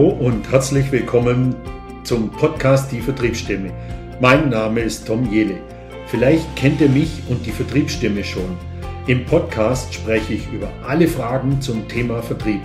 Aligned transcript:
Hallo 0.00 0.12
und 0.12 0.50
herzlich 0.50 0.90
willkommen 0.92 1.54
zum 2.04 2.30
Podcast 2.30 2.90
Die 2.90 3.02
Vertriebsstimme. 3.02 3.70
Mein 4.18 4.48
Name 4.48 4.80
ist 4.80 5.06
Tom 5.06 5.30
Jele. 5.30 5.58
Vielleicht 6.06 6.56
kennt 6.56 6.80
ihr 6.80 6.88
mich 6.88 7.20
und 7.28 7.44
die 7.44 7.50
Vertriebsstimme 7.50 8.24
schon. 8.24 8.56
Im 9.08 9.26
Podcast 9.26 9.92
spreche 9.92 10.32
ich 10.32 10.50
über 10.50 10.72
alle 10.88 11.06
Fragen 11.06 11.60
zum 11.60 11.86
Thema 11.86 12.22
Vertrieb. 12.22 12.62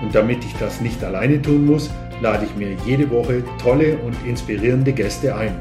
Und 0.00 0.14
damit 0.14 0.42
ich 0.42 0.54
das 0.54 0.80
nicht 0.80 1.04
alleine 1.04 1.42
tun 1.42 1.66
muss, 1.66 1.90
lade 2.22 2.46
ich 2.46 2.56
mir 2.56 2.74
jede 2.86 3.10
Woche 3.10 3.44
tolle 3.62 3.98
und 3.98 4.16
inspirierende 4.26 4.94
Gäste 4.94 5.36
ein. 5.36 5.54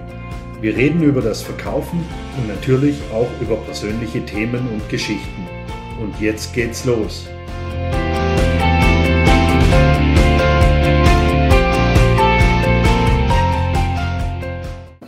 Wir 0.61 0.73
reden 0.77 1.03
über 1.03 1.19
das 1.19 1.41
Verkaufen 1.41 1.99
und 2.37 2.47
natürlich 2.47 2.95
auch 3.13 3.27
über 3.41 3.57
persönliche 3.57 4.25
Themen 4.25 4.69
und 4.71 4.87
Geschichten. 4.87 5.45
Und 6.01 6.17
jetzt 6.21 6.53
geht's 6.53 6.85
los. 6.85 7.27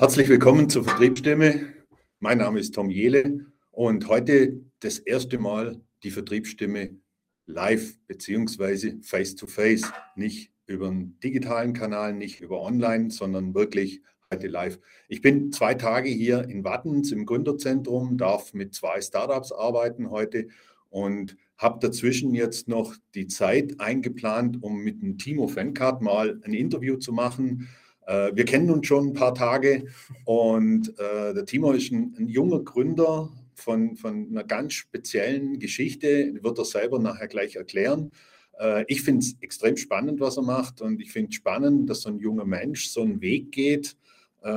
Herzlich 0.01 0.29
willkommen 0.29 0.67
zur 0.67 0.83
Vertriebsstimme. 0.83 1.75
Mein 2.19 2.39
Name 2.39 2.59
ist 2.59 2.73
Tom 2.73 2.89
Jele 2.89 3.45
und 3.69 4.07
heute 4.07 4.59
das 4.79 4.97
erste 4.97 5.37
Mal 5.37 5.79
die 6.01 6.09
Vertriebsstimme 6.09 6.97
live 7.45 7.99
beziehungsweise 8.07 8.97
face-to-face. 9.03 9.83
Nicht 10.15 10.51
über 10.65 10.87
einen 10.87 11.19
digitalen 11.19 11.73
Kanal, 11.73 12.15
nicht 12.15 12.41
über 12.41 12.61
online, 12.61 13.11
sondern 13.11 13.53
wirklich 13.53 14.01
heute 14.33 14.47
live. 14.47 14.79
Ich 15.07 15.21
bin 15.21 15.51
zwei 15.51 15.75
Tage 15.75 16.09
hier 16.09 16.49
in 16.49 16.63
Wattens 16.63 17.11
im 17.11 17.27
Gründerzentrum, 17.27 18.17
darf 18.17 18.55
mit 18.55 18.73
zwei 18.73 19.01
Startups 19.01 19.51
arbeiten 19.51 20.09
heute 20.09 20.47
und 20.89 21.37
habe 21.59 21.77
dazwischen 21.79 22.33
jetzt 22.33 22.67
noch 22.67 22.95
die 23.13 23.27
Zeit 23.27 23.79
eingeplant, 23.79 24.63
um 24.63 24.79
mit 24.79 25.03
dem 25.03 25.19
Timo 25.19 25.47
Fencard 25.47 26.01
mal 26.01 26.41
ein 26.43 26.53
Interview 26.53 26.97
zu 26.97 27.13
machen 27.13 27.69
äh, 28.11 28.35
wir 28.35 28.45
kennen 28.45 28.69
uns 28.69 28.87
schon 28.87 29.07
ein 29.07 29.13
paar 29.13 29.33
Tage 29.33 29.85
und 30.25 30.89
äh, 30.99 31.33
der 31.33 31.45
Timo 31.45 31.71
ist 31.71 31.91
ein, 31.91 32.13
ein, 32.19 32.27
junger 32.27 32.59
Gründer 32.59 33.29
von, 33.55 33.95
von 33.95 34.27
einer 34.29 34.43
ganz 34.43 34.73
speziellen 34.73 35.59
Geschichte, 35.59 36.33
wird 36.41 36.57
er 36.57 36.65
selber 36.65 36.99
nachher 36.99 37.27
gleich 37.27 37.55
erklären. 37.55 38.11
Äh, 38.59 38.83
ich 38.87 39.01
finde 39.01 39.19
es 39.19 39.37
extrem 39.39 39.77
spannend, 39.77 40.19
was 40.19 40.37
er 40.37 40.43
macht 40.43 40.81
und 40.81 40.99
ich 40.99 41.11
finde 41.11 41.29
es 41.29 41.35
spannend, 41.35 41.89
dass 41.89 42.01
so 42.01 42.09
ein 42.09 42.19
junger 42.19 42.45
Mensch 42.45 42.89
so 42.89 43.01
einen 43.01 43.21
Weg 43.21 43.53
geht, 43.53 43.95
äh, 44.41 44.49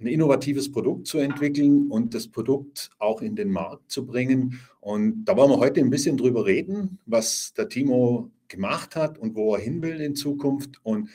ein 0.00 0.06
innovatives 0.06 0.72
Produkt 0.72 1.06
zu 1.06 1.18
entwickeln 1.18 1.90
und 1.90 2.14
das 2.14 2.26
Produkt 2.26 2.90
auch 2.98 3.20
in 3.22 3.36
den 3.36 3.50
Markt 3.50 3.90
zu 3.90 4.06
bringen. 4.06 4.58
Und 4.80 5.26
da 5.26 5.36
wollen 5.36 5.50
wir 5.50 5.58
heute 5.58 5.80
ein 5.80 5.90
bisschen 5.90 6.16
drüber 6.16 6.46
reden, 6.46 6.98
was 7.04 7.52
der 7.54 7.68
Timo 7.68 8.30
gemacht 8.48 8.96
hat 8.96 9.18
und 9.18 9.36
wo 9.36 9.54
er 9.54 9.60
hin 9.60 9.82
will 9.82 10.00
in 10.00 10.16
Zukunft. 10.16 10.80
Und 10.82 11.10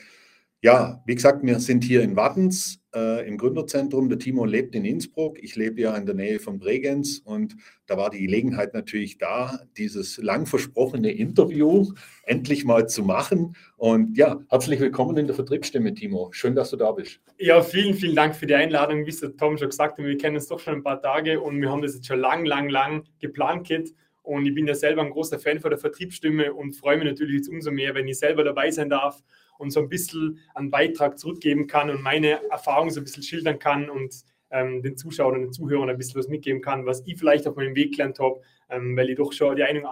ja, 0.62 1.02
wie 1.04 1.14
gesagt, 1.14 1.44
wir 1.44 1.60
sind 1.60 1.84
hier 1.84 2.02
in 2.02 2.16
Wattens 2.16 2.80
äh, 2.94 3.28
im 3.28 3.36
Gründerzentrum. 3.36 4.08
Der 4.08 4.18
Timo 4.18 4.46
lebt 4.46 4.74
in 4.74 4.84
Innsbruck. 4.86 5.38
Ich 5.42 5.54
lebe 5.54 5.80
ja 5.80 5.94
in 5.96 6.06
der 6.06 6.14
Nähe 6.14 6.40
von 6.40 6.58
Bregenz 6.58 7.20
und 7.24 7.56
da 7.86 7.98
war 7.98 8.08
die 8.08 8.20
Gelegenheit 8.20 8.72
natürlich 8.72 9.18
da, 9.18 9.60
dieses 9.76 10.16
lang 10.16 10.46
versprochene 10.46 11.12
Interview 11.12 11.92
endlich 12.24 12.64
mal 12.64 12.88
zu 12.88 13.02
machen. 13.02 13.54
Und 13.76 14.16
ja, 14.16 14.40
herzlich 14.48 14.80
willkommen 14.80 15.18
in 15.18 15.26
der 15.26 15.36
Vertriebsstimme, 15.36 15.92
Timo. 15.92 16.30
Schön, 16.32 16.54
dass 16.54 16.70
du 16.70 16.76
da 16.76 16.90
bist. 16.90 17.20
Ja, 17.38 17.60
vielen, 17.60 17.94
vielen 17.94 18.16
Dank 18.16 18.34
für 18.34 18.46
die 18.46 18.54
Einladung. 18.54 19.04
Wie 19.04 19.10
es 19.10 19.20
der 19.20 19.36
Tom 19.36 19.58
schon 19.58 19.68
gesagt 19.68 19.98
hat, 19.98 20.04
wir 20.04 20.16
kennen 20.16 20.36
uns 20.36 20.48
doch 20.48 20.58
schon 20.58 20.76
ein 20.76 20.82
paar 20.82 21.02
Tage 21.02 21.38
und 21.40 21.60
wir 21.60 21.70
haben 21.70 21.82
das 21.82 21.94
jetzt 21.94 22.06
schon 22.06 22.20
lang, 22.20 22.46
lang, 22.46 22.70
lang 22.70 23.04
geplant, 23.20 23.66
Kit. 23.66 23.94
Und 24.22 24.46
ich 24.46 24.54
bin 24.54 24.66
ja 24.66 24.74
selber 24.74 25.02
ein 25.02 25.10
großer 25.10 25.38
Fan 25.38 25.60
von 25.60 25.70
der 25.70 25.78
Vertriebsstimme 25.78 26.52
und 26.52 26.72
freue 26.72 26.96
mich 26.96 27.06
natürlich 27.06 27.36
jetzt 27.36 27.48
umso 27.48 27.70
mehr, 27.70 27.94
wenn 27.94 28.08
ich 28.08 28.18
selber 28.18 28.42
dabei 28.42 28.70
sein 28.72 28.88
darf 28.88 29.22
und 29.58 29.70
so 29.70 29.80
ein 29.80 29.88
bisschen 29.88 30.38
einen 30.54 30.70
Beitrag 30.70 31.18
zurückgeben 31.18 31.66
kann 31.66 31.90
und 31.90 32.02
meine 32.02 32.42
Erfahrungen 32.50 32.90
so 32.90 33.00
ein 33.00 33.04
bisschen 33.04 33.22
schildern 33.22 33.58
kann 33.58 33.90
und 33.90 34.14
ähm, 34.50 34.82
den 34.82 34.96
Zuschauern 34.96 35.34
und 35.34 35.40
den 35.42 35.52
Zuhörern 35.52 35.90
ein 35.90 35.98
bisschen 35.98 36.18
was 36.18 36.28
mitgeben 36.28 36.62
kann, 36.62 36.86
was 36.86 37.02
ich 37.06 37.18
vielleicht 37.18 37.46
auf 37.46 37.56
meinem 37.56 37.74
Weg 37.74 37.92
gelernt 37.92 38.18
habe, 38.18 38.40
ähm, 38.70 38.96
weil 38.96 39.10
ich 39.10 39.16
doch 39.16 39.32
schon 39.32 39.56
die 39.56 39.62
eine, 39.62 39.82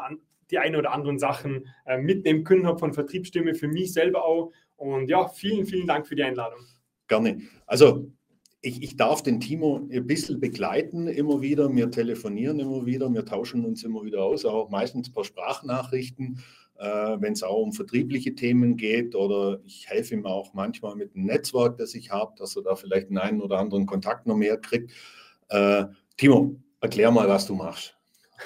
die 0.50 0.59
eine 0.59 0.78
oder 0.78 0.93
anderen 0.93 1.19
Sachen 1.19 1.66
äh, 1.87 1.99
mitnehmen 1.99 2.44
können 2.44 2.66
habe 2.66 2.78
von 2.78 2.93
Vertriebsstimme 2.93 3.55
für 3.55 3.69
mich 3.69 3.93
selber 3.93 4.25
auch. 4.25 4.53
Und 4.77 5.09
ja, 5.09 5.28
vielen, 5.28 5.66
vielen 5.66 5.87
Dank 5.87 6.06
für 6.06 6.16
die 6.16 6.22
Einladung. 6.22 6.60
Gerne. 7.09 7.41
Also 7.66 8.10
ich, 8.60 8.83
ich, 8.83 8.97
darf 8.97 9.22
den 9.22 9.41
Timo 9.41 9.87
ein 9.93 10.06
bisschen 10.06 10.41
begleiten 10.41 11.06
immer 11.06 11.43
wieder. 11.43 11.75
Wir 11.75 11.91
telefonieren 11.91 12.60
immer 12.60 12.87
wieder, 12.87 13.12
wir 13.12 13.25
tauschen 13.27 13.65
uns 13.65 13.84
immer 13.84 14.05
wieder 14.05 14.25
aus, 14.25 14.47
auch 14.47 14.71
meistens 14.71 15.12
per 15.12 15.25
Sprachnachrichten 15.25 16.43
wenn 16.77 17.33
es 17.33 17.43
auch 17.43 17.62
um 17.62 17.73
vertriebliche 17.73 18.35
Themen 18.35 18.77
geht 18.77 19.15
oder 19.15 19.61
ich 19.65 19.89
helfe 19.89 20.15
ihm 20.15 20.27
auch 20.27 20.55
manchmal 20.55 20.97
mit 20.97 21.15
dem 21.15 21.25
Netzwerk, 21.25 21.79
das 21.79 21.95
ich 21.95 22.11
habe, 22.11 22.35
dass 22.37 22.57
er 22.57 22.62
da 22.62 22.75
vielleicht 22.75 23.09
einen, 23.09 23.19
einen 23.19 23.41
oder 23.41 23.59
anderen 23.59 23.87
Kontakt 23.87 24.27
noch 24.27 24.37
mehr 24.37 24.57
kriegt. 24.57 24.93
Äh, 25.49 25.84
Timo, 26.17 26.57
erklär 26.81 27.11
mal, 27.11 27.29
was 27.29 27.47
du 27.47 27.55
machst. 27.55 27.97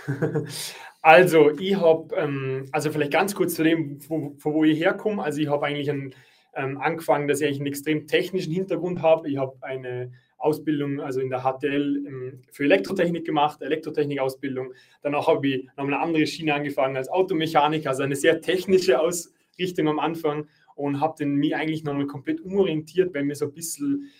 Also, 1.01 1.57
ich 1.59 1.77
habe, 1.77 2.15
ähm, 2.17 2.67
also 2.73 2.91
vielleicht 2.91 3.13
ganz 3.13 3.35
kurz 3.35 3.55
zu 3.55 3.63
dem, 3.63 4.01
von 4.01 4.37
wo, 4.43 4.55
wo 4.55 4.65
ich 4.65 4.81
herkomme. 4.81 5.23
Also, 5.23 5.41
ich 5.41 5.49
habe 5.49 5.65
eigentlich 5.65 5.89
einen, 5.89 6.15
ähm, 6.55 6.77
angefangen, 6.79 7.29
dass 7.29 7.41
ich 7.41 7.57
einen 7.57 7.67
extrem 7.67 8.07
technischen 8.07 8.53
Hintergrund 8.53 9.01
habe. 9.01 9.31
Ich 9.31 9.37
habe 9.39 9.57
eine 9.61 10.13
Ausbildung, 10.39 11.01
also 11.01 11.21
in 11.21 11.31
der 11.31 11.43
HTL 11.43 12.07
ähm, 12.07 12.41
für 12.51 12.65
Elektrotechnik 12.65 13.25
gemacht, 13.25 13.61
Elektrotechnik-Ausbildung. 13.61 14.73
Danach 15.03 15.27
habe 15.27 15.47
ich 15.49 15.69
noch 15.77 15.85
eine 15.85 15.99
andere 15.99 16.27
Schiene 16.27 16.55
angefangen 16.55 16.97
als 16.97 17.09
Automechaniker, 17.09 17.91
also 17.91 18.05
eine 18.05 18.17
sehr 18.17 18.41
technische 18.41 19.01
Ausrichtung 19.01 19.89
am 19.89 19.99
Anfang 19.99 20.49
und 20.77 21.01
habe 21.01 21.17
dann 21.19 21.35
mich 21.35 21.57
eigentlich 21.57 21.83
nochmal 21.83 22.07
komplett 22.07 22.41
umorientiert, 22.41 23.13
weil 23.15 23.25
mir 23.25 23.35
so 23.35 23.47
ein 23.47 23.53
bisschen 23.53 24.11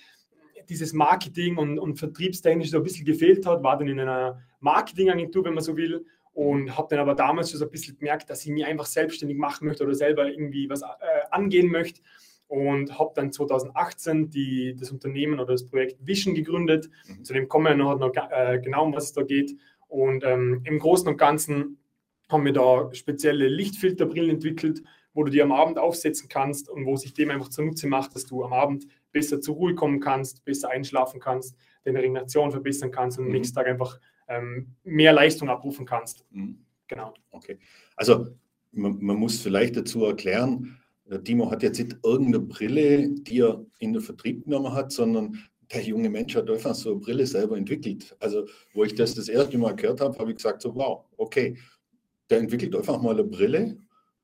dieses 0.69 0.93
Marketing 0.93 1.57
und, 1.57 1.79
und 1.79 1.97
vertriebstechnisch 1.97 2.71
so 2.71 2.79
ein 2.79 2.83
bisschen 2.83 3.07
gefehlt 3.07 3.47
hat, 3.47 3.63
war 3.63 3.79
dann 3.79 3.89
in 3.89 4.01
einer 4.01 4.43
Marketingagentur, 4.61 5.45
wenn 5.45 5.55
man 5.55 5.65
so 5.65 5.77
will, 5.77 6.05
und 6.35 6.77
habe 6.77 6.89
dann 6.91 7.01
aber 7.01 7.15
damals 7.15 7.51
schon 7.51 7.59
so 7.59 7.65
ein 7.65 7.71
bisschen 7.71 7.97
gemerkt, 7.99 8.29
dass 8.29 8.45
ich 8.45 8.51
mich 8.51 8.65
einfach 8.65 8.87
selbstständig 8.87 9.39
machen 9.39 9.67
möchte 9.67 9.85
oder 9.85 9.95
selber 9.95 10.29
irgendwie 10.29 10.69
was 10.69 10.83
äh, 10.83 10.87
angehen 11.31 11.71
möchte 11.71 12.01
und 12.49 12.99
habe 12.99 13.13
dann 13.15 13.31
2018 13.31 14.31
die, 14.31 14.75
das 14.75 14.91
Unternehmen 14.91 15.39
oder 15.39 15.53
das 15.53 15.67
Projekt 15.67 16.05
Vision 16.05 16.35
gegründet. 16.35 16.91
Mhm. 17.07 17.25
Zu 17.25 17.35
dem 17.35 17.49
kommen 17.49 17.67
wir 17.67 17.75
noch, 17.75 17.99
noch 17.99 18.13
äh, 18.31 18.59
genau, 18.59 18.85
um 18.87 18.95
was 18.95 19.05
es 19.05 19.13
da 19.13 19.23
geht. 19.23 19.55
Und 19.87 20.25
ähm, 20.25 20.63
im 20.65 20.79
Großen 20.79 21.09
und 21.09 21.19
Ganzen 21.19 21.79
haben 22.31 22.45
wir 22.45 22.53
da 22.53 22.93
spezielle 22.93 23.49
Lichtfilterbrillen 23.49 24.31
entwickelt, 24.31 24.83
wo 25.15 25.25
du 25.25 25.31
die 25.31 25.43
am 25.43 25.53
Abend 25.53 25.79
aufsetzen 25.79 26.29
kannst 26.29 26.69
und 26.69 26.87
wo 26.87 26.97
sich 26.97 27.15
dem 27.15 27.31
einfach 27.31 27.49
zunutze 27.49 27.87
macht, 27.87 28.15
dass 28.15 28.27
du 28.27 28.45
am 28.45 28.53
Abend 28.53 28.87
besser 29.13 29.41
zur 29.41 29.57
Ruhe 29.57 29.75
kommen 29.75 30.01
kannst, 30.01 30.45
besser 30.45 30.71
einschlafen 30.71 31.21
kannst, 31.21 31.57
deine 31.85 31.99
Regeneration 31.99 32.51
verbessern 32.51 32.91
kannst 32.91 33.19
und 33.19 33.25
am 33.25 33.29
mhm. 33.29 33.37
nächsten 33.37 33.55
Tag 33.55 33.67
einfach 33.67 33.99
ähm, 34.29 34.75
mehr 34.85 35.13
Leistung 35.13 35.49
abrufen 35.49 35.87
kannst. 35.87 36.25
Mhm. 36.31 36.65
Genau. 36.87 37.15
Okay. 37.31 37.59
Also 37.97 38.29
man, 38.73 38.99
man 39.01 39.17
muss 39.17 39.41
vielleicht 39.41 39.77
dazu 39.77 40.05
erklären, 40.05 40.78
der 41.11 41.25
Timo 41.25 41.51
hat 41.51 41.63
jetzt 41.63 41.79
nicht 41.79 41.97
irgendeine 42.05 42.45
Brille, 42.45 43.09
die 43.09 43.41
er 43.41 43.65
in 43.79 43.93
den 43.93 44.03
Vertrieb 44.03 44.45
genommen 44.45 44.73
hat, 44.73 44.93
sondern 44.93 45.39
der 45.73 45.83
junge 45.83 46.09
Mensch 46.09 46.35
hat 46.35 46.51
einfach 46.51 46.75
so 46.75 46.93
eine 46.93 47.01
Brille 47.01 47.27
selber 47.27 47.57
entwickelt. 47.57 48.17
Also, 48.21 48.47
wo 48.73 48.85
ich 48.85 48.95
das 48.95 49.15
das 49.15 49.29
erste 49.29 49.59
Mal 49.59 49.75
gehört 49.77 50.01
habe, 50.01 50.19
habe 50.19 50.31
ich 50.31 50.37
gesagt, 50.37 50.63
so, 50.63 50.75
wow, 50.75 51.05
okay, 51.17 51.57
der 52.31 52.39
entwickelt 52.39 52.75
einfach 52.75 53.01
mal 53.01 53.13
eine 53.15 53.25
Brille 53.25 53.77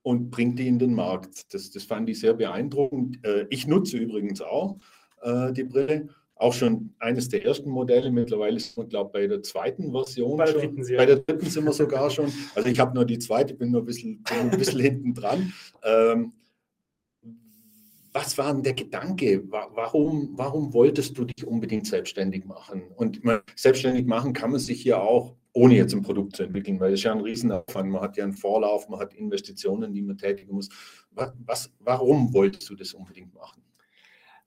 und 0.03 0.31
bringt 0.31 0.59
die 0.59 0.69
in 0.69 0.78
den 0.78 0.94
Markt. 0.94 1.53
Das, 1.53 1.71
das 1.71 1.84
fand 1.84 2.09
ich 2.09 2.21
sehr 2.21 2.34
beeindruckend. 2.34 3.25
Äh, 3.25 3.47
ich 3.50 3.67
nutze 3.67 3.97
übrigens 3.97 4.41
auch 4.41 4.78
äh, 5.23 5.53
die 5.53 5.65
Brille. 5.65 6.09
Auch 6.37 6.53
schon 6.53 6.94
eines 6.99 7.28
der 7.28 7.44
ersten 7.44 7.71
Modelle. 7.71 8.11
Mittlerweile 8.11 8.56
ist 8.56 8.77
man, 8.77 8.89
glaube 8.89 9.09
ich, 9.09 9.12
bei 9.12 9.27
der 9.28 9.43
zweiten 9.43 9.93
Version. 9.93 10.37
Bei 10.37 10.47
der, 10.47 10.55
dritten, 10.55 10.84
schon. 10.84 10.97
bei 10.97 11.06
der 11.06 11.17
dritten 11.17 11.47
sind 11.47 11.64
wir 11.64 11.73
sogar 11.73 12.11
schon. 12.11 12.31
Also 12.55 12.69
ich 12.69 12.79
habe 12.81 12.94
nur 12.94 13.05
die 13.05 13.19
zweite, 13.19 13.55
bin 13.55 13.70
nur 13.70 13.82
ein 13.82 13.87
bisschen, 13.87 14.23
ein 14.31 14.50
bisschen 14.50 14.81
hinten 14.81 15.14
dran. 15.14 15.53
Was 18.16 18.38
war 18.38 18.52
denn 18.52 18.62
der 18.62 18.75
Gedanke? 18.75 19.43
Warum, 19.50 20.31
warum 20.37 20.72
wolltest 20.72 21.19
du 21.19 21.25
dich 21.25 21.44
unbedingt 21.44 21.88
selbstständig 21.88 22.44
machen? 22.44 22.84
Und 22.94 23.20
selbstständig 23.56 24.06
machen 24.06 24.32
kann 24.32 24.52
man 24.52 24.61
sich 24.61 24.84
ja 24.84 25.00
auch, 25.00 25.34
ohne 25.52 25.75
jetzt 25.75 25.94
ein 25.94 26.02
Produkt 26.02 26.37
zu 26.37 26.44
entwickeln, 26.44 26.78
weil 26.78 26.93
es 26.93 27.02
ja 27.02 27.11
ein 27.11 27.20
Riesenaufwand. 27.20 27.90
Man 27.90 28.00
hat 28.00 28.16
ja 28.16 28.22
einen 28.22 28.34
Vorlauf, 28.34 28.88
man 28.88 29.00
hat 29.00 29.14
Investitionen, 29.14 29.93
die 29.93 30.00
man 30.00 30.16
tätigen 30.16 30.55
muss. 30.55 30.69
Was, 31.11 31.72
warum 31.81 32.32
wolltest 32.32 32.70
du 32.70 32.76
das 32.76 32.94
unbedingt 32.94 33.34
machen? 33.34 33.64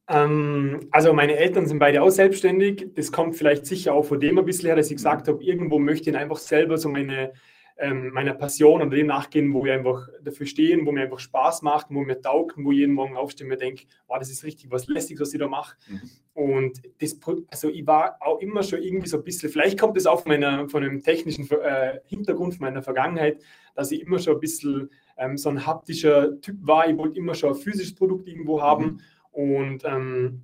Ähm, 0.07 0.87
also 0.91 1.11
meine 1.11 1.35
Eltern 1.35 1.67
sind 1.67 1.79
beide 1.79 2.01
auch 2.01 2.09
selbstständig. 2.09 2.93
Das 2.95 3.11
kommt 3.11 3.35
vielleicht 3.35 3.65
sicher 3.65 3.93
auch 3.93 4.05
von 4.05 4.21
dem 4.21 4.39
ein 4.39 4.45
bisschen 4.45 4.67
her, 4.67 4.77
dass 4.77 4.89
ich 4.89 4.95
gesagt 4.95 5.27
habe, 5.27 5.43
irgendwo 5.43 5.77
möchte 5.77 6.09
ich 6.09 6.15
einfach 6.15 6.37
selber 6.37 6.77
so 6.77 6.87
meine 6.87 7.33
ähm, 7.79 8.09
meiner 8.09 8.33
Passion 8.33 8.81
und 8.81 8.91
dem 8.91 9.07
nachgehen, 9.07 9.53
wo 9.53 9.63
wir 9.63 9.73
einfach 9.73 10.07
dafür 10.21 10.45
stehen, 10.45 10.85
wo 10.85 10.91
mir 10.91 11.03
einfach 11.03 11.19
Spaß 11.19 11.61
macht, 11.61 11.87
wo 11.89 12.01
mir 12.01 12.19
taugt, 12.19 12.55
wo 12.57 12.71
jeden 12.71 12.93
Morgen 12.93 13.15
aufstehe 13.15 13.45
und 13.45 13.49
mir 13.49 13.57
denke, 13.57 13.83
wow, 14.07 14.17
das 14.17 14.31
ist 14.31 14.43
richtig 14.43 14.71
was 14.71 14.87
Lästiges, 14.87 15.21
was 15.21 15.33
ich 15.33 15.39
da 15.39 15.47
mache. 15.47 15.75
Mhm. 15.87 16.01
Und 16.33 16.81
das, 16.99 17.19
also 17.49 17.69
ich 17.69 17.85
war 17.85 18.17
auch 18.19 18.39
immer 18.39 18.63
schon 18.63 18.81
irgendwie 18.81 19.07
so 19.07 19.17
ein 19.17 19.23
bisschen, 19.23 19.49
vielleicht 19.49 19.79
kommt 19.79 19.97
es 19.97 20.07
auch 20.07 20.21
von, 20.21 20.31
meiner, 20.31 20.67
von 20.69 20.83
einem 20.83 21.03
technischen 21.03 21.49
äh, 21.51 21.99
Hintergrund 22.05 22.55
von 22.55 22.65
meiner 22.65 22.81
Vergangenheit, 22.81 23.41
dass 23.75 23.91
ich 23.91 24.01
immer 24.01 24.19
schon 24.19 24.35
ein 24.35 24.39
bisschen 24.39 24.89
ähm, 25.17 25.37
so 25.37 25.49
ein 25.49 25.65
haptischer 25.65 26.39
Typ 26.41 26.57
war. 26.61 26.89
Ich 26.89 26.97
wollte 26.97 27.17
immer 27.17 27.35
schon 27.35 27.53
ein 27.53 27.55
physisches 27.59 27.95
Produkt 27.95 28.27
irgendwo 28.27 28.61
haben. 28.61 28.85
Mhm. 28.85 28.99
Und 29.31 29.85
ähm, 29.85 30.43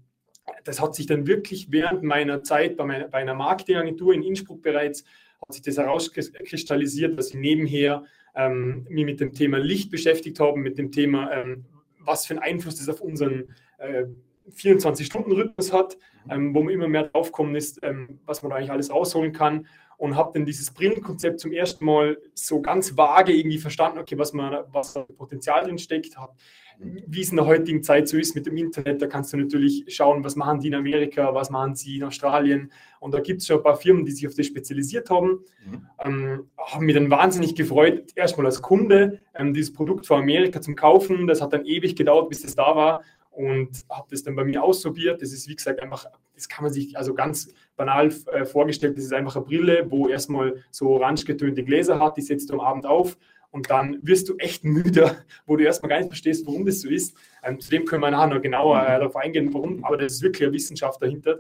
das 0.64 0.82
hat 0.82 0.94
sich 0.94 1.06
dann 1.06 1.26
wirklich 1.26 1.72
während 1.72 2.04
meiner 2.04 2.44
Zeit 2.44 2.78
bei, 2.78 2.86
meiner, 2.86 3.08
bei 3.08 3.20
einer 3.20 3.34
Marketingagentur 3.34 4.14
in 4.14 4.24
Innsbruck 4.24 4.62
bereits 4.62 5.04
hat 5.48 5.54
sich 5.54 5.62
das 5.62 5.78
herauskristallisiert, 5.78 7.18
dass 7.18 7.30
ich 7.30 7.36
nebenher 7.36 8.04
ähm, 8.36 8.86
mich 8.90 9.06
mit 9.06 9.20
dem 9.20 9.34
Thema 9.34 9.58
Licht 9.58 9.92
beschäftigt 9.92 10.40
habe, 10.40 10.58
mit 10.58 10.78
dem 10.78 10.92
Thema, 10.92 11.32
ähm, 11.32 11.66
was 12.00 12.26
für 12.26 12.34
einen 12.34 12.44
Einfluss 12.44 12.78
das 12.78 12.90
auf 12.90 13.02
unseren 13.02 13.50
äh, 13.78 14.06
24-Stunden-Rhythmus 14.52 15.72
hat, 15.72 15.98
ähm, 16.30 16.54
wo 16.54 16.64
man 16.64 16.74
immer 16.74 16.88
mehr 16.88 17.04
draufkommen 17.04 17.56
ist, 17.56 17.80
ähm, 17.84 18.20
was 18.26 18.42
man 18.42 18.50
da 18.50 18.58
eigentlich 18.58 18.72
alles 18.72 18.92
rausholen 18.92 19.34
kann. 19.34 19.68
Und 20.04 20.18
habe 20.18 20.32
dann 20.34 20.46
dieses 20.46 20.70
Brillenkonzept 20.70 21.40
zum 21.40 21.54
ersten 21.54 21.86
Mal 21.86 22.18
so 22.34 22.62
ganz 22.62 22.98
vage 22.98 23.32
irgendwie 23.32 23.58
verstanden, 23.58 24.00
okay, 24.00 24.18
was, 24.18 24.34
man, 24.34 24.66
was 24.70 24.92
da 24.92 25.04
Potenzial 25.04 25.64
drin 25.64 25.78
steckt, 25.78 26.18
habe 26.18 26.34
wie 26.80 27.22
es 27.22 27.30
in 27.30 27.38
der 27.38 27.46
heutigen 27.46 27.84
Zeit 27.84 28.10
so 28.10 28.18
ist 28.18 28.36
mit 28.36 28.46
dem 28.46 28.58
Internet, 28.58 29.02
da 29.02 29.08
kannst 29.08 29.32
du 29.32 29.38
natürlich 29.38 29.86
schauen, 29.88 30.24
was 30.26 30.36
machen 30.36 30.60
die 30.60 30.68
in 30.68 30.76
Amerika, 30.76 31.34
was 31.34 31.50
machen 31.50 31.76
sie 31.76 31.98
in 31.98 32.04
Australien. 32.04 32.70
Und 33.00 33.14
da 33.14 33.22
gibt 33.22 33.40
es 33.40 33.48
schon 33.48 33.58
ein 33.58 33.64
paar 33.64 33.78
Firmen, 33.78 34.04
die 34.04 34.12
sich 34.12 34.28
auf 34.28 34.36
das 34.36 34.46
spezialisiert 34.46 35.10
haben. 35.10 35.46
Mhm. 35.66 35.88
Ähm, 36.04 36.50
haben 36.58 36.86
mich 36.86 36.96
dann 36.96 37.10
wahnsinnig 37.10 37.56
gefreut, 37.56 38.12
erstmal 38.16 38.48
als 38.48 38.62
Kunde 38.62 39.22
ähm, 39.36 39.54
dieses 39.54 39.72
Produkt 39.72 40.06
von 40.06 40.22
Amerika 40.22 40.60
zum 40.60 40.76
Kaufen. 40.76 41.28
Das 41.28 41.42
hat 41.42 41.54
dann 41.54 41.66
ewig 41.66 41.96
gedauert, 41.96 42.28
bis 42.28 42.44
es 42.44 42.56
da 42.56 42.76
war. 42.76 43.04
Und 43.30 43.86
habe 43.90 44.08
das 44.12 44.24
dann 44.24 44.36
bei 44.36 44.44
mir 44.44 44.64
ausprobiert. 44.64 45.22
Das 45.22 45.32
ist, 45.32 45.48
wie 45.48 45.56
gesagt, 45.56 45.82
einfach, 45.82 46.06
das 46.36 46.50
kann 46.50 46.64
man 46.64 46.74
sich 46.74 46.98
also 46.98 47.14
ganz 47.14 47.54
banal 47.76 48.14
äh, 48.32 48.46
vorgestellt. 48.46 48.98
Das 48.98 49.06
ist 49.06 49.14
einfach 49.14 49.36
eine 49.36 49.46
Brille, 49.46 49.86
wo 49.90 50.08
erstmal 50.08 50.64
so 50.72 50.90
orange 50.90 51.26
getönte 51.26 51.64
Gläser 51.64 52.00
hat. 52.00 52.18
Die 52.18 52.22
setzt 52.22 52.50
du 52.50 52.56
am 52.56 52.60
Abend 52.60 52.86
auf 52.86 53.18
und 53.52 53.70
dann 53.70 54.00
wirst 54.02 54.30
du 54.30 54.36
echt 54.38 54.64
müde, 54.64 55.16
wo 55.46 55.56
du 55.56 55.64
erstmal 55.64 55.90
gar 55.90 55.98
nicht 56.00 56.10
verstehst, 56.10 56.46
warum 56.46 56.66
das 56.66 56.82
so 56.82 56.90
ist. 56.90 57.16
Ähm, 57.44 57.60
zu 57.60 57.70
dem 57.70 57.86
können 57.86 58.02
wir 58.02 58.12
nachher 58.12 58.36
noch 58.36 58.42
genauer 58.42 58.82
äh, 58.82 59.00
darauf 59.00 59.16
eingehen, 59.16 59.54
warum, 59.54 59.84
aber 59.84 59.98
das 59.98 60.14
ist 60.14 60.22
wirklich 60.24 60.44
eine 60.44 60.54
Wissenschaft 60.54 61.02
dahinter. 61.02 61.40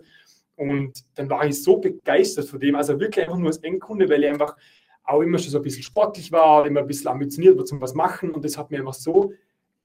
Und 0.56 1.04
dann 1.16 1.30
war 1.30 1.46
ich 1.46 1.62
so 1.62 1.78
begeistert 1.78 2.48
von 2.48 2.60
dem, 2.60 2.76
also 2.76 3.00
wirklich 3.00 3.26
einfach 3.26 3.40
nur 3.40 3.48
als 3.48 3.58
Endkunde, 3.58 4.08
weil 4.08 4.24
ich 4.24 4.30
einfach 4.30 4.56
auch 5.04 5.22
immer 5.22 5.38
schon 5.38 5.52
so 5.52 5.58
ein 5.58 5.64
bisschen 5.64 5.84
sportlich 5.84 6.32
war, 6.32 6.66
immer 6.66 6.82
ein 6.82 6.88
bisschen 6.88 7.08
ambitioniert 7.08 7.58
war 7.58 7.66
zum 7.66 7.82
was 7.82 7.94
machen 7.94 8.32
und 8.32 8.46
das 8.46 8.58
hat 8.58 8.72
mir 8.72 8.78
einfach 8.78 8.94
so 8.94 9.34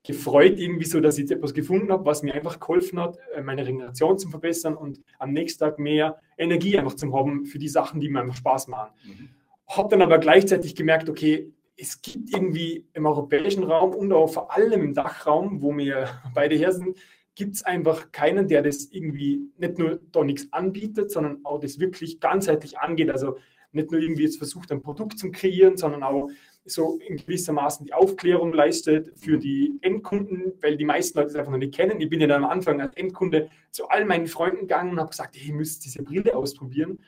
gefreut, 0.05 0.59
irgendwie 0.59 0.85
so, 0.85 1.01
dass 1.01 1.19
ich 1.19 1.31
etwas 1.31 1.53
gefunden 1.53 1.91
habe, 1.91 2.05
was 2.05 2.23
mir 2.23 2.35
einfach 2.35 2.61
geholfen 2.61 3.01
hat, 3.01 3.19
äh, 3.35 3.43
meine 3.43 3.67
Regeneration 3.67 4.19
zu 4.19 4.29
verbessern 4.29 4.75
und 4.75 5.01
am 5.19 5.33
nächsten 5.33 5.61
Tag 5.61 5.79
mehr 5.79 6.19
Energie 6.37 6.79
einfach 6.79 6.95
zu 6.95 7.13
haben 7.15 7.45
für 7.45 7.59
die 7.59 7.69
Sachen, 7.69 8.01
die 8.01 8.09
mir 8.09 8.21
einfach 8.21 8.37
Spaß 8.37 8.69
machen. 8.69 8.93
Mhm. 9.05 9.29
Habe 9.69 9.89
dann 9.91 10.03
aber 10.03 10.19
gleichzeitig 10.19 10.75
gemerkt, 10.75 11.11
okay, 11.11 11.53
es 11.77 12.01
gibt 12.03 12.31
irgendwie 12.31 12.87
im 12.93 13.07
europäischen 13.07 13.65
Raum 13.65 13.95
und 13.95 14.13
auch 14.13 14.29
vor 14.29 14.55
allem 14.55 14.83
im 14.83 14.95
Dachraum, 14.95 15.63
wo 15.63 15.77
wir 15.77 16.09
beide 16.35 16.57
her 16.57 16.73
sind, 16.73 16.97
gibt 17.35 17.55
es 17.55 17.63
einfach 17.63 18.11
keinen, 18.11 18.49
der 18.49 18.63
das 18.63 18.87
irgendwie 18.91 19.43
nicht 19.59 19.79
nur 19.79 20.01
da 20.11 20.25
nichts 20.25 20.53
anbietet, 20.53 21.13
sondern 21.13 21.39
auch 21.45 21.61
das 21.61 21.79
wirklich 21.79 22.19
ganzheitlich 22.19 22.79
angeht. 22.79 23.11
Also 23.11 23.37
nicht 23.71 23.93
nur 23.93 24.01
irgendwie 24.01 24.25
jetzt 24.25 24.39
versucht, 24.39 24.73
ein 24.73 24.83
Produkt 24.83 25.19
zu 25.19 25.31
kreieren, 25.31 25.77
sondern 25.77 26.03
auch 26.03 26.29
so 26.71 26.99
in 27.07 27.17
gewissermaßen 27.17 27.87
die 27.87 27.93
Aufklärung 27.93 28.53
leistet 28.53 29.13
für 29.19 29.39
die 29.39 29.79
Endkunden, 29.83 30.53
weil 30.61 30.77
die 30.77 30.85
meisten 30.85 31.19
Leute 31.19 31.31
es 31.31 31.37
einfach 31.37 31.53
noch 31.53 31.59
nicht 31.59 31.75
kennen. 31.75 32.01
Ich 32.01 32.09
bin 32.09 32.21
ja 32.21 32.27
dann 32.27 32.45
am 32.45 32.51
Anfang 32.51 32.81
als 32.81 32.95
Endkunde 32.97 33.51
zu 33.71 33.89
all 33.89 34.05
meinen 34.05 34.27
Freunden 34.27 34.61
gegangen 34.61 34.93
und 34.93 35.01
habe 35.01 35.11
gesagt, 35.11 35.37
hey, 35.37 35.49
ihr 35.49 35.55
müsst 35.55 35.85
diese 35.85 36.03
Brille 36.03 36.35
ausprobieren 36.35 36.99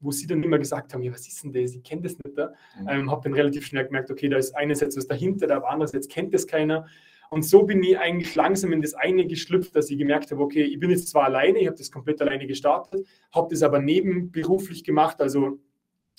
wo 0.00 0.10
sie 0.10 0.26
dann 0.26 0.42
immer 0.42 0.58
gesagt 0.58 0.94
haben, 0.94 1.02
ja, 1.02 1.12
was 1.12 1.28
ist 1.28 1.44
denn 1.44 1.52
das? 1.52 1.74
Ich 1.74 1.82
kenne 1.82 2.02
das 2.02 2.16
nicht. 2.24 2.36
Da. 2.36 2.52
Mhm. 2.80 2.88
Ähm, 2.88 3.10
habe 3.10 3.22
dann 3.22 3.34
relativ 3.34 3.66
schnell 3.66 3.84
gemerkt, 3.84 4.10
okay, 4.10 4.28
da 4.28 4.38
ist 4.38 4.56
einerseits 4.56 4.96
was 4.96 5.06
dahinter, 5.06 5.54
aber 5.54 5.70
andererseits 5.70 6.08
kennt 6.08 6.32
das 6.34 6.46
keiner. 6.46 6.86
Und 7.30 7.44
so 7.44 7.62
bin 7.62 7.82
ich 7.82 7.96
eigentlich 7.96 8.34
langsam 8.34 8.72
in 8.72 8.82
das 8.82 8.94
eine 8.94 9.24
geschlüpft, 9.24 9.76
dass 9.76 9.88
ich 9.88 9.98
gemerkt 9.98 10.32
habe, 10.32 10.42
okay, 10.42 10.64
ich 10.64 10.80
bin 10.80 10.90
jetzt 10.90 11.08
zwar 11.08 11.24
alleine, 11.24 11.60
ich 11.60 11.66
habe 11.66 11.76
das 11.76 11.92
komplett 11.92 12.20
alleine 12.20 12.46
gestartet, 12.46 13.06
habe 13.32 13.48
das 13.50 13.62
aber 13.62 13.78
nebenberuflich 13.78 14.82
gemacht, 14.82 15.20
also 15.20 15.60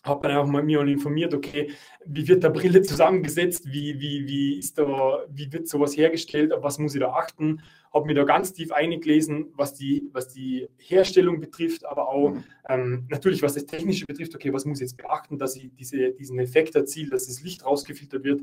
habe 0.03 0.27
dann 0.27 0.38
auch 0.38 0.48
mal 0.48 0.63
mir 0.63 0.81
informiert, 0.81 1.33
okay, 1.33 1.71
wie 2.06 2.27
wird 2.27 2.44
der 2.44 2.50
Brille 2.50 2.81
zusammengesetzt, 2.81 3.71
wie, 3.71 4.00
wie, 4.00 4.27
wie, 4.27 4.59
ist 4.59 4.77
da, 4.77 5.25
wie 5.30 5.51
wird 5.51 5.68
sowas 5.68 5.95
hergestellt, 5.95 6.51
auf 6.53 6.63
was 6.63 6.80
muss 6.80 6.95
ich 6.95 7.01
da 7.01 7.12
achten, 7.12 7.62
habe 7.94 8.07
mir 8.07 8.15
da 8.15 8.24
ganz 8.24 8.53
tief 8.53 8.71
eingelesen, 8.71 9.51
was 9.56 9.74
die, 9.74 10.09
was 10.13 10.30
die 10.30 10.68
Herstellung 10.77 11.39
betrifft, 11.39 11.86
aber 11.86 12.09
auch 12.09 12.31
mhm. 12.31 12.44
ähm, 12.69 13.06
natürlich, 13.09 13.42
was 13.42 13.53
das 13.53 13.65
Technische 13.65 14.06
betrifft, 14.06 14.33
okay, 14.33 14.53
was 14.53 14.65
muss 14.65 14.80
ich 14.80 14.86
jetzt 14.88 14.98
beachten, 14.98 15.38
dass 15.38 15.56
ich 15.56 15.69
diese, 15.77 16.12
diesen 16.12 16.39
Effekt 16.39 16.75
erziele, 16.75 17.12
dass 17.12 17.27
das 17.27 17.44
Licht 17.44 17.65
rausgefiltert 17.65 18.24
wird 18.24 18.42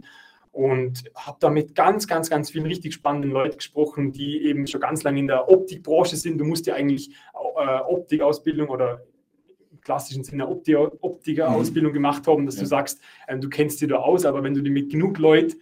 und 0.53 1.05
habe 1.15 1.39
da 1.41 1.51
mit 1.51 1.75
ganz, 1.75 2.07
ganz, 2.07 2.31
ganz 2.31 2.51
vielen 2.51 2.67
richtig 2.67 2.95
spannenden 2.95 3.31
Leuten 3.31 3.57
gesprochen, 3.57 4.13
die 4.13 4.45
eben 4.45 4.67
schon 4.67 4.81
ganz 4.81 5.03
lange 5.03 5.21
in 5.21 5.27
der 5.27 5.49
Optikbranche 5.49 6.17
sind. 6.17 6.39
Du 6.39 6.45
musst 6.45 6.67
ja 6.67 6.75
eigentlich 6.75 7.11
äh, 7.35 7.81
Optikausbildung 7.87 8.69
oder 8.69 9.03
klassischen 9.89 10.23
Sinne 10.23 10.47
Optiker-Ausbildung 10.47 11.93
mhm. 11.93 11.95
gemacht 11.95 12.27
haben, 12.27 12.45
dass 12.45 12.57
ja. 12.57 12.63
du 12.63 12.67
sagst, 12.67 13.01
ähm, 13.27 13.41
du 13.41 13.49
kennst 13.49 13.81
dich 13.81 13.89
da 13.89 13.97
aus, 13.97 14.27
aber 14.27 14.43
wenn 14.43 14.53
du 14.53 14.63
dich 14.63 14.71
mit 14.71 14.91
genug 14.91 15.17
Leuten 15.17 15.57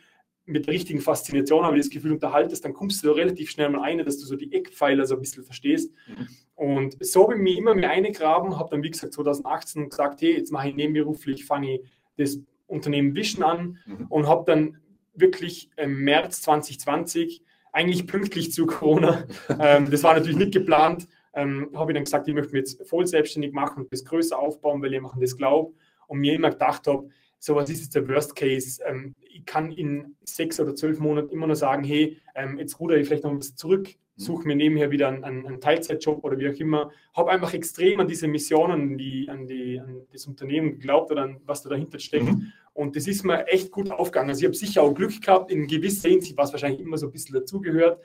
mit 0.47 0.67
der 0.67 0.75
richtigen 0.75 1.01
Faszination, 1.01 1.65
habe 1.65 1.77
ich 1.77 1.85
das 1.85 1.91
Gefühl, 1.91 2.11
unterhaltest, 2.11 2.65
dann 2.65 2.73
kommst 2.73 3.03
du 3.03 3.09
da 3.09 3.15
relativ 3.15 3.51
schnell 3.51 3.69
mal 3.69 3.83
ein, 3.83 3.99
dass 3.99 4.19
du 4.19 4.27
so 4.27 4.35
die 4.35 4.53
Eckpfeiler 4.53 5.07
so 5.07 5.15
ein 5.15 5.21
bisschen 5.21 5.45
verstehst. 5.45 5.93
Mhm. 6.09 6.27
Und 6.57 7.07
so 7.07 7.23
habe 7.23 7.35
ich 7.35 7.41
mich 7.41 7.57
immer 7.57 7.77
mehr 7.77 7.91
eingegraben, 7.91 8.59
habe 8.59 8.71
dann, 8.71 8.83
wie 8.83 8.91
gesagt, 8.91 9.13
2018 9.13 9.91
gesagt, 9.91 10.21
hey, 10.23 10.37
jetzt 10.37 10.51
mache 10.51 10.69
ich 10.69 10.75
nebenberuflich, 10.75 11.45
fange 11.45 11.75
ich 11.75 11.81
das 12.17 12.41
Unternehmen 12.67 13.15
Vision 13.15 13.45
an 13.45 13.79
mhm. 13.87 14.07
und 14.09 14.27
habe 14.27 14.45
dann 14.45 14.79
wirklich 15.15 15.71
im 15.77 16.01
März 16.01 16.43
2020, 16.43 17.45
eigentlich 17.73 18.09
pünktlich 18.09 18.53
zu 18.53 18.67
Corona, 18.67 19.25
ähm, 19.61 19.89
das 19.89 20.03
war 20.03 20.15
natürlich 20.15 20.39
nicht 20.39 20.53
geplant, 20.53 21.07
ähm, 21.37 21.71
habe 21.75 21.93
ich 21.93 21.95
dann 21.95 22.05
gesagt, 22.05 22.27
ich 22.27 22.35
möchte 22.35 22.53
mich 22.53 22.61
jetzt 22.61 22.89
voll 22.89 23.07
selbstständig 23.07 23.53
machen 23.53 23.85
und 23.85 23.93
das 23.93 24.05
größer 24.05 24.39
aufbauen, 24.39 24.83
weil 24.83 24.95
ich 24.95 25.01
machen 25.01 25.21
das 25.21 25.37
glaube 25.37 25.75
und 26.09 26.19
mir 26.19 26.35
immer 26.35 26.51
gedacht 26.51 26.87
habe, 26.87 27.09
so 27.39 27.55
was 27.55 27.71
ist 27.71 27.83
jetzt 27.83 27.95
der 27.95 28.09
Worst 28.09 28.35
Case? 28.35 28.81
Ähm, 28.85 29.15
ich 29.21 29.45
kann 29.45 29.71
in 29.71 30.17
sechs 30.25 30.59
oder 30.59 30.75
zwölf 30.75 30.99
Monaten 30.99 31.31
immer 31.31 31.47
nur 31.47 31.57
sagen, 31.57 31.85
hey, 31.85 32.19
ähm, 32.35 32.59
jetzt 32.59 32.81
ruder 32.81 32.97
ich 32.97 33.07
vielleicht 33.07 33.25
noch 33.25 33.31
ein 33.31 33.39
bisschen 33.39 33.59
zurück, 33.59 33.89
mhm. 33.89 33.93
suche 34.17 34.47
mir 34.47 34.57
nebenher 34.57 34.91
wieder 34.91 35.09
einen, 35.09 35.25
einen, 35.25 35.61
Teilzeitjob 35.61 36.25
oder 36.25 36.39
wie 36.39 36.49
auch 36.49 36.55
immer. 36.55 36.91
Habe 37.15 37.31
einfach 37.31 37.53
extrem 37.53 38.01
an 38.01 38.09
diese 38.09 38.29
Missionen, 38.29 38.97
die, 38.97 39.29
an, 39.29 39.47
die, 39.47 39.79
an 39.79 40.07
das 40.11 40.27
Unternehmen 40.27 40.73
geglaubt 40.73 41.11
oder 41.13 41.23
an 41.25 41.41
was 41.45 41.63
da 41.63 41.69
dahinter 41.69 41.99
steckt. 41.99 42.25
Mhm. 42.25 42.53
Und 42.73 42.97
das 42.97 43.07
ist 43.07 43.25
mir 43.25 43.47
echt 43.47 43.71
gut 43.71 43.91
aufgegangen. 43.91 44.31
Also 44.31 44.41
ich 44.41 44.47
habe 44.47 44.57
sicher 44.57 44.83
auch 44.83 44.95
Glück 44.95 45.21
gehabt, 45.21 45.51
in 45.51 45.67
gewisser 45.67 46.09
Hinsicht, 46.09 46.37
was 46.37 46.53
wahrscheinlich 46.53 46.81
immer 46.81 46.99
so 46.99 47.07
ein 47.07 47.13
bisschen 47.13 47.35
dazugehört. 47.35 48.03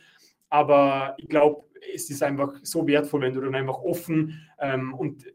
Aber 0.52 1.16
ich 1.18 1.30
glaube, 1.30 1.64
es 1.96 2.10
ist 2.10 2.22
einfach 2.22 2.54
so 2.62 2.86
wertvoll, 2.86 3.22
wenn 3.22 3.34
du 3.34 3.42
dann 3.42 3.56
einfach 3.56 3.80
offen 3.80 4.46
ähm, 4.60 4.94
und 4.94 5.26
äh, 5.26 5.32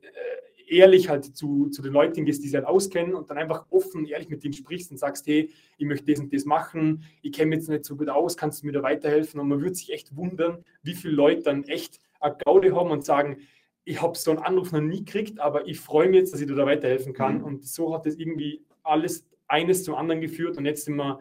ehrlich 0.68 1.08
halt 1.08 1.24
zu, 1.24 1.70
zu 1.70 1.80
den 1.80 1.92
Leuten 1.92 2.24
gehst, 2.24 2.42
die 2.42 2.48
sich 2.48 2.54
halt 2.54 2.66
auskennen 2.66 3.14
und 3.14 3.30
dann 3.30 3.38
einfach 3.38 3.66
offen, 3.70 4.04
ehrlich 4.04 4.28
mit 4.28 4.44
denen 4.44 4.52
sprichst 4.52 4.90
und 4.90 4.98
sagst, 4.98 5.26
hey, 5.26 5.50
ich 5.78 5.86
möchte 5.86 6.12
das 6.12 6.20
und 6.20 6.32
das 6.34 6.44
machen, 6.44 7.04
ich 7.22 7.32
kenne 7.32 7.48
mich 7.48 7.60
jetzt 7.60 7.68
nicht 7.68 7.84
so 7.86 7.96
gut 7.96 8.10
aus, 8.10 8.36
kannst 8.36 8.62
du 8.62 8.66
mir 8.66 8.72
da 8.72 8.82
weiterhelfen? 8.82 9.40
Und 9.40 9.48
man 9.48 9.60
würde 9.60 9.74
sich 9.74 9.92
echt 9.92 10.14
wundern, 10.14 10.64
wie 10.82 10.94
viele 10.94 11.14
Leute 11.14 11.42
dann 11.42 11.64
echt 11.64 11.98
eine 12.20 12.36
Gaude 12.44 12.74
haben 12.74 12.90
und 12.90 13.04
sagen, 13.04 13.38
ich 13.84 14.02
habe 14.02 14.18
so 14.18 14.32
einen 14.32 14.40
Anruf 14.40 14.72
noch 14.72 14.80
nie 14.80 15.04
gekriegt, 15.04 15.40
aber 15.40 15.66
ich 15.66 15.80
freue 15.80 16.08
mich 16.08 16.18
jetzt, 16.18 16.34
dass 16.34 16.40
ich 16.40 16.46
dir 16.46 16.56
da 16.56 16.66
weiterhelfen 16.66 17.14
kann. 17.14 17.38
Mhm. 17.38 17.44
Und 17.44 17.66
so 17.66 17.94
hat 17.94 18.04
es 18.06 18.16
irgendwie 18.16 18.62
alles 18.82 19.26
eines 19.48 19.84
zum 19.84 19.94
anderen 19.94 20.20
geführt 20.20 20.58
und 20.58 20.66
jetzt 20.66 20.84
sind 20.84 20.96
wir 20.96 21.20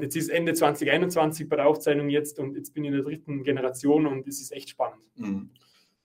jetzt 0.00 0.16
ist 0.16 0.28
Ende 0.28 0.54
2021 0.54 1.48
bei 1.48 1.56
der 1.56 1.66
Aufzeichnung 1.66 2.08
jetzt 2.08 2.38
und 2.38 2.56
jetzt 2.56 2.72
bin 2.72 2.84
ich 2.84 2.88
in 2.88 2.94
der 2.94 3.04
dritten 3.04 3.42
Generation 3.42 4.06
und 4.06 4.26
es 4.26 4.40
ist 4.40 4.52
echt 4.52 4.70
spannend. 4.70 5.02
Mhm. 5.16 5.50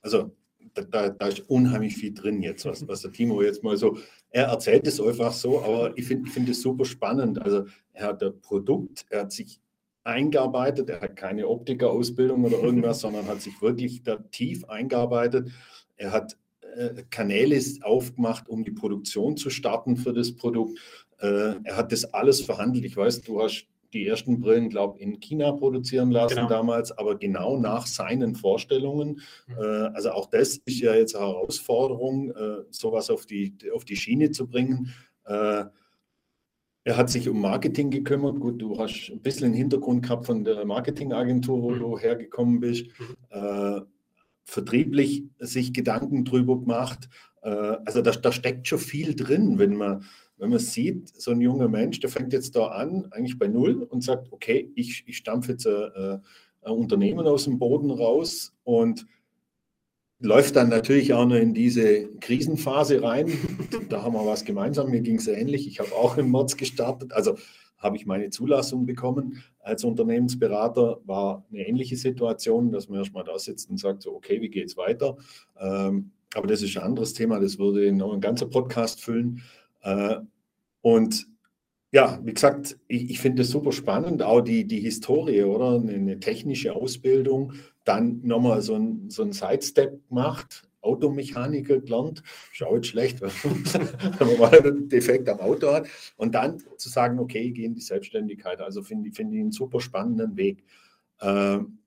Also 0.02 0.32
da, 0.74 0.82
da, 0.82 1.08
da, 1.10 1.28
ist 1.28 1.48
unheimlich 1.48 1.96
viel 1.96 2.12
drin 2.12 2.42
jetzt, 2.42 2.64
was, 2.64 2.86
was 2.86 3.02
der 3.02 3.12
Timo 3.12 3.42
jetzt 3.42 3.62
mal 3.62 3.76
so, 3.76 3.98
er 4.30 4.46
erzählt 4.46 4.86
es 4.86 5.00
einfach 5.00 5.32
so, 5.32 5.62
aber 5.62 5.96
ich 5.96 6.06
finde 6.06 6.28
ich 6.28 6.34
find 6.34 6.48
es 6.48 6.60
super 6.60 6.84
spannend. 6.84 7.40
Also 7.40 7.66
er 7.92 8.08
hat 8.08 8.22
ein 8.22 8.40
Produkt, 8.40 9.06
er 9.08 9.22
hat 9.22 9.32
sich 9.32 9.60
eingearbeitet, 10.04 10.88
er 10.90 11.00
hat 11.00 11.16
keine 11.16 11.48
Optikerausbildung 11.48 12.44
oder 12.44 12.60
irgendwas, 12.60 13.00
sondern 13.00 13.26
hat 13.26 13.42
sich 13.42 13.60
wirklich 13.62 14.02
da 14.02 14.16
tief 14.16 14.64
eingearbeitet. 14.68 15.50
Er 15.96 16.12
hat 16.12 16.36
äh, 16.76 17.04
Kanäle 17.10 17.60
aufgemacht, 17.82 18.48
um 18.48 18.64
die 18.64 18.70
Produktion 18.70 19.36
zu 19.36 19.50
starten 19.50 19.96
für 19.96 20.12
das 20.12 20.34
Produkt. 20.34 20.78
Äh, 21.18 21.54
er 21.64 21.76
hat 21.76 21.92
das 21.92 22.04
alles 22.12 22.40
verhandelt. 22.40 22.84
Ich 22.84 22.96
weiß, 22.96 23.22
du 23.22 23.42
hast 23.42 23.66
die 23.92 24.06
ersten 24.06 24.40
Brillen, 24.40 24.68
glaube 24.68 24.98
ich, 24.98 25.02
in 25.02 25.18
China 25.20 25.52
produzieren 25.52 26.10
lassen 26.10 26.36
genau. 26.36 26.48
damals, 26.48 26.92
aber 26.92 27.16
genau 27.16 27.58
nach 27.58 27.86
seinen 27.86 28.34
Vorstellungen. 28.34 29.20
Mhm. 29.46 29.54
Äh, 29.58 29.64
also 29.94 30.10
auch 30.10 30.26
das 30.26 30.58
ist 30.58 30.80
ja 30.80 30.94
jetzt 30.94 31.16
eine 31.16 31.26
Herausforderung, 31.26 32.30
äh, 32.30 32.64
sowas 32.70 33.10
auf 33.10 33.26
die, 33.26 33.56
auf 33.74 33.84
die 33.84 33.96
Schiene 33.96 34.30
zu 34.30 34.46
bringen. 34.46 34.92
Äh, 35.24 35.64
Er 36.84 36.96
hat 36.96 37.10
sich 37.10 37.28
um 37.28 37.40
Marketing 37.40 37.90
gekümmert. 37.90 38.40
Gut, 38.40 38.62
du 38.62 38.78
hast 38.78 39.10
ein 39.10 39.20
bisschen 39.20 39.46
einen 39.46 39.54
Hintergrund 39.54 40.04
gehabt 40.04 40.24
von 40.24 40.42
der 40.42 40.64
Marketingagentur, 40.64 41.62
wo 41.62 41.70
mhm. 41.70 41.80
du 41.80 41.98
hergekommen 41.98 42.60
bist. 42.60 42.86
Mhm. 42.98 43.16
Äh, 43.28 43.80
vertrieblich 44.44 45.24
sich 45.38 45.74
Gedanken 45.74 46.24
drüber 46.24 46.58
gemacht. 46.58 47.10
Äh, 47.42 47.50
also 47.84 48.00
da, 48.00 48.12
da, 48.12 48.32
steckt 48.32 48.68
schon 48.68 48.78
viel 48.78 49.14
drin, 49.14 49.58
wenn 49.58 49.76
man, 49.76 50.04
wenn 50.38 50.50
man 50.50 50.58
sieht, 50.58 51.08
so 51.20 51.32
ein 51.32 51.40
junger 51.40 51.68
Mensch, 51.68 52.00
der 52.00 52.10
fängt 52.10 52.32
jetzt 52.32 52.56
da 52.56 52.68
an, 52.68 53.08
eigentlich 53.10 53.38
bei 53.38 53.48
Null 53.48 53.82
und 53.82 54.02
sagt, 54.02 54.32
okay, 54.32 54.70
ich, 54.74 55.04
ich 55.06 55.16
stampfe 55.16 55.52
jetzt 55.52 55.66
ein, 55.66 56.22
ein 56.62 56.72
Unternehmen 56.72 57.26
aus 57.26 57.44
dem 57.44 57.58
Boden 57.58 57.90
raus 57.90 58.54
und 58.64 59.06
läuft 60.20 60.56
dann 60.56 60.68
natürlich 60.68 61.12
auch 61.14 61.26
noch 61.26 61.36
in 61.36 61.54
diese 61.54 62.08
Krisenphase 62.20 63.02
rein. 63.02 63.32
Da 63.88 64.02
haben 64.02 64.14
wir 64.14 64.26
was 64.26 64.44
gemeinsam. 64.44 64.90
Mir 64.90 65.00
ging 65.00 65.16
es 65.16 65.28
ähnlich. 65.28 65.68
Ich 65.68 65.80
habe 65.80 65.92
auch 65.92 66.16
im 66.18 66.30
März 66.30 66.56
gestartet. 66.56 67.12
Also 67.12 67.36
habe 67.78 67.96
ich 67.96 68.06
meine 68.06 68.30
Zulassung 68.30 68.86
bekommen 68.86 69.42
als 69.60 69.84
Unternehmensberater. 69.84 71.00
War 71.04 71.46
eine 71.50 71.66
ähnliche 71.66 71.96
Situation, 71.96 72.72
dass 72.72 72.88
man 72.88 72.98
erstmal 72.98 73.24
da 73.24 73.38
sitzt 73.38 73.70
und 73.70 73.78
sagt, 73.78 74.02
so, 74.02 74.14
okay, 74.14 74.42
wie 74.42 74.48
geht 74.48 74.66
es 74.66 74.76
weiter? 74.76 75.16
Ähm, 75.58 76.10
aber 76.34 76.46
das 76.48 76.62
ist 76.62 76.76
ein 76.76 76.82
anderes 76.82 77.14
Thema. 77.14 77.38
Das 77.40 77.58
würde 77.58 77.92
noch 77.92 78.12
ein 78.12 78.20
ganzer 78.20 78.46
Podcast 78.46 79.00
füllen. 79.00 79.42
Äh, 79.82 80.16
und 80.82 81.28
ja, 81.90 82.20
wie 82.22 82.34
gesagt, 82.34 82.78
ich, 82.86 83.10
ich 83.10 83.20
finde 83.20 83.42
es 83.42 83.50
super 83.50 83.72
spannend, 83.72 84.22
auch 84.22 84.42
die, 84.42 84.66
die 84.66 84.80
Historie, 84.80 85.42
oder? 85.42 85.80
Eine, 85.80 86.20
technische 86.20 86.74
Ausbildung, 86.74 87.54
dann 87.84 88.20
nochmal 88.22 88.60
so 88.60 88.74
ein, 88.74 89.08
so 89.10 89.22
ein 89.22 89.32
Sidestep 89.32 90.08
gemacht, 90.08 90.68
Automechaniker 90.82 91.80
gelernt, 91.80 92.22
schaut 92.52 92.86
schlecht, 92.86 93.20
wenn 93.22 94.28
man 94.28 94.38
mal 94.38 94.58
einen 94.58 94.88
Defekt 94.88 95.28
am 95.28 95.40
Auto 95.40 95.72
hat. 95.72 95.88
Und 96.16 96.34
dann 96.34 96.62
zu 96.76 96.88
sagen, 96.88 97.18
okay, 97.18 97.40
ich 97.40 97.54
gehe 97.54 97.66
in 97.66 97.74
die 97.74 97.80
Selbstständigkeit. 97.80 98.60
Also 98.60 98.82
finde 98.82 99.10
find 99.12 99.32
ich 99.32 99.40
einen 99.40 99.52
super 99.52 99.80
spannenden 99.80 100.36
Weg. 100.36 100.64
Ähm, 101.20 101.78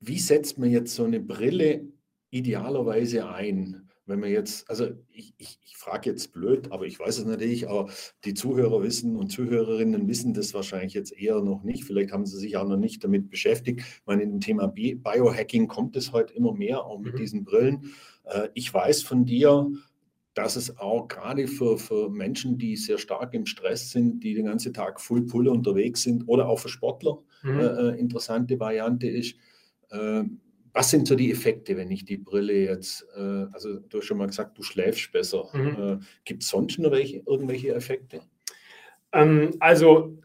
wie 0.00 0.18
setzt 0.18 0.58
man 0.58 0.70
jetzt 0.70 0.94
so 0.94 1.04
eine 1.04 1.20
Brille 1.20 1.84
idealerweise 2.30 3.28
ein? 3.28 3.87
Wenn 4.08 4.20
man 4.20 4.30
jetzt, 4.30 4.68
also 4.70 4.88
ich, 5.12 5.34
ich, 5.36 5.58
ich 5.64 5.76
frage 5.76 6.10
jetzt 6.10 6.32
blöd, 6.32 6.72
aber 6.72 6.86
ich 6.86 6.98
weiß 6.98 7.18
es 7.18 7.24
natürlich, 7.26 7.68
aber 7.68 7.90
die 8.24 8.34
Zuhörer 8.34 8.82
wissen 8.82 9.16
und 9.16 9.30
Zuhörerinnen 9.30 10.08
wissen 10.08 10.34
das 10.34 10.54
wahrscheinlich 10.54 10.94
jetzt 10.94 11.12
eher 11.12 11.40
noch 11.40 11.62
nicht. 11.62 11.84
Vielleicht 11.84 12.12
haben 12.12 12.24
sie 12.24 12.38
sich 12.38 12.56
auch 12.56 12.66
noch 12.66 12.78
nicht 12.78 13.04
damit 13.04 13.28
beschäftigt. 13.28 13.80
Ich 13.80 14.06
meine, 14.06 14.22
in 14.22 14.30
dem 14.30 14.40
Thema 14.40 14.66
Biohacking 14.68 15.68
kommt 15.68 15.94
es 15.96 16.12
heute 16.12 16.34
immer 16.34 16.54
mehr, 16.54 16.84
auch 16.84 16.98
mit 16.98 17.14
mhm. 17.14 17.18
diesen 17.18 17.44
Brillen. 17.44 17.92
Äh, 18.24 18.48
ich 18.54 18.72
weiß 18.72 19.02
von 19.02 19.24
dir, 19.24 19.70
dass 20.34 20.56
es 20.56 20.78
auch 20.78 21.08
gerade 21.08 21.46
für, 21.46 21.78
für 21.78 22.08
Menschen, 22.08 22.58
die 22.58 22.76
sehr 22.76 22.98
stark 22.98 23.34
im 23.34 23.44
Stress 23.44 23.90
sind, 23.90 24.22
die 24.22 24.34
den 24.34 24.46
ganzen 24.46 24.72
Tag 24.72 25.00
Full 25.00 25.26
Pull 25.26 25.48
unterwegs 25.48 26.02
sind 26.02 26.24
oder 26.28 26.48
auch 26.48 26.60
für 26.60 26.68
Sportler 26.68 27.18
mhm. 27.42 27.60
äh, 27.60 27.64
äh 27.64 27.98
interessante 27.98 28.58
Variante 28.58 29.08
ist. 29.08 29.36
Äh, 29.90 30.24
was 30.78 30.90
sind 30.90 31.08
so 31.08 31.16
die 31.16 31.32
Effekte, 31.32 31.76
wenn 31.76 31.90
ich 31.90 32.04
die 32.04 32.18
Brille 32.18 32.52
jetzt, 32.52 33.04
äh, 33.16 33.46
also 33.52 33.80
du 33.80 33.98
hast 33.98 34.04
schon 34.04 34.16
mal 34.16 34.28
gesagt, 34.28 34.56
du 34.56 34.62
schläfst 34.62 35.10
besser. 35.10 35.48
Mhm. 35.52 35.76
Äh, 35.76 35.98
Gibt 36.24 36.44
es 36.44 36.50
sonst 36.50 36.78
noch 36.78 36.92
welche, 36.92 37.20
irgendwelche 37.26 37.74
Effekte? 37.74 38.20
Ähm, 39.12 39.56
also 39.58 40.16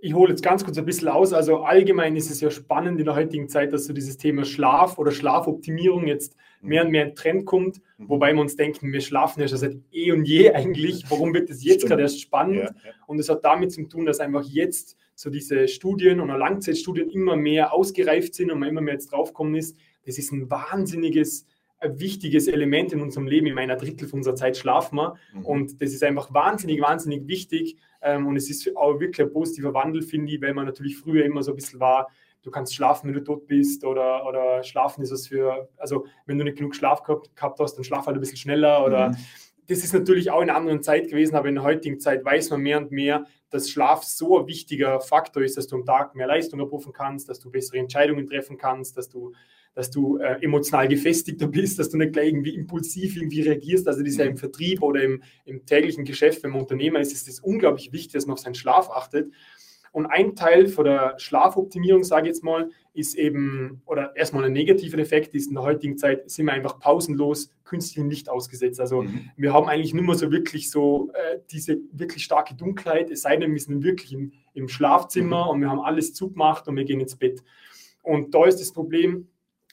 ich 0.00 0.12
hole 0.12 0.30
jetzt 0.30 0.42
ganz 0.42 0.64
kurz 0.64 0.76
ein 0.76 0.84
bisschen 0.84 1.06
aus. 1.06 1.32
Also 1.32 1.58
allgemein 1.58 2.16
ist 2.16 2.32
es 2.32 2.40
ja 2.40 2.50
spannend 2.50 2.98
in 2.98 3.04
der 3.04 3.14
heutigen 3.14 3.48
Zeit, 3.48 3.72
dass 3.72 3.84
so 3.84 3.92
dieses 3.92 4.16
Thema 4.16 4.44
Schlaf 4.44 4.98
oder 4.98 5.12
Schlafoptimierung 5.12 6.08
jetzt 6.08 6.36
mhm. 6.62 6.68
mehr 6.68 6.84
und 6.84 6.90
mehr 6.90 7.06
in 7.06 7.14
Trend 7.14 7.46
kommt, 7.46 7.80
mhm. 7.98 8.08
wobei 8.08 8.32
wir 8.32 8.40
uns 8.40 8.56
denken, 8.56 8.92
wir 8.92 9.02
schlafen 9.02 9.40
ja 9.40 9.46
schon 9.46 9.58
seit 9.58 9.76
eh 9.92 10.10
und 10.10 10.24
je 10.24 10.50
eigentlich. 10.50 11.04
Warum 11.10 11.32
wird 11.32 11.48
es 11.48 11.62
jetzt 11.62 11.86
gerade 11.86 12.02
erst 12.02 12.20
spannend? 12.20 12.56
Ja, 12.56 12.64
ja. 12.64 12.92
Und 13.06 13.20
es 13.20 13.28
hat 13.28 13.44
damit 13.44 13.70
zu 13.70 13.84
tun, 13.84 14.04
dass 14.04 14.18
einfach 14.18 14.42
jetzt 14.42 14.96
so 15.14 15.30
diese 15.30 15.68
Studien 15.68 16.18
und 16.18 16.28
Langzeitstudien 16.28 17.08
immer 17.10 17.36
mehr 17.36 17.72
ausgereift 17.72 18.34
sind 18.34 18.50
und 18.50 18.58
man 18.58 18.68
immer 18.68 18.80
mehr 18.80 18.94
jetzt 18.94 19.12
draufkommen 19.12 19.54
ist, 19.54 19.76
das 20.04 20.18
ist 20.18 20.32
ein 20.32 20.50
wahnsinniges, 20.50 21.46
ein 21.78 21.98
wichtiges 21.98 22.48
Element 22.48 22.92
in 22.92 23.00
unserem 23.00 23.26
Leben. 23.26 23.46
In 23.46 23.58
einer 23.58 23.76
Drittel 23.76 24.08
von 24.08 24.20
unserer 24.20 24.36
Zeit 24.36 24.56
schlafen 24.56 24.96
wir. 24.96 25.14
Mhm. 25.34 25.44
Und 25.44 25.82
das 25.82 25.92
ist 25.92 26.02
einfach 26.02 26.32
wahnsinnig, 26.32 26.80
wahnsinnig 26.80 27.26
wichtig. 27.26 27.76
Ähm, 28.02 28.26
und 28.26 28.36
es 28.36 28.50
ist 28.50 28.76
auch 28.76 29.00
wirklich 29.00 29.26
ein 29.26 29.32
positiver 29.32 29.74
Wandel, 29.74 30.02
finde 30.02 30.32
ich, 30.32 30.40
weil 30.40 30.54
man 30.54 30.66
natürlich 30.66 30.96
früher 30.96 31.24
immer 31.24 31.42
so 31.42 31.52
ein 31.52 31.56
bisschen 31.56 31.80
war, 31.80 32.08
du 32.42 32.50
kannst 32.50 32.74
schlafen, 32.74 33.08
wenn 33.08 33.14
du 33.14 33.24
tot 33.24 33.46
bist 33.46 33.84
oder, 33.84 34.26
oder 34.26 34.62
schlafen 34.62 35.02
ist 35.02 35.12
was 35.12 35.28
für, 35.28 35.68
also 35.76 36.06
wenn 36.26 36.38
du 36.38 36.44
nicht 36.44 36.58
genug 36.58 36.74
Schlaf 36.74 37.02
gehabt, 37.02 37.34
gehabt 37.34 37.58
hast, 37.60 37.76
dann 37.76 37.84
schlaf 37.84 38.06
halt 38.06 38.16
ein 38.16 38.20
bisschen 38.20 38.36
schneller 38.36 38.84
oder 38.84 39.10
mhm. 39.10 39.16
das 39.68 39.78
ist 39.78 39.92
natürlich 39.92 40.30
auch 40.30 40.42
in 40.42 40.50
einer 40.50 40.58
anderen 40.58 40.82
Zeit 40.82 41.08
gewesen, 41.08 41.36
aber 41.36 41.48
in 41.48 41.54
der 41.54 41.64
heutigen 41.64 42.00
Zeit 42.00 42.24
weiß 42.24 42.50
man 42.50 42.60
mehr 42.60 42.78
und 42.78 42.90
mehr, 42.90 43.26
dass 43.50 43.70
Schlaf 43.70 44.02
so 44.02 44.40
ein 44.40 44.46
wichtiger 44.46 45.00
Faktor 45.00 45.42
ist, 45.42 45.56
dass 45.56 45.66
du 45.66 45.76
am 45.76 45.84
Tag 45.84 46.14
mehr 46.14 46.26
Leistung 46.26 46.60
abrufen 46.60 46.92
kannst, 46.92 47.28
dass 47.28 47.38
du 47.38 47.50
bessere 47.50 47.78
Entscheidungen 47.78 48.26
treffen 48.26 48.56
kannst, 48.56 48.96
dass 48.96 49.08
du 49.08 49.32
dass 49.74 49.90
du 49.90 50.18
äh, 50.18 50.42
emotional 50.42 50.88
gefestigter 50.88 51.46
bist, 51.48 51.78
dass 51.78 51.90
du 51.90 51.96
nicht 51.96 52.12
gleich 52.12 52.28
irgendwie 52.28 52.54
impulsiv 52.54 53.16
irgendwie 53.16 53.42
reagierst. 53.42 53.88
Also 53.88 54.00
das 54.00 54.10
ist 54.10 54.18
ja 54.18 54.24
im 54.24 54.32
mhm. 54.32 54.38
Vertrieb 54.38 54.82
oder 54.82 55.02
im, 55.02 55.22
im 55.44 55.64
täglichen 55.66 56.04
Geschäft, 56.04 56.42
wenn 56.42 56.50
man 56.50 56.60
Unternehmer 56.60 57.00
ist, 57.00 57.12
ist 57.12 57.28
es 57.28 57.40
unglaublich 57.40 57.92
wichtig, 57.92 58.12
dass 58.12 58.26
man 58.26 58.34
auf 58.34 58.40
seinen 58.40 58.54
Schlaf 58.54 58.90
achtet. 58.90 59.32
Und 59.92 60.06
ein 60.06 60.34
Teil 60.34 60.68
von 60.68 60.86
der 60.86 61.14
Schlafoptimierung, 61.18 62.02
sage 62.02 62.22
ich 62.22 62.28
jetzt 62.28 62.42
mal, 62.42 62.70
ist 62.94 63.14
eben, 63.14 63.82
oder 63.84 64.16
erstmal 64.16 64.44
ein 64.44 64.52
negativer 64.52 64.98
Effekt 64.98 65.34
ist, 65.34 65.48
in 65.48 65.54
der 65.54 65.64
heutigen 65.64 65.98
Zeit 65.98 66.30
sind 66.30 66.46
wir 66.46 66.54
einfach 66.54 66.78
pausenlos 66.78 67.52
künstlichem 67.64 68.08
Licht 68.08 68.30
ausgesetzt. 68.30 68.80
Also 68.80 69.02
mhm. 69.02 69.30
wir 69.36 69.52
haben 69.52 69.68
eigentlich 69.68 69.92
nur 69.92 70.04
mehr 70.04 70.14
so 70.14 70.32
wirklich 70.32 70.70
so 70.70 71.10
äh, 71.12 71.40
diese 71.50 71.78
wirklich 71.92 72.24
starke 72.24 72.54
Dunkelheit, 72.54 73.10
es 73.10 73.20
sei 73.20 73.36
denn, 73.36 73.52
wir 73.52 73.60
sind 73.60 73.84
wirklich 73.84 74.14
im, 74.14 74.32
im 74.54 74.66
Schlafzimmer 74.68 75.44
mhm. 75.44 75.50
und 75.50 75.60
wir 75.60 75.70
haben 75.70 75.80
alles 75.80 76.14
zugemacht 76.14 76.66
und 76.68 76.76
wir 76.76 76.84
gehen 76.84 77.00
ins 77.00 77.16
Bett. 77.16 77.42
Und 78.02 78.34
da 78.34 78.46
ist 78.46 78.60
das 78.60 78.72
Problem, 78.72 79.28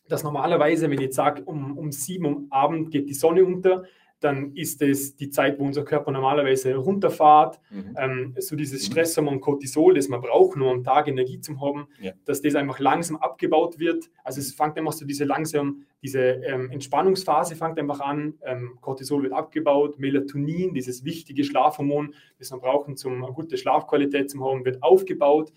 dass 0.09 0.23
normalerweise, 0.23 0.89
wenn 0.89 0.97
ich 0.97 1.05
jetzt 1.05 1.15
sage, 1.15 1.43
um, 1.43 1.77
um 1.77 1.91
sieben 1.91 2.25
Uhr 2.25 2.43
Abend 2.49 2.91
geht 2.91 3.07
die 3.07 3.13
Sonne 3.13 3.45
unter, 3.45 3.83
dann 4.19 4.53
ist 4.53 4.81
es 4.81 5.15
die 5.15 5.29
Zeit, 5.29 5.59
wo 5.59 5.65
unser 5.65 5.85
Körper 5.85 6.11
normalerweise 6.11 6.75
runterfährt. 6.75 7.59
Mhm. 7.69 7.95
Ähm, 7.97 8.35
so 8.37 8.55
dieses 8.55 8.83
mhm. 8.83 8.91
Stresshormon 8.91 9.39
Cortisol, 9.39 9.93
das 9.93 10.09
man 10.09 10.21
braucht, 10.21 10.57
um 10.57 10.63
am 10.63 10.83
Tag 10.83 11.07
Energie 11.07 11.39
zu 11.39 11.59
haben, 11.61 11.87
ja. 12.01 12.11
dass 12.25 12.41
das 12.41 12.55
einfach 12.55 12.79
langsam 12.79 13.17
abgebaut 13.17 13.79
wird. 13.79 14.09
Also 14.23 14.41
es 14.41 14.53
fängt 14.53 14.77
einfach 14.77 14.91
so 14.91 15.05
diese 15.05 15.23
langsam, 15.23 15.83
diese 16.03 16.19
ähm, 16.19 16.69
Entspannungsphase 16.71 17.55
fängt 17.55 17.79
einfach 17.79 18.01
an. 18.01 18.33
Ähm, 18.43 18.77
Cortisol 18.81 19.23
wird 19.23 19.33
abgebaut, 19.33 19.99
Melatonin, 19.99 20.73
dieses 20.73 21.05
wichtige 21.05 21.43
Schlafhormon, 21.43 22.13
das 22.37 22.51
man 22.51 22.59
braucht, 22.59 22.89
um 23.05 23.23
eine 23.23 23.33
gute 23.33 23.57
Schlafqualität 23.57 24.29
zu 24.29 24.43
haben, 24.43 24.65
wird 24.65 24.83
aufgebaut. 24.83 25.53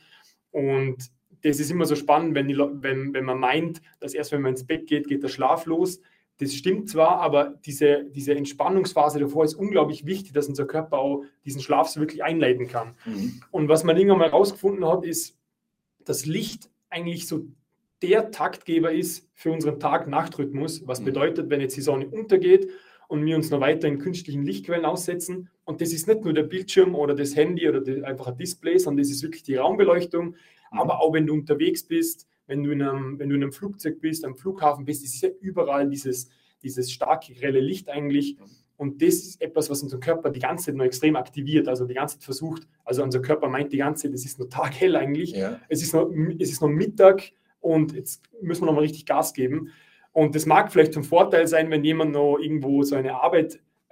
Und 0.53 1.11
das 1.43 1.61
ist 1.61 1.71
immer 1.71 1.85
so 1.85 1.97
spannend, 1.97 2.35
wenn, 2.35 2.49
die, 2.49 2.57
wenn, 2.57 3.13
wenn 3.13 3.25
man 3.25 3.39
meint, 3.39 3.83
dass 4.01 4.15
erst 4.15 4.33
wenn 4.33 4.43
man 4.43 4.53
ins 4.53 4.67
Bett 4.67 4.87
geht, 4.87 5.09
geht 5.09 5.23
der 5.23 5.29
Schlaf 5.29 5.67
los. 5.67 6.01
Das 6.39 6.55
stimmt 6.55 6.89
zwar, 6.89 7.21
aber 7.21 7.55
diese, 7.65 8.05
diese 8.05 8.35
Entspannungsphase 8.35 9.19
davor 9.19 9.45
ist 9.45 9.55
unglaublich 9.55 10.07
wichtig, 10.07 10.33
dass 10.33 10.49
unser 10.49 10.67
Körper 10.67 10.99
auch 10.99 11.25
diesen 11.45 11.61
Schlaf 11.61 11.89
so 11.89 12.01
wirklich 12.01 12.25
einleiten 12.25 12.69
kann. 12.69 12.95
Mhm. 13.05 13.43
Und 13.51 13.69
was 13.69 13.85
man 13.85 13.97
irgendwann 13.97 14.19
mal 14.19 14.31
herausgefunden 14.31 14.87
hat, 14.87 15.05
ist, 15.05 15.37
dass 16.05 16.27
Licht 16.27 16.71
eigentlich 16.91 17.29
so 17.29 17.47
der 18.03 18.31
Taktgeber 18.31 18.93
ist 18.93 19.29
für 19.35 19.53
unseren 19.53 19.79
Tag-Nacht-Rhythmus. 19.79 20.87
Was 20.87 21.01
mhm. 21.01 21.05
bedeutet, 21.05 21.51
wenn 21.51 21.61
jetzt 21.61 21.77
die 21.77 21.83
Sonne 21.83 22.09
untergeht 22.09 22.69
und 23.09 23.25
wir 23.25 23.37
uns 23.37 23.51
noch 23.51 23.61
weiter 23.61 23.89
in 23.89 23.99
künstlichen 23.99 24.43
Lichtquellen 24.43 24.85
aussetzen. 24.85 25.51
Und 25.65 25.81
das 25.81 25.93
ist 25.93 26.09
nicht 26.09 26.25
nur 26.25 26.33
der 26.33 26.43
Bildschirm 26.43 26.95
oder 26.95 27.15
das 27.15 27.37
Handy 27.37 27.69
oder 27.69 27.81
die, 27.81 28.03
einfach 28.05 28.27
ein 28.29 28.37
Display, 28.37 28.79
sondern 28.79 29.03
das 29.03 29.11
ist 29.11 29.23
wirklich 29.23 29.43
die 29.45 29.57
Raumbeleuchtung, 29.57 30.35
Mhm. 30.73 30.81
aber 30.81 31.01
auch 31.01 31.13
wenn 31.13 31.27
du 31.27 31.35
unterwegs 31.35 31.85
bist, 31.85 32.27
wenn 32.47 32.63
du 32.63 32.73
in 32.73 32.83
einem, 32.83 33.19
wenn 33.19 33.29
du 33.29 33.37
in 33.37 33.43
einem 33.43 33.53
Flugzeug 33.53 34.01
bist, 34.01 34.25
am 34.25 34.37
Flughafen 34.37 34.85
bist, 34.85 35.05
ist 35.05 35.21
ja 35.23 35.29
überall 35.41 35.89
dieses, 35.89 36.29
dieses 36.63 36.91
starke, 36.91 37.35
grelle 37.35 37.61
Licht 37.61 37.89
eigentlich. 37.89 38.37
Mhm. 38.39 38.45
Und 38.77 39.01
das 39.01 39.15
ist 39.15 39.41
etwas, 39.41 39.71
was 39.71 39.83
unser 39.83 40.01
Körper 40.01 40.31
die 40.31 40.41
ganze 40.41 40.67
Zeit 40.67 40.75
noch 40.75 40.85
extrem 40.85 41.15
aktiviert, 41.15 41.69
also 41.69 41.87
die 41.87 41.95
ganze 41.95 42.17
Zeit 42.19 42.25
versucht. 42.25 42.67
Also 42.85 43.05
unser 43.05 43.21
Körper 43.23 43.49
meint 43.49 43.73
die 43.73 43.77
ganze 43.77 44.05
Zeit, 44.09 44.15
es 44.15 44.25
ist 44.25 44.41
nur 44.41 44.51
taghell 44.51 44.97
eigentlich. 44.97 45.33
Ja. 45.33 45.61
Es, 45.69 45.83
ist 45.83 45.95
noch, 45.95 46.11
es 46.39 46.51
ist 46.51 46.61
noch 46.63 46.69
Mittag 46.69 47.31
und 47.61 47.93
jetzt 47.93 48.25
müssen 48.41 48.63
wir 48.63 48.67
noch 48.67 48.75
mal 48.75 48.81
richtig 48.81 49.07
Gas 49.07 49.35
geben. 49.35 49.71
Und 50.11 50.35
das 50.35 50.47
mag 50.47 50.73
vielleicht 50.73 50.95
zum 50.95 51.05
Vorteil 51.05 51.47
sein, 51.47 51.71
wenn 51.71 51.85
jemand 51.85 52.13
noch 52.13 52.39
irgendwo 52.39 52.83
so 52.83 52.97
eine 52.97 53.21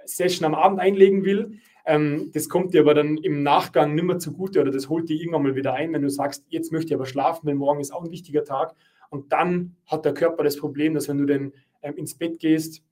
Arbeit-Session 0.01 0.45
am 0.45 0.55
Abend 0.55 0.79
einlegen 0.79 1.23
will. 1.25 1.59
Ähm, 1.85 2.31
das 2.33 2.49
kommt 2.49 2.73
dir 2.73 2.81
aber 2.81 2.93
dann 2.93 3.17
im 3.17 3.43
Nachgang 3.43 3.95
nicht 3.95 4.03
mehr 4.03 4.19
zugute 4.19 4.61
oder 4.61 4.71
das 4.71 4.89
holt 4.89 5.09
dir 5.09 5.17
irgendwann 5.17 5.43
mal 5.43 5.55
wieder 5.55 5.73
ein, 5.73 5.93
wenn 5.93 6.01
du 6.01 6.09
sagst, 6.09 6.45
jetzt 6.49 6.71
möchte 6.71 6.89
ich 6.89 6.95
aber 6.95 7.05
schlafen, 7.05 7.47
weil 7.47 7.55
morgen 7.55 7.79
ist 7.79 7.91
auch 7.91 8.03
ein 8.03 8.11
wichtiger 8.11 8.43
Tag. 8.43 8.75
Und 9.09 9.31
dann 9.31 9.75
hat 9.87 10.05
der 10.05 10.13
Körper 10.13 10.43
das 10.43 10.57
Problem, 10.57 10.93
dass 10.93 11.07
wenn 11.07 11.17
du 11.17 11.25
dann 11.25 11.53
ähm, 11.81 11.95
ins 11.95 12.15
Bett 12.15 12.39
gehst, 12.39 12.83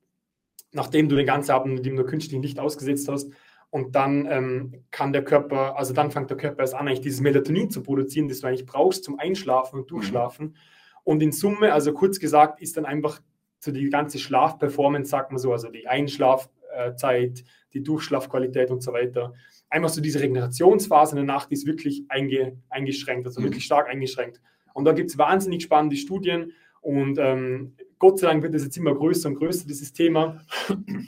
nachdem 0.72 1.08
du 1.10 1.16
den 1.16 1.26
ganzen 1.26 1.52
Abend 1.52 1.76
mit 1.76 1.86
dem 1.86 1.96
nur 1.96 2.06
künstlichen 2.06 2.42
Licht 2.42 2.60
ausgesetzt 2.60 3.08
hast, 3.10 3.32
und 3.72 3.94
dann 3.96 4.26
ähm, 4.26 4.84
kann 4.90 5.14
der 5.14 5.24
Körper, 5.24 5.78
also 5.78 5.94
dann 5.94 6.10
fängt 6.10 6.32
der 6.32 6.38
Körper 6.38 6.62
erst 6.62 6.74
an, 6.74 6.88
eigentlich 6.88 7.02
dieses 7.02 7.22
Melatonin 7.22 7.70
zu 7.70 7.84
produzieren, 7.84 8.28
das 8.28 8.40
du 8.40 8.48
eigentlich 8.48 8.66
brauchst 8.66 9.04
zum 9.04 9.20
Einschlafen 9.20 9.82
und 9.82 9.92
Durchschlafen. 9.92 10.48
Mhm. 10.48 10.54
Und 11.04 11.22
in 11.22 11.32
Summe, 11.32 11.72
also 11.72 11.94
kurz 11.94 12.20
gesagt, 12.20 12.62
ist 12.62 12.78
dann 12.78 12.86
einfach 12.86 13.22
so 13.60 13.72
die 13.72 13.88
ganze 13.92 14.18
Schlafperformance, 14.18 15.12
sagt 15.12 15.32
man 15.32 15.38
so, 15.38 15.52
also 15.52 15.70
die 15.70 15.88
Einschlaf, 15.88 16.50
Schlafzeit, 16.70 17.44
die 17.74 17.84
Durchschlafqualität 17.84 18.72
und 18.72 18.82
so 18.82 18.94
weiter. 18.94 19.34
Einfach 19.70 19.90
so 19.90 20.02
diese 20.02 20.20
Regenerationsphase 20.20 21.12
in 21.12 21.26
der 21.26 21.36
Nacht 21.36 21.52
ist 21.52 21.66
wirklich 21.66 22.04
einge, 22.10 22.58
eingeschränkt, 22.70 23.28
also 23.28 23.42
mhm. 23.42 23.46
wirklich 23.46 23.66
stark 23.66 23.88
eingeschränkt. 23.88 24.42
Und 24.74 24.86
da 24.86 24.94
gibt 24.94 25.10
es 25.10 25.18
wahnsinnig 25.18 25.64
spannende 25.64 25.96
Studien 25.96 26.54
und 26.82 27.18
ähm, 27.20 27.76
Gott 28.00 28.18
sei 28.18 28.28
Dank 28.28 28.42
wird 28.42 28.54
das 28.54 28.64
jetzt 28.64 28.78
immer 28.78 28.96
größer 28.96 29.28
und 29.28 29.36
größer, 29.36 29.68
dieses 29.68 29.92
Thema. 29.92 30.42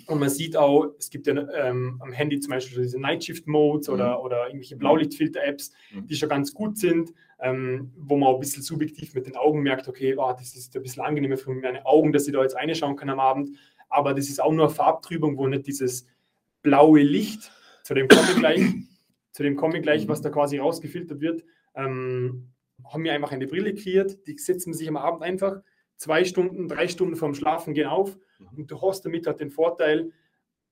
Und 0.07 0.19
man 0.19 0.29
sieht 0.29 0.57
auch, 0.57 0.93
es 0.99 1.09
gibt 1.09 1.25
ja 1.25 1.33
ähm, 1.53 1.97
am 2.01 2.11
Handy 2.11 2.37
zum 2.41 2.51
Beispiel 2.51 2.83
diese 2.83 2.99
Nightshift-Modes 2.99 3.87
mhm. 3.87 3.93
oder, 3.93 4.21
oder 4.21 4.47
irgendwelche 4.47 4.75
Blaulichtfilter-Apps, 4.75 5.71
mhm. 5.93 6.07
die 6.07 6.15
schon 6.15 6.27
ganz 6.27 6.53
gut 6.53 6.77
sind, 6.77 7.13
ähm, 7.39 7.93
wo 7.95 8.17
man 8.17 8.27
auch 8.27 8.33
ein 8.35 8.41
bisschen 8.41 8.61
subjektiv 8.61 9.15
mit 9.15 9.25
den 9.25 9.37
Augen 9.37 9.61
merkt, 9.61 9.87
okay, 9.87 10.15
oh, 10.17 10.33
das 10.37 10.53
ist 10.53 10.75
ein 10.75 10.81
bisschen 10.81 11.01
angenehmer 11.01 11.37
für 11.37 11.53
meine 11.53 11.85
Augen, 11.85 12.11
dass 12.11 12.27
ich 12.27 12.33
da 12.33 12.41
jetzt 12.41 12.57
reinschauen 12.57 12.97
kann 12.97 13.09
am 13.09 13.21
Abend. 13.21 13.57
Aber 13.87 14.13
das 14.13 14.27
ist 14.27 14.41
auch 14.41 14.51
nur 14.51 14.69
Farbtrübung, 14.69 15.37
wo 15.37 15.47
nicht 15.47 15.67
dieses 15.67 16.05
blaue 16.61 17.01
Licht, 17.01 17.51
zu 17.83 17.93
dem 17.93 18.09
komme 18.09 18.27
ich 18.31 18.37
gleich, 18.37 18.61
zu 19.31 19.43
dem 19.43 19.55
komme 19.55 19.77
ich 19.77 19.83
gleich, 19.83 20.09
was 20.09 20.21
da 20.21 20.29
quasi 20.29 20.57
rausgefiltert 20.57 21.21
wird, 21.21 21.45
ähm, 21.73 22.49
haben 22.83 23.03
wir 23.05 23.13
einfach 23.13 23.31
eine 23.31 23.47
Brille 23.47 23.73
kreiert, 23.73 24.27
die 24.27 24.37
setzen 24.37 24.73
sich 24.73 24.89
am 24.89 24.97
Abend 24.97 25.23
einfach 25.23 25.61
zwei 26.01 26.25
Stunden, 26.25 26.67
drei 26.67 26.87
Stunden 26.87 27.15
vorm 27.15 27.35
Schlafen 27.35 27.75
gehen 27.75 27.87
auf 27.87 28.17
mhm. 28.39 28.47
und 28.57 28.71
du 28.71 28.81
hast 28.81 29.05
damit 29.05 29.27
halt 29.27 29.39
den 29.39 29.51
Vorteil, 29.51 30.11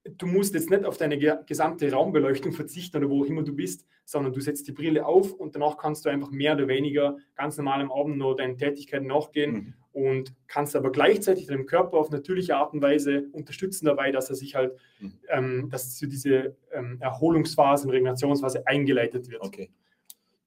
du 0.03 0.25
musst 0.25 0.55
jetzt 0.55 0.71
nicht 0.71 0.85
auf 0.85 0.97
deine 0.97 1.19
gesamte 1.45 1.91
Raumbeleuchtung 1.91 2.51
verzichten 2.51 2.97
oder 2.97 3.09
wo 3.09 3.23
auch 3.23 3.27
immer 3.27 3.43
du 3.43 3.53
bist, 3.53 3.85
sondern 4.05 4.33
du 4.33 4.41
setzt 4.41 4.67
die 4.67 4.71
Brille 4.71 5.05
auf 5.05 5.33
und 5.33 5.53
danach 5.53 5.77
kannst 5.77 6.05
du 6.05 6.09
einfach 6.09 6.31
mehr 6.31 6.55
oder 6.55 6.67
weniger 6.67 7.17
ganz 7.35 7.57
normal 7.57 7.79
am 7.81 7.91
Abend 7.91 8.17
noch 8.17 8.33
deinen 8.33 8.57
Tätigkeiten 8.57 9.05
nachgehen 9.05 9.53
mhm. 9.53 9.73
und 9.91 10.33
kannst 10.47 10.75
aber 10.75 10.91
gleichzeitig 10.91 11.45
deinem 11.45 11.67
Körper 11.67 11.97
auf 11.97 12.09
natürliche 12.09 12.55
Art 12.55 12.73
und 12.73 12.81
Weise 12.81 13.27
unterstützen 13.31 13.85
dabei, 13.85 14.11
dass 14.11 14.31
er 14.31 14.35
sich 14.35 14.55
halt, 14.55 14.73
mhm. 14.99 15.13
ähm, 15.27 15.69
dass 15.69 15.99
so 15.99 16.07
diese 16.07 16.55
ähm, 16.71 16.97
Erholungsphase 17.01 17.85
und 17.85 17.91
Regenerationsphase 17.91 18.65
eingeleitet 18.65 19.29
wird. 19.29 19.43
Okay. 19.43 19.69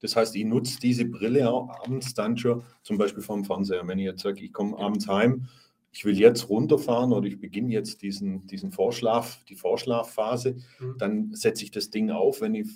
Das 0.03 0.17
heißt, 0.17 0.35
ich 0.37 0.45
nutze 0.45 0.79
diese 0.81 1.05
Brille 1.05 1.49
auch 1.51 1.71
abends 1.85 2.13
dann 2.13 2.37
schon, 2.37 2.63
zum 2.83 2.99
Beispiel 2.99 3.23
vom 3.23 3.45
Fernseher. 3.45 3.87
Wenn 3.87 4.01
ich 4.01 4.05
jetzt 4.05 4.23
sage, 4.23 4.45
ich 4.45 4.53
komme 4.53 4.77
abends 4.77 5.09
heim, 5.09 5.49
ich 5.93 6.05
will 6.05 6.19
jetzt 6.19 6.49
runterfahren 6.49 7.13
oder 7.13 7.27
ich 7.27 7.39
beginne 7.39 7.73
jetzt 7.73 8.03
diesen, 8.03 8.47
diesen 8.47 8.73
Vorschlaf, 8.73 9.45
die 9.45 9.55
Vorschlafphase, 9.55 10.57
mhm. 10.81 10.97
dann 10.99 11.35
setze 11.35 11.65
ich 11.65 11.71
das 11.71 11.91
Ding 11.91 12.11
auf, 12.11 12.41
wenn 12.41 12.55
ich, 12.55 12.69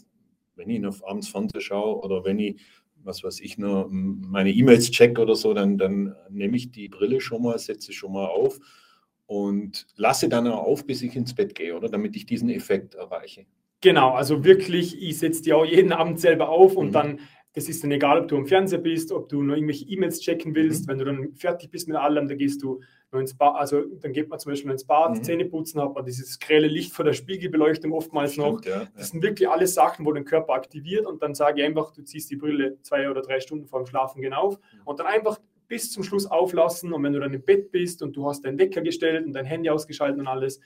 wenn 0.54 0.70
ich 0.70 0.86
auf 0.86 1.06
abends 1.06 1.28
Fernseher 1.28 1.60
schaue 1.60 2.00
oder 2.02 2.24
wenn 2.24 2.38
ich, 2.38 2.60
was 3.02 3.24
weiß 3.24 3.40
ich, 3.40 3.58
nur 3.58 3.88
meine 3.90 4.52
E-Mails 4.52 4.90
check 4.90 5.18
oder 5.18 5.34
so, 5.34 5.52
dann, 5.52 5.78
dann 5.78 6.14
nehme 6.30 6.56
ich 6.56 6.70
die 6.70 6.88
Brille 6.88 7.20
schon 7.20 7.42
mal, 7.42 7.58
setze 7.58 7.92
schon 7.92 8.12
mal 8.12 8.26
auf 8.26 8.60
und 9.26 9.86
lasse 9.96 10.28
dann 10.28 10.46
auch 10.46 10.64
auf, 10.64 10.86
bis 10.86 11.02
ich 11.02 11.16
ins 11.16 11.34
Bett 11.34 11.54
gehe, 11.54 11.76
oder 11.76 11.88
damit 11.88 12.14
ich 12.14 12.26
diesen 12.26 12.50
Effekt 12.50 12.94
erreiche. 12.94 13.46
Genau, 13.80 14.12
also 14.12 14.44
wirklich, 14.44 15.00
ich 15.02 15.18
setze 15.18 15.42
die 15.42 15.52
auch 15.52 15.64
jeden 15.64 15.92
Abend 15.92 16.20
selber 16.20 16.48
auf 16.48 16.76
und 16.76 16.88
mhm. 16.88 16.92
dann, 16.92 17.20
das 17.52 17.68
ist 17.68 17.82
dann 17.82 17.90
egal, 17.90 18.20
ob 18.20 18.28
du 18.28 18.36
am 18.36 18.46
Fernseher 18.46 18.78
bist, 18.78 19.12
ob 19.12 19.28
du 19.28 19.42
noch 19.42 19.54
irgendwelche 19.54 19.86
E-Mails 19.86 20.20
checken 20.20 20.54
willst, 20.54 20.86
mhm. 20.86 20.90
wenn 20.90 20.98
du 20.98 21.04
dann 21.04 21.34
fertig 21.34 21.70
bist 21.70 21.88
mit 21.88 21.96
allem, 21.96 22.28
dann 22.28 22.38
gehst 22.38 22.62
du 22.62 22.80
noch 23.12 23.20
ins 23.20 23.36
Bad, 23.36 23.54
also 23.56 23.82
dann 24.00 24.12
geht 24.12 24.28
man 24.28 24.38
zum 24.38 24.52
Beispiel 24.52 24.70
ins 24.70 24.84
Bad, 24.84 25.16
mhm. 25.16 25.22
Zähne 25.22 25.44
putzen, 25.44 25.80
hat 25.80 25.94
man 25.94 26.04
dieses 26.04 26.38
grelle 26.38 26.66
Licht 26.66 26.92
vor 26.92 27.04
der 27.04 27.12
Spiegelbeleuchtung 27.12 27.92
oftmals 27.92 28.32
Stimmt, 28.32 28.46
noch. 28.46 28.64
Ja, 28.64 28.88
das 28.96 29.10
sind 29.10 29.22
wirklich 29.22 29.48
alles 29.48 29.74
Sachen, 29.74 30.06
wo 30.06 30.12
den 30.12 30.24
Körper 30.24 30.54
aktiviert 30.54 31.06
und 31.06 31.22
dann 31.22 31.34
sage 31.34 31.60
ich 31.60 31.66
einfach, 31.66 31.92
du 31.92 32.02
ziehst 32.02 32.30
die 32.30 32.36
Brille 32.36 32.80
zwei 32.82 33.10
oder 33.10 33.22
drei 33.22 33.40
Stunden 33.40 33.66
vor 33.66 33.80
dem 33.80 33.86
Schlafen 33.86 34.22
gehen 34.22 34.32
auf 34.32 34.58
mhm. 34.58 34.80
und 34.84 35.00
dann 35.00 35.06
einfach 35.06 35.38
bis 35.68 35.90
zum 35.90 36.02
Schluss 36.02 36.26
auflassen 36.26 36.92
und 36.92 37.02
wenn 37.02 37.12
du 37.12 37.20
dann 37.20 37.34
im 37.34 37.42
Bett 37.42 37.72
bist 37.72 38.02
und 38.02 38.16
du 38.16 38.26
hast 38.26 38.44
deinen 38.44 38.58
Wecker 38.58 38.82
gestellt 38.82 39.26
und 39.26 39.32
dein 39.32 39.44
Handy 39.44 39.68
ausgeschaltet 39.68 40.20
und 40.20 40.26
alles, 40.26 40.60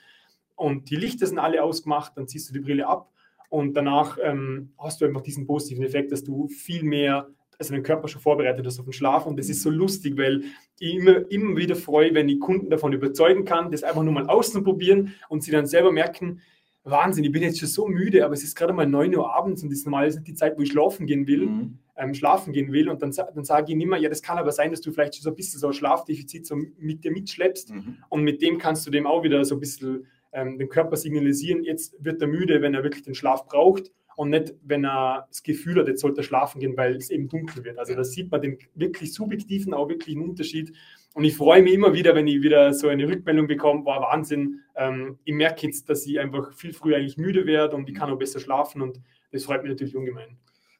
und 0.60 0.90
die 0.90 0.96
Lichter 0.96 1.26
sind 1.26 1.38
alle 1.38 1.62
ausgemacht, 1.62 2.12
dann 2.16 2.28
ziehst 2.28 2.50
du 2.50 2.52
die 2.52 2.60
Brille 2.60 2.86
ab 2.86 3.10
und 3.48 3.74
danach 3.74 4.18
ähm, 4.22 4.74
hast 4.78 5.00
du 5.00 5.06
einfach 5.06 5.22
diesen 5.22 5.46
positiven 5.46 5.84
Effekt, 5.84 6.12
dass 6.12 6.22
du 6.22 6.48
viel 6.48 6.82
mehr, 6.82 7.28
also 7.58 7.72
dein 7.72 7.82
Körper 7.82 8.08
schon 8.08 8.20
vorbereitet 8.20 8.66
hast 8.66 8.78
auf 8.78 8.84
den 8.84 8.92
Schlaf 8.92 9.24
und 9.24 9.38
das 9.38 9.48
ist 9.48 9.62
so 9.62 9.70
lustig, 9.70 10.18
weil 10.18 10.44
ich 10.78 10.96
immer, 10.96 11.30
immer 11.30 11.56
wieder 11.56 11.76
freue, 11.76 12.12
wenn 12.12 12.28
ich 12.28 12.40
Kunden 12.40 12.68
davon 12.68 12.92
überzeugen 12.92 13.46
kann, 13.46 13.70
das 13.70 13.82
einfach 13.82 14.02
nur 14.02 14.12
mal 14.12 14.26
auszuprobieren 14.26 15.14
und 15.30 15.42
sie 15.42 15.50
dann 15.50 15.66
selber 15.66 15.92
merken, 15.92 16.42
Wahnsinn, 16.84 17.24
ich 17.24 17.32
bin 17.32 17.42
jetzt 17.42 17.58
schon 17.58 17.68
so 17.68 17.86
müde, 17.86 18.24
aber 18.24 18.34
es 18.34 18.42
ist 18.42 18.54
gerade 18.54 18.72
mal 18.72 18.86
9 18.86 19.14
Uhr 19.16 19.34
abends 19.34 19.62
und 19.62 19.70
das 19.70 19.78
ist 19.78 19.86
normalerweise 19.86 20.20
die 20.20 20.34
Zeit, 20.34 20.58
wo 20.58 20.62
ich 20.62 20.70
schlafen 20.70 21.06
gehen 21.06 21.26
will, 21.26 21.46
mhm. 21.46 21.78
ähm, 21.96 22.14
schlafen 22.14 22.52
gehen 22.52 22.72
will. 22.72 22.88
Und 22.88 23.02
dann, 23.02 23.12
dann 23.12 23.44
sage 23.44 23.72
ich 23.72 23.80
immer, 23.80 23.98
ja, 23.98 24.08
das 24.08 24.22
kann 24.22 24.38
aber 24.38 24.52
sein, 24.52 24.70
dass 24.70 24.80
du 24.80 24.90
vielleicht 24.90 25.14
schon 25.14 25.22
so 25.22 25.30
ein 25.30 25.36
bisschen 25.36 25.60
so 25.60 25.66
ein 25.66 25.72
Schlafdefizit 25.74 26.46
so 26.46 26.56
mit 26.56 27.04
dir 27.04 27.12
mitschleppst. 27.12 27.74
Mhm. 27.74 27.98
Und 28.08 28.22
mit 28.22 28.40
dem 28.40 28.58
kannst 28.58 28.86
du 28.86 28.90
dem 28.90 29.06
auch 29.06 29.22
wieder 29.22 29.44
so 29.44 29.56
ein 29.56 29.60
bisschen 29.60 30.06
ähm, 30.32 30.58
dem 30.58 30.68
Körper 30.68 30.96
signalisieren, 30.96 31.62
jetzt 31.64 31.94
wird 32.04 32.20
er 32.22 32.28
müde, 32.28 32.62
wenn 32.62 32.74
er 32.74 32.82
wirklich 32.82 33.02
den 33.02 33.14
Schlaf 33.14 33.46
braucht 33.46 33.92
und 34.16 34.30
nicht, 34.30 34.54
wenn 34.62 34.84
er 34.84 35.26
das 35.28 35.42
Gefühl 35.42 35.80
hat, 35.80 35.88
jetzt 35.88 36.02
sollte 36.02 36.20
er 36.20 36.24
schlafen 36.24 36.60
gehen, 36.60 36.76
weil 36.76 36.96
es 36.96 37.10
eben 37.10 37.28
dunkel 37.28 37.64
wird. 37.64 37.78
Also 37.78 37.94
da 37.94 38.04
sieht 38.04 38.30
man 38.30 38.42
den 38.42 38.58
wirklich 38.74 39.14
subjektiven, 39.14 39.72
auch 39.72 39.88
wirklich 39.88 40.14
einen 40.14 40.28
Unterschied. 40.28 40.76
Und 41.14 41.24
ich 41.24 41.36
freue 41.36 41.62
mich 41.62 41.74
immer 41.74 41.92
wieder, 41.94 42.14
wenn 42.14 42.26
ich 42.26 42.42
wieder 42.42 42.72
so 42.72 42.88
eine 42.88 43.08
Rückmeldung 43.08 43.46
bekomme, 43.46 43.84
war 43.84 44.00
Wahnsinn. 44.02 44.60
Ähm, 44.76 45.18
ich 45.24 45.34
merke 45.34 45.66
jetzt, 45.66 45.88
dass 45.88 46.06
ich 46.06 46.20
einfach 46.20 46.52
viel 46.52 46.72
früher 46.72 46.98
eigentlich 46.98 47.16
müde 47.16 47.46
werde 47.46 47.76
und 47.76 47.88
ich 47.88 47.94
kann 47.94 48.10
auch 48.10 48.18
besser 48.18 48.40
schlafen 48.40 48.82
und 48.82 49.00
das 49.32 49.44
freut 49.44 49.62
mich 49.62 49.70
natürlich 49.70 49.96
ungemein. 49.96 50.36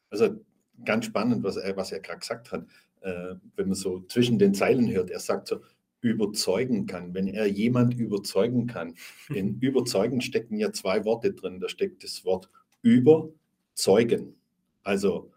Also 0.09 0.29
ganz 0.85 1.05
spannend, 1.05 1.43
was 1.43 1.57
er, 1.57 1.75
was 1.75 1.91
er 1.91 1.99
gerade 1.99 2.19
gesagt 2.19 2.51
hat, 2.51 2.65
äh, 3.01 3.35
wenn 3.55 3.67
man 3.67 3.75
so 3.75 4.01
zwischen 4.01 4.39
den 4.39 4.53
Zeilen 4.53 4.91
hört. 4.91 5.09
Er 5.09 5.19
sagt 5.19 5.47
so, 5.47 5.61
überzeugen 6.01 6.87
kann, 6.87 7.13
wenn 7.13 7.27
er 7.27 7.47
jemand 7.47 7.93
überzeugen 7.93 8.67
kann. 8.67 8.95
In 9.29 9.59
überzeugen 9.59 10.21
stecken 10.21 10.57
ja 10.57 10.71
zwei 10.71 11.05
Worte 11.05 11.33
drin. 11.33 11.59
Da 11.59 11.69
steckt 11.69 12.03
das 12.03 12.25
Wort 12.25 12.49
überzeugen. 12.81 14.35
Also 14.83 15.31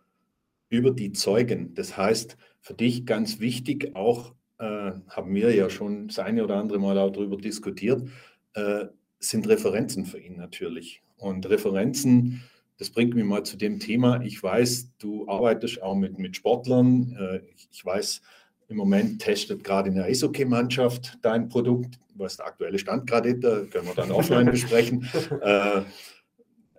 über 0.68 0.90
die 0.90 1.12
Zeugen. 1.12 1.74
Das 1.74 1.96
heißt, 1.96 2.36
für 2.60 2.74
dich 2.74 3.06
ganz 3.06 3.40
wichtig, 3.40 3.94
auch 3.94 4.34
äh, 4.58 4.92
haben 5.08 5.34
wir 5.34 5.54
ja 5.54 5.68
schon 5.70 6.08
das 6.08 6.18
eine 6.18 6.42
oder 6.44 6.56
andere 6.56 6.78
Mal 6.78 6.98
auch 6.98 7.10
darüber 7.10 7.36
diskutiert, 7.36 8.08
äh, 8.54 8.86
sind 9.18 9.48
Referenzen 9.48 10.06
für 10.06 10.18
ihn 10.18 10.36
natürlich. 10.36 11.02
Und 11.16 11.48
Referenzen, 11.48 12.42
das 12.78 12.90
bringt 12.90 13.14
mich 13.14 13.24
mal 13.24 13.44
zu 13.44 13.56
dem 13.56 13.78
Thema. 13.78 14.22
Ich 14.22 14.42
weiß, 14.42 14.92
du 14.98 15.28
arbeitest 15.28 15.82
auch 15.82 15.94
mit, 15.94 16.18
mit 16.18 16.36
Sportlern. 16.36 17.16
Äh, 17.18 17.40
ich 17.70 17.84
weiß, 17.84 18.20
im 18.68 18.76
Moment 18.76 19.20
testet 19.20 19.64
gerade 19.64 19.88
in 19.88 19.96
der 19.96 20.04
Eishockey-Mannschaft 20.04 21.18
dein 21.22 21.48
Produkt. 21.48 21.98
Was 22.16 22.36
der 22.36 22.46
aktuelle 22.46 22.78
Stand 22.78 23.08
gerade 23.08 23.30
ist, 23.30 23.42
da 23.42 23.62
können 23.64 23.86
wir 23.86 23.94
dann 23.94 24.10
offline 24.12 24.50
besprechen. 24.50 25.08
Äh, 25.40 25.82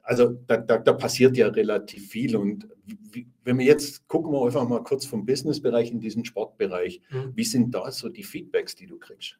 also 0.02 0.38
da, 0.48 0.58
da, 0.58 0.78
da, 0.78 0.93
passiert 0.93 1.36
ja 1.36 1.48
relativ 1.48 2.10
viel. 2.10 2.36
Und 2.36 2.67
wie, 3.12 3.28
wenn 3.43 3.58
wir 3.58 3.65
jetzt 3.65 4.08
gucken 4.08 4.32
wir 4.32 4.45
einfach 4.45 4.67
mal 4.67 4.84
kurz 4.84 5.06
vom 5.06 5.26
Businessbereich 5.26 5.91
in 5.91 6.00
diesen 6.00 6.24
Sportbereich, 6.24 7.02
mhm. 7.10 7.34
wie 7.36 7.43
sind 7.43 7.74
da 7.74 7.91
so 7.91 8.10
die 8.10 8.24
Feedbacks, 8.24 8.76
die 8.76 8.86
du 8.86 8.98
kriegst? 8.98 9.39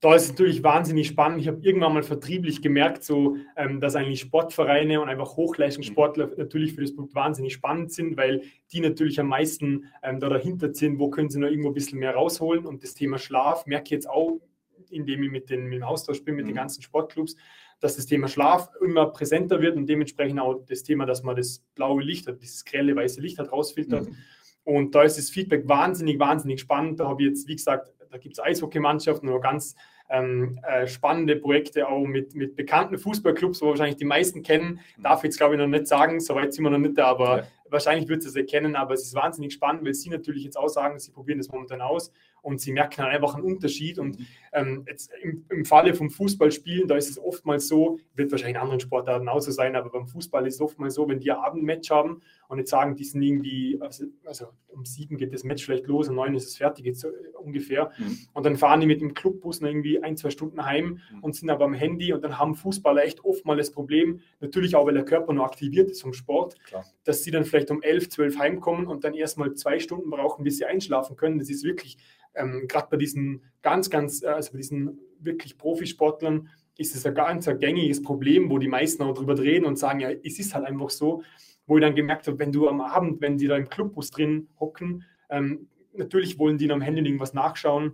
Da 0.00 0.14
ist 0.14 0.22
es 0.22 0.28
natürlich 0.30 0.62
wahnsinnig 0.62 1.08
spannend. 1.08 1.42
Ich 1.42 1.48
habe 1.48 1.60
irgendwann 1.60 1.92
mal 1.92 2.02
vertrieblich 2.02 2.62
gemerkt, 2.62 3.04
so, 3.04 3.36
ähm, 3.54 3.80
dass 3.80 3.96
eigentlich 3.96 4.20
Sportvereine 4.20 5.00
und 5.00 5.10
einfach 5.10 5.36
Hochleistungssportler 5.36 6.28
mhm. 6.28 6.34
natürlich 6.38 6.72
für 6.72 6.80
das 6.80 6.94
Produkt 6.94 7.14
wahnsinnig 7.14 7.52
spannend 7.52 7.92
sind, 7.92 8.16
weil 8.16 8.42
die 8.72 8.80
natürlich 8.80 9.20
am 9.20 9.26
meisten 9.26 9.84
ähm, 10.02 10.18
da 10.18 10.30
dahinter 10.30 10.72
sind, 10.72 10.98
wo 10.98 11.10
können 11.10 11.28
sie 11.28 11.38
noch 11.38 11.48
irgendwo 11.48 11.68
ein 11.68 11.74
bisschen 11.74 11.98
mehr 11.98 12.14
rausholen. 12.14 12.64
Und 12.64 12.82
das 12.82 12.94
Thema 12.94 13.18
Schlaf 13.18 13.66
merke 13.66 13.84
ich 13.84 13.90
jetzt 13.90 14.08
auch, 14.08 14.40
indem 14.88 15.22
ich 15.22 15.30
mit, 15.30 15.50
den, 15.50 15.64
mit 15.64 15.80
dem 15.80 15.82
Austausch 15.82 16.24
bin 16.24 16.34
mit 16.34 16.46
mhm. 16.46 16.50
den 16.50 16.56
ganzen 16.56 16.82
Sportclubs, 16.82 17.36
dass 17.78 17.96
das 17.96 18.06
Thema 18.06 18.26
Schlaf 18.26 18.70
immer 18.82 19.06
präsenter 19.06 19.60
wird 19.60 19.76
und 19.76 19.86
dementsprechend 19.86 20.40
auch 20.40 20.64
das 20.66 20.82
Thema, 20.82 21.04
dass 21.04 21.22
man 21.22 21.36
das 21.36 21.62
blaue 21.74 22.02
Licht, 22.02 22.26
dieses 22.40 22.64
grelle 22.64 22.96
weiße 22.96 23.20
Licht 23.20 23.38
hat 23.38 23.52
rausfiltert. 23.52 24.08
Mhm. 24.08 24.16
Und 24.64 24.94
da 24.94 25.02
ist 25.02 25.18
das 25.18 25.28
Feedback 25.28 25.68
wahnsinnig, 25.68 26.18
wahnsinnig 26.18 26.60
spannend. 26.60 27.00
Da 27.00 27.08
habe 27.08 27.22
ich 27.22 27.28
jetzt, 27.28 27.48
wie 27.48 27.56
gesagt, 27.56 27.92
da 28.10 28.18
gibt 28.18 28.34
es 28.34 28.40
Eishockeymannschaften 28.40 29.28
oder 29.28 29.40
ganz 29.40 29.76
ähm, 30.10 30.58
äh, 30.66 30.86
spannende 30.88 31.36
Projekte 31.36 31.88
auch 31.88 32.04
mit, 32.04 32.34
mit 32.34 32.56
bekannten 32.56 32.98
Fußballclubs, 32.98 33.62
wo 33.62 33.68
wahrscheinlich 33.68 33.96
die 33.96 34.04
meisten 34.04 34.42
kennen. 34.42 34.80
Mhm. 34.96 35.02
Darf 35.02 35.20
ich 35.20 35.24
jetzt, 35.24 35.36
glaube 35.38 35.54
ich, 35.54 35.60
noch 35.60 35.68
nicht 35.68 35.86
sagen, 35.86 36.20
soweit 36.20 36.52
sind 36.52 36.64
wir 36.64 36.70
noch 36.70 36.78
nicht 36.78 36.98
da, 36.98 37.06
aber 37.06 37.38
ja. 37.38 37.46
wahrscheinlich 37.68 38.08
wird 38.08 38.24
es 38.24 38.34
erkennen. 38.34 38.74
Aber 38.74 38.94
es 38.94 39.04
ist 39.04 39.14
wahnsinnig 39.14 39.52
spannend, 39.52 39.84
weil 39.84 39.94
Sie 39.94 40.10
natürlich 40.10 40.42
jetzt 40.42 40.56
auch 40.56 40.68
sagen, 40.68 40.98
Sie 40.98 41.12
probieren 41.12 41.38
das 41.38 41.48
momentan 41.48 41.80
aus 41.80 42.12
und 42.42 42.60
Sie 42.60 42.72
merken 42.72 43.02
dann 43.02 43.10
einfach 43.10 43.36
einen 43.36 43.44
Unterschied. 43.44 44.00
Und 44.00 44.18
mhm. 44.18 44.26
ähm, 44.52 44.84
jetzt 44.88 45.12
im, 45.22 45.44
im 45.48 45.64
Falle 45.64 45.94
vom 45.94 46.10
Fußballspielen, 46.10 46.88
da 46.88 46.96
ist 46.96 47.10
es 47.10 47.18
oftmals 47.18 47.68
so, 47.68 48.00
wird 48.16 48.32
wahrscheinlich 48.32 48.56
in 48.56 48.62
anderen 48.62 48.80
Sportarten 48.80 49.28
auch 49.28 49.40
so 49.40 49.52
sein, 49.52 49.76
aber 49.76 49.90
beim 49.90 50.08
Fußball 50.08 50.44
ist 50.44 50.56
es 50.56 50.60
oftmals 50.60 50.94
so, 50.94 51.08
wenn 51.08 51.20
die 51.20 51.30
ein 51.30 51.38
Abendmatch 51.38 51.88
haben 51.90 52.20
und 52.50 52.58
jetzt 52.58 52.70
sagen, 52.70 52.96
die 52.96 53.04
sind 53.04 53.22
irgendwie, 53.22 53.78
also, 53.80 54.06
also 54.24 54.46
um 54.66 54.84
sieben 54.84 55.16
geht 55.16 55.32
das 55.32 55.44
Match 55.44 55.64
vielleicht 55.64 55.86
los, 55.86 56.08
um 56.08 56.16
neun 56.16 56.34
ist 56.34 56.48
es 56.48 56.56
fertig, 56.56 56.84
jetzt 56.84 57.00
so 57.00 57.08
ungefähr. 57.38 57.92
Mhm. 57.96 58.18
Und 58.32 58.44
dann 58.44 58.56
fahren 58.56 58.80
die 58.80 58.88
mit 58.88 59.00
dem 59.00 59.14
Clubbus 59.14 59.60
irgendwie 59.60 60.02
ein, 60.02 60.16
zwei 60.16 60.30
Stunden 60.30 60.64
heim 60.64 61.00
mhm. 61.12 61.22
und 61.22 61.36
sind 61.36 61.48
aber 61.48 61.64
am 61.64 61.74
Handy 61.74 62.12
und 62.12 62.24
dann 62.24 62.38
haben 62.38 62.56
Fußballer 62.56 63.04
echt 63.04 63.24
oft 63.24 63.46
mal 63.46 63.56
das 63.56 63.70
Problem, 63.70 64.18
natürlich 64.40 64.74
auch, 64.74 64.84
weil 64.84 64.94
der 64.94 65.04
Körper 65.04 65.32
noch 65.32 65.44
aktiviert 65.44 65.92
ist 65.92 66.02
vom 66.02 66.12
Sport, 66.12 66.56
Klar. 66.64 66.84
dass 67.04 67.22
sie 67.22 67.30
dann 67.30 67.44
vielleicht 67.44 67.70
um 67.70 67.82
elf, 67.82 68.08
zwölf 68.08 68.36
heimkommen 68.36 68.88
und 68.88 69.04
dann 69.04 69.14
erstmal 69.14 69.54
zwei 69.54 69.78
Stunden 69.78 70.10
brauchen, 70.10 70.42
bis 70.42 70.56
sie 70.56 70.64
einschlafen 70.64 71.14
können. 71.14 71.38
Das 71.38 71.50
ist 71.50 71.62
wirklich, 71.62 71.98
ähm, 72.34 72.66
gerade 72.66 72.88
bei 72.90 72.96
diesen 72.96 73.44
ganz, 73.62 73.90
ganz, 73.90 74.24
äh, 74.24 74.26
also 74.26 74.50
bei 74.50 74.58
diesen 74.58 74.98
wirklich 75.20 75.56
Profisportlern, 75.56 76.48
ist 76.80 76.96
es 76.96 77.04
ein 77.04 77.14
ganz 77.14 77.46
ein 77.46 77.58
gängiges 77.58 78.02
Problem, 78.02 78.50
wo 78.50 78.58
die 78.58 78.66
meisten 78.66 79.02
auch 79.02 79.12
drüber 79.12 79.38
reden 79.38 79.66
und 79.66 79.78
sagen, 79.78 80.00
ja, 80.00 80.10
es 80.10 80.38
ist 80.38 80.54
halt 80.54 80.64
einfach 80.64 80.88
so, 80.88 81.22
wo 81.70 81.78
ich 81.78 81.82
dann 81.82 81.94
gemerkt 81.94 82.26
habe, 82.26 82.38
wenn 82.40 82.50
du 82.50 82.68
am 82.68 82.80
Abend, 82.80 83.20
wenn 83.20 83.38
die 83.38 83.46
da 83.46 83.56
im 83.56 83.68
Clubbus 83.68 84.10
drin 84.10 84.48
hocken, 84.58 85.04
ähm, 85.30 85.68
natürlich 85.94 86.36
wollen 86.36 86.58
die 86.58 86.70
am 86.70 86.80
Handy 86.80 87.00
irgendwas 87.00 87.32
nachschauen, 87.32 87.92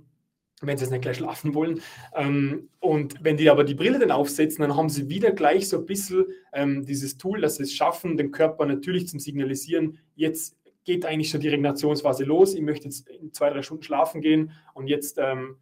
wenn 0.62 0.78
sie 0.78 0.84
jetzt 0.84 0.90
nicht 0.90 1.02
gleich 1.02 1.18
schlafen 1.18 1.52
wollen. 1.52 1.82
Ähm, 2.14 2.70
und 2.80 3.22
wenn 3.22 3.36
die 3.36 3.50
aber 3.50 3.64
die 3.64 3.74
Brille 3.74 3.98
dann 3.98 4.10
aufsetzen, 4.10 4.62
dann 4.62 4.74
haben 4.74 4.88
sie 4.88 5.10
wieder 5.10 5.30
gleich 5.30 5.68
so 5.68 5.76
ein 5.76 5.84
bisschen 5.84 6.24
ähm, 6.54 6.86
dieses 6.86 7.18
Tool, 7.18 7.42
dass 7.42 7.56
sie 7.56 7.64
es 7.64 7.74
schaffen, 7.74 8.16
den 8.16 8.30
Körper 8.30 8.64
natürlich 8.64 9.08
zum 9.08 9.20
Signalisieren, 9.20 9.98
jetzt 10.14 10.56
geht 10.84 11.04
eigentlich 11.04 11.28
schon 11.28 11.42
die 11.42 11.48
Regenerationsphase 11.48 12.24
los, 12.24 12.54
ich 12.54 12.62
möchte 12.62 12.86
jetzt 12.86 13.06
in 13.10 13.34
zwei, 13.34 13.50
drei 13.50 13.60
Stunden 13.60 13.82
schlafen 13.82 14.22
gehen 14.22 14.52
und 14.72 14.86
jetzt 14.86 15.18
ähm, 15.20 15.56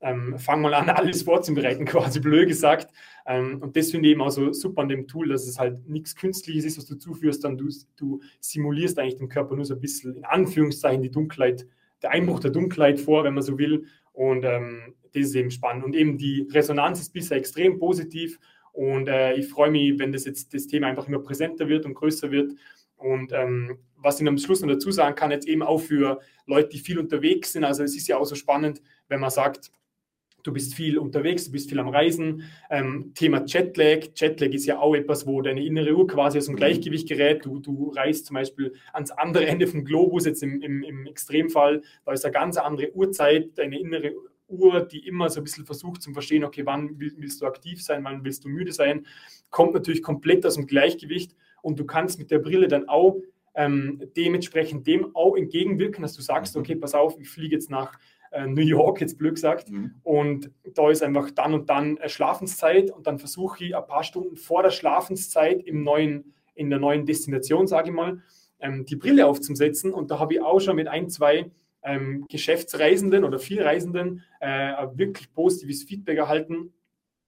ähm, 0.00 0.38
fang 0.38 0.62
mal 0.62 0.74
an, 0.74 0.88
alles 0.90 1.22
vorzubereiten, 1.22 1.84
quasi 1.84 2.20
blöd 2.20 2.48
gesagt. 2.48 2.92
Ähm, 3.26 3.60
und 3.60 3.76
das 3.76 3.90
finde 3.90 4.08
ich 4.08 4.12
eben 4.12 4.22
auch 4.22 4.30
so 4.30 4.52
super 4.52 4.82
an 4.82 4.88
dem 4.88 5.06
Tool, 5.06 5.28
dass 5.28 5.46
es 5.46 5.58
halt 5.58 5.88
nichts 5.88 6.16
Künstliches 6.16 6.64
ist, 6.64 6.78
was 6.78 6.86
du 6.86 6.96
zuführst, 6.96 7.44
dann 7.44 7.58
du, 7.58 7.68
du 7.96 8.20
simulierst 8.40 8.98
eigentlich 8.98 9.18
dem 9.18 9.28
Körper 9.28 9.56
nur 9.56 9.64
so 9.64 9.74
ein 9.74 9.80
bisschen, 9.80 10.16
in 10.16 10.24
Anführungszeichen, 10.24 11.02
die 11.02 11.10
Dunkelheit, 11.10 11.66
der 12.02 12.10
Einbruch 12.10 12.40
der 12.40 12.50
Dunkelheit 12.50 12.98
vor, 12.98 13.24
wenn 13.24 13.34
man 13.34 13.42
so 13.42 13.58
will. 13.58 13.84
Und 14.12 14.44
ähm, 14.44 14.94
das 15.12 15.24
ist 15.24 15.34
eben 15.34 15.50
spannend. 15.50 15.84
Und 15.84 15.94
eben 15.94 16.16
die 16.16 16.46
Resonanz 16.50 17.00
ist 17.00 17.12
bisher 17.12 17.36
extrem 17.36 17.78
positiv. 17.78 18.38
Und 18.72 19.08
äh, 19.08 19.34
ich 19.34 19.48
freue 19.48 19.70
mich, 19.70 19.98
wenn 19.98 20.12
das 20.12 20.24
jetzt 20.24 20.54
das 20.54 20.66
Thema 20.66 20.86
einfach 20.86 21.08
immer 21.08 21.18
präsenter 21.18 21.68
wird 21.68 21.84
und 21.84 21.94
größer 21.94 22.30
wird. 22.30 22.52
Und 22.96 23.32
ähm, 23.32 23.78
was 23.96 24.20
ich 24.20 24.28
am 24.28 24.38
Schluss 24.38 24.60
noch 24.60 24.68
dazu 24.68 24.90
sagen 24.90 25.14
kann, 25.14 25.30
jetzt 25.30 25.48
eben 25.48 25.62
auch 25.62 25.78
für 25.78 26.20
Leute, 26.46 26.68
die 26.68 26.78
viel 26.78 26.98
unterwegs 26.98 27.52
sind. 27.52 27.64
Also 27.64 27.82
es 27.82 27.96
ist 27.96 28.08
ja 28.08 28.18
auch 28.18 28.24
so 28.24 28.34
spannend, 28.34 28.82
wenn 29.08 29.20
man 29.20 29.30
sagt, 29.30 29.70
du 30.42 30.52
bist 30.52 30.74
viel 30.74 30.98
unterwegs, 30.98 31.44
du 31.44 31.52
bist 31.52 31.68
viel 31.68 31.78
am 31.78 31.88
Reisen. 31.88 32.44
Ähm, 32.70 33.12
Thema 33.14 33.44
Jetlag. 33.46 34.08
Jetlag 34.14 34.50
ist 34.50 34.66
ja 34.66 34.78
auch 34.78 34.94
etwas, 34.94 35.26
wo 35.26 35.42
deine 35.42 35.64
innere 35.64 35.94
Uhr 35.94 36.06
quasi 36.06 36.38
aus 36.38 36.46
dem 36.46 36.54
mhm. 36.54 36.58
Gleichgewicht 36.58 37.08
gerät. 37.08 37.44
Du, 37.44 37.58
du 37.58 37.90
reist 37.90 38.26
zum 38.26 38.34
Beispiel 38.34 38.74
ans 38.92 39.10
andere 39.10 39.46
Ende 39.46 39.66
vom 39.66 39.84
Globus, 39.84 40.26
jetzt 40.26 40.42
im, 40.42 40.60
im, 40.62 40.82
im 40.82 41.06
Extremfall, 41.06 41.82
da 42.04 42.12
ist 42.12 42.24
eine 42.24 42.32
ganz 42.32 42.56
andere 42.56 42.92
Uhrzeit, 42.94 43.56
deine 43.58 43.78
innere 43.78 44.12
Uhr, 44.48 44.80
die 44.80 45.06
immer 45.06 45.30
so 45.30 45.40
ein 45.40 45.44
bisschen 45.44 45.64
versucht 45.64 46.02
zu 46.02 46.12
verstehen, 46.12 46.44
okay, 46.44 46.66
wann 46.66 46.98
willst 46.98 47.40
du 47.40 47.46
aktiv 47.46 47.82
sein, 47.82 48.04
wann 48.04 48.24
willst 48.24 48.44
du 48.44 48.48
müde 48.48 48.72
sein, 48.72 49.06
kommt 49.50 49.74
natürlich 49.74 50.02
komplett 50.02 50.44
aus 50.44 50.54
dem 50.54 50.66
Gleichgewicht 50.66 51.36
und 51.62 51.78
du 51.78 51.84
kannst 51.84 52.18
mit 52.18 52.30
der 52.30 52.38
Brille 52.38 52.68
dann 52.68 52.88
auch 52.88 53.20
ähm, 53.54 54.02
dementsprechend 54.16 54.86
dem 54.86 55.14
auch 55.14 55.36
entgegenwirken, 55.36 56.02
dass 56.02 56.14
du 56.14 56.22
sagst, 56.22 56.54
mhm. 56.54 56.60
okay, 56.60 56.76
pass 56.76 56.94
auf, 56.94 57.18
ich 57.18 57.28
fliege 57.28 57.54
jetzt 57.54 57.70
nach 57.70 57.98
äh, 58.30 58.46
New 58.46 58.62
York, 58.62 59.00
jetzt 59.00 59.18
blöd 59.18 59.34
gesagt. 59.34 59.70
Mhm. 59.70 59.94
Und 60.02 60.50
da 60.74 60.90
ist 60.90 61.02
einfach 61.02 61.30
dann 61.30 61.54
und 61.54 61.68
dann 61.68 61.98
Schlafenszeit 62.06 62.90
und 62.90 63.06
dann 63.06 63.18
versuche 63.18 63.64
ich 63.64 63.76
ein 63.76 63.86
paar 63.86 64.04
Stunden 64.04 64.36
vor 64.36 64.62
der 64.62 64.70
Schlafenszeit 64.70 65.62
im 65.62 65.82
neuen, 65.82 66.34
in 66.54 66.70
der 66.70 66.78
neuen 66.78 67.06
Destination, 67.06 67.66
sage 67.66 67.90
ich 67.90 67.94
mal, 67.94 68.22
ähm, 68.60 68.84
die 68.84 68.96
Brille 68.96 69.26
aufzusetzen. 69.26 69.92
Und 69.92 70.10
da 70.10 70.18
habe 70.18 70.34
ich 70.34 70.42
auch 70.42 70.60
schon 70.60 70.76
mit 70.76 70.88
ein, 70.88 71.08
zwei 71.08 71.50
ähm, 71.82 72.26
Geschäftsreisenden 72.28 73.24
oder 73.24 73.38
Vielreisenden 73.38 74.22
äh, 74.40 74.86
wirklich 74.94 75.32
positives 75.32 75.82
Feedback 75.84 76.18
erhalten, 76.18 76.72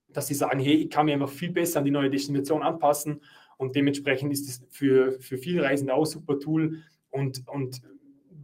dass 0.09 0.27
sie 0.27 0.35
sagen, 0.35 0.61
hey, 0.61 0.75
ich 0.75 0.91
kann 0.91 1.07
mir 1.07 1.15
einfach 1.15 1.31
viel 1.31 1.53
besser 1.53 1.79
an 1.79 1.85
die 1.85 1.91
neue 1.91 2.11
Destination 2.11 2.63
anpassen 2.63 3.23
und 3.57 3.75
dementsprechend 3.75 4.33
ist 4.33 4.49
es 4.49 4.63
für, 4.71 5.13
für 5.21 5.39
Vielreisende 5.39 5.95
auch 5.95 6.03
ein 6.03 6.07
super 6.07 6.39
Tool 6.39 6.83
und, 7.11 7.49
und 7.49 7.81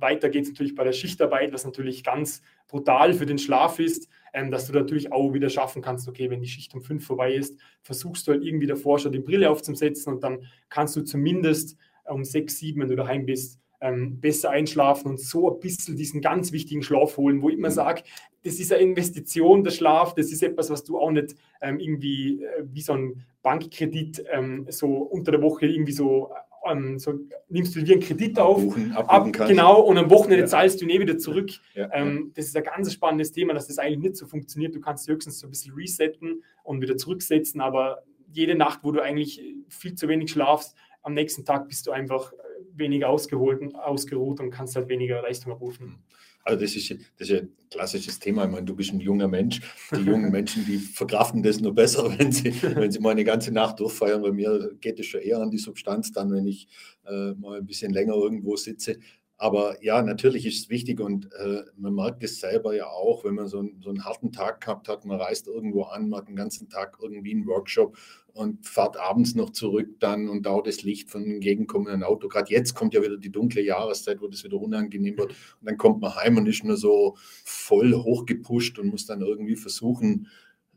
weiter 0.01 0.29
geht 0.29 0.45
es 0.45 0.51
natürlich 0.51 0.75
bei 0.75 0.85
der 0.85 0.93
Schichtarbeit, 0.93 1.53
was 1.53 1.65
natürlich 1.65 2.05
ganz 2.05 2.43
brutal 2.67 3.15
für 3.15 3.27
den 3.27 3.39
Schlaf 3.39 3.79
ist, 3.79 4.09
ähm, 4.33 4.51
dass 4.51 4.67
du 4.67 4.73
natürlich 4.73 5.13
auch 5.13 5.33
wieder 5.33 5.51
schaffen 5.51 5.83
kannst, 5.83 6.09
okay, 6.09 6.31
wenn 6.31 6.41
die 6.41 6.49
Schicht 6.49 6.75
um 6.75 6.83
fünf 6.83 7.07
vorbei 7.07 7.35
ist, 7.35 7.59
versuchst 7.83 8.27
du 8.27 8.33
halt 8.33 8.45
irgendwie 8.45 8.67
davor 8.67 8.99
schon 8.99 9.13
die 9.13 9.19
Brille 9.19 9.51
aufzusetzen 9.51 10.13
und 10.15 10.25
dann 10.25 10.45
kannst 10.69 10.97
du 10.97 11.03
zumindest 11.03 11.77
um 12.05 12.25
sechs, 12.25 12.59
sieben, 12.59 12.81
wenn 12.81 12.89
du 12.89 12.97
daheim 12.97 13.27
bist, 13.27 13.61
ähm, 13.81 14.21
besser 14.21 14.51
einschlafen 14.51 15.09
und 15.09 15.21
so 15.21 15.53
ein 15.53 15.61
bisschen 15.61 15.97
diesen 15.97 16.21
ganz 16.21 16.53
wichtigen 16.53 16.83
Schlaf 16.83 17.17
holen, 17.17 17.43
wo 17.43 17.49
ich 17.49 17.57
immer 17.57 17.69
mhm. 17.69 17.75
sage, 17.75 18.03
das 18.43 18.59
ist 18.59 18.73
eine 18.73 18.83
Investition, 18.83 19.63
der 19.63 19.71
Schlaf, 19.71 20.15
das 20.15 20.33
ist 20.33 20.43
etwas, 20.43 20.71
was 20.71 20.85
du 20.85 20.99
auch 20.99 21.11
nicht 21.11 21.37
ähm, 21.61 21.79
irgendwie 21.79 22.43
äh, 22.43 22.65
wie 22.65 22.81
so 22.81 22.95
ein 22.95 23.25
Bankkredit 23.43 24.25
ähm, 24.33 24.67
so 24.69 24.89
unter 24.89 25.33
der 25.33 25.43
Woche 25.43 25.67
irgendwie 25.67 25.93
so 25.93 26.31
ähm, 26.67 26.99
so 26.99 27.15
nimmst 27.49 27.75
du 27.75 27.83
dir 27.83 27.95
einen 27.95 28.03
Kredit 28.03 28.39
auf, 28.39 28.63
ab, 28.95 29.33
genau, 29.33 29.81
und 29.81 29.99
am 29.99 30.11
Wochenende 30.11 30.45
ja. 30.45 30.47
zahlst 30.47 30.81
du 30.81 30.85
ihn 30.85 30.91
eh 30.91 31.01
wieder 31.01 31.19
zurück. 31.19 31.51
Ja, 31.75 31.89
ähm, 31.93 32.33
das 32.35 32.47
ist 32.47 32.57
ein 32.57 32.65
ganz 32.65 32.93
spannendes 32.93 33.33
Thema, 33.33 33.55
dass 33.55 33.67
das 33.67 33.79
eigentlich 33.79 33.99
nicht 33.99 34.17
so 34.17 34.27
funktioniert. 34.27 34.75
Du 34.75 34.81
kannst 34.81 35.09
höchstens 35.09 35.41
so 35.41 35.47
ein 35.47 35.51
bisschen 35.51 35.75
resetten 35.75 36.43
und 36.65 36.81
wieder 36.81 36.97
zurücksetzen, 36.97 37.61
aber 37.61 38.03
jede 38.33 38.55
Nacht, 38.55 38.81
wo 38.83 38.93
du 38.93 39.01
eigentlich 39.01 39.43
viel 39.69 39.95
zu 39.95 40.09
wenig 40.09 40.31
schlafst, 40.31 40.77
am 41.03 41.15
nächsten 41.15 41.45
Tag 41.45 41.69
bist 41.69 41.87
du 41.87 41.91
einfach 41.91 42.33
weniger 42.73 43.09
ausgeholt 43.09 43.61
und 43.61 43.75
ausgeruht 43.75 44.41
und 44.41 44.51
kannst 44.51 44.77
halt 44.77 44.89
weniger 44.89 45.23
Leistung 45.23 45.53
abrufen. 45.53 46.03
Also 46.45 46.61
das 46.61 46.77
ist, 46.77 46.91
das 47.19 47.29
ist 47.29 47.41
ein 47.43 47.53
klassisches 47.71 48.19
Thema. 48.19 48.45
Ich 48.45 48.51
meine, 48.51 48.65
du 48.65 48.75
bist 48.75 48.93
ein 48.93 49.01
junger 49.01 49.29
Mensch. 49.29 49.61
Die 49.95 50.01
jungen 50.01 50.31
Menschen, 50.33 50.65
die 50.65 50.79
verkraften 50.79 51.43
das 51.43 51.61
nur 51.61 51.75
besser, 51.75 52.05
wenn 52.19 52.33
sie, 52.33 52.55
wenn 52.63 52.91
sie 52.91 53.01
mal 53.01 53.11
eine 53.11 53.25
ganze 53.25 53.53
Nacht 53.53 53.81
durchfeiern. 53.81 54.23
Bei 54.23 54.33
mir 54.33 54.75
geht 54.81 54.99
es 54.99 55.07
schon 55.07 55.21
eher 55.21 55.39
an 55.39 55.51
die 55.51 55.59
Substanz 55.59 56.13
dann, 56.13 56.33
wenn 56.33 56.47
ich 56.47 56.69
äh, 57.07 57.33
mal 57.35 57.59
ein 57.59 57.67
bisschen 57.67 57.93
länger 57.93 58.15
irgendwo 58.15 58.57
sitze. 58.57 58.99
Aber 59.41 59.83
ja, 59.85 60.03
natürlich 60.03 60.45
ist 60.47 60.65
es 60.65 60.69
wichtig 60.69 60.99
und 60.99 61.33
äh, 61.33 61.63
man 61.77 61.95
merkt 61.95 62.25
es 62.25 62.41
selber 62.41 62.75
ja 62.75 62.89
auch, 62.89 63.25
wenn 63.25 63.37
man 63.37 63.47
so, 63.47 63.61
ein, 63.61 63.81
so, 63.81 63.89
einen 63.91 64.05
harten 64.05 64.33
Tag 64.33 64.61
gehabt 64.63 64.89
hat, 64.89 65.05
man 65.05 65.21
reist 65.21 65.47
irgendwo 65.47 65.85
an, 65.85 66.09
man 66.09 66.21
hat 66.21 66.29
den 66.29 66.35
ganzen 66.35 66.69
Tag 66.69 66.99
irgendwie 67.01 67.31
einen 67.31 67.47
Workshop 67.47 67.97
und 68.33 68.67
fahrt 68.67 68.97
abends 68.97 69.37
noch 69.37 69.51
zurück 69.51 70.01
dann 70.01 70.29
und 70.29 70.45
dauert 70.45 70.67
das 70.67 70.83
Licht 70.83 71.09
von 71.09 71.23
einem 71.23 71.35
entgegenkommenden 71.35 72.03
Auto. 72.03 72.27
Gerade 72.27 72.51
jetzt 72.51 72.75
kommt 72.75 72.95
ja 72.95 73.03
wieder 73.03 73.17
die 73.17 73.31
dunkle 73.31 73.63
Jahreszeit, 73.63 74.21
wo 74.21 74.27
das 74.27 74.43
wieder 74.43 74.61
unangenehm 74.61 75.17
wird. 75.17 75.31
Und 75.31 75.69
dann 75.69 75.77
kommt 75.77 76.01
man 76.01 76.17
heim 76.17 76.37
und 76.37 76.47
ist 76.47 76.65
nur 76.65 76.77
so 76.77 77.17
voll 77.45 77.95
hochgepusht 77.95 78.81
und 78.81 78.89
muss 78.89 79.07
dann 79.07 79.21
irgendwie 79.21 79.57
versuchen, 79.57 80.27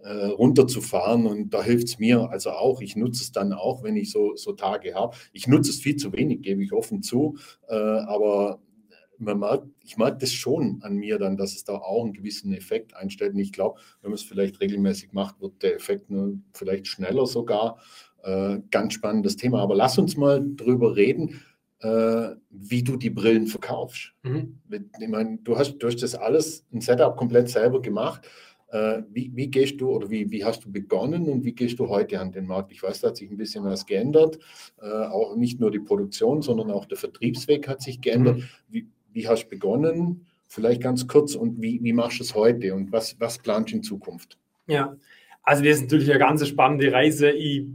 äh, 0.04 0.26
runterzufahren. 0.28 1.26
Und 1.26 1.54
da 1.54 1.64
hilft 1.64 1.88
es 1.88 2.00
mir 2.00 2.30
also 2.30 2.52
auch. 2.52 2.82
Ich 2.82 2.96
nutze 2.96 3.24
es 3.24 3.32
dann 3.32 3.54
auch, 3.54 3.84
wenn 3.84 3.96
ich 3.96 4.12
so, 4.12 4.36
so 4.36 4.54
Tage 4.54 4.96
habe. 4.96 5.16
Ich 5.34 5.48
nutze 5.48 5.72
es 5.72 5.80
viel 5.80 5.96
zu 5.96 6.14
wenig, 6.14 6.42
gebe 6.42 6.64
ich 6.64 6.74
offen 6.74 7.02
zu. 7.02 7.38
Äh, 7.68 7.76
aber 7.76 8.60
man 9.18 9.40
merkt, 9.40 9.68
ich 9.84 9.98
merke 9.98 10.18
das 10.18 10.34
schon 10.34 10.80
an 10.82 10.96
mir 10.96 11.20
dann, 11.20 11.38
dass 11.38 11.56
es 11.56 11.64
da 11.64 11.76
auch 11.76 12.04
einen 12.04 12.14
gewissen 12.14 12.54
Effekt 12.54 12.96
einstellt. 12.96 13.34
Und 13.34 13.40
ich 13.40 13.54
glaube, 13.54 13.80
wenn 14.02 14.10
man 14.10 14.16
es 14.16 14.24
vielleicht 14.24 14.60
regelmäßig 14.60 15.14
macht, 15.14 15.40
wird 15.42 15.62
der 15.62 15.76
Effekt 15.76 16.08
vielleicht 16.54 16.88
schneller 16.88 17.26
sogar. 17.28 17.78
Äh, 18.24 18.60
ganz 18.72 18.94
spannendes 18.94 19.36
Thema. 19.36 19.62
Aber 19.62 19.76
lass 19.76 19.98
uns 19.98 20.18
mal 20.18 20.44
drüber 20.56 20.96
reden, 20.96 21.42
äh, 21.82 22.36
wie 22.50 22.84
du 22.84 22.96
die 22.96 23.10
Brillen 23.10 23.48
verkaufst. 23.48 24.14
Mhm. 24.24 24.60
Ich 25.00 25.08
meine, 25.08 25.40
du 25.44 25.58
hast 25.58 25.78
durch 25.80 25.96
das 25.96 26.16
alles 26.16 26.66
ein 26.72 26.82
Setup 26.82 27.16
komplett 27.16 27.50
selber 27.50 27.82
gemacht. 27.82 28.28
Äh, 28.72 29.04
wie, 29.12 29.32
wie, 29.36 29.50
gehst 29.50 29.82
du 29.82 29.90
oder 29.90 30.10
wie, 30.10 30.32
wie, 30.32 30.46
hast 30.46 30.64
du 30.64 30.72
begonnen 30.72 31.28
und 31.28 31.44
wie 31.44 31.54
gehst 31.54 31.78
du 31.80 31.90
heute 31.90 32.22
an 32.22 32.32
den 32.32 32.48
Markt? 32.48 32.72
Ich 32.72 32.82
weiß, 32.82 33.02
da 33.02 33.10
hat 33.10 33.18
sich 33.18 33.30
ein 33.30 33.36
bisschen 33.36 33.66
was 33.66 33.86
geändert. 33.86 34.40
Äh, 34.82 34.86
auch 34.86 35.36
nicht 35.36 35.60
nur 35.60 35.72
die 35.72 35.80
Produktion, 35.80 36.42
sondern 36.42 36.72
auch 36.72 36.86
der 36.86 36.98
Vertriebsweg 36.98 37.68
hat 37.68 37.82
sich 37.82 38.00
geändert. 38.00 38.38
Mhm. 38.38 38.44
Wie, 38.70 38.88
wie, 39.12 39.28
hast 39.28 39.46
du 39.46 39.50
begonnen? 39.50 40.26
Vielleicht 40.48 40.82
ganz 40.82 41.06
kurz 41.08 41.36
und 41.36 41.62
wie, 41.62 41.94
machst 41.94 42.20
du 42.20 42.24
es 42.24 42.34
heute 42.34 42.74
und 42.74 42.94
was, 42.94 43.20
was 43.20 43.40
planst 43.40 43.72
du 43.72 43.78
in 43.78 43.84
Zukunft? 43.84 44.38
Ja, 44.68 44.96
also 45.44 45.64
das 45.64 45.78
ist 45.78 45.84
natürlich 45.84 46.10
eine 46.10 46.20
ganz 46.20 46.48
spannende 46.48 46.92
Reise. 46.94 47.30
Ich 47.32 47.66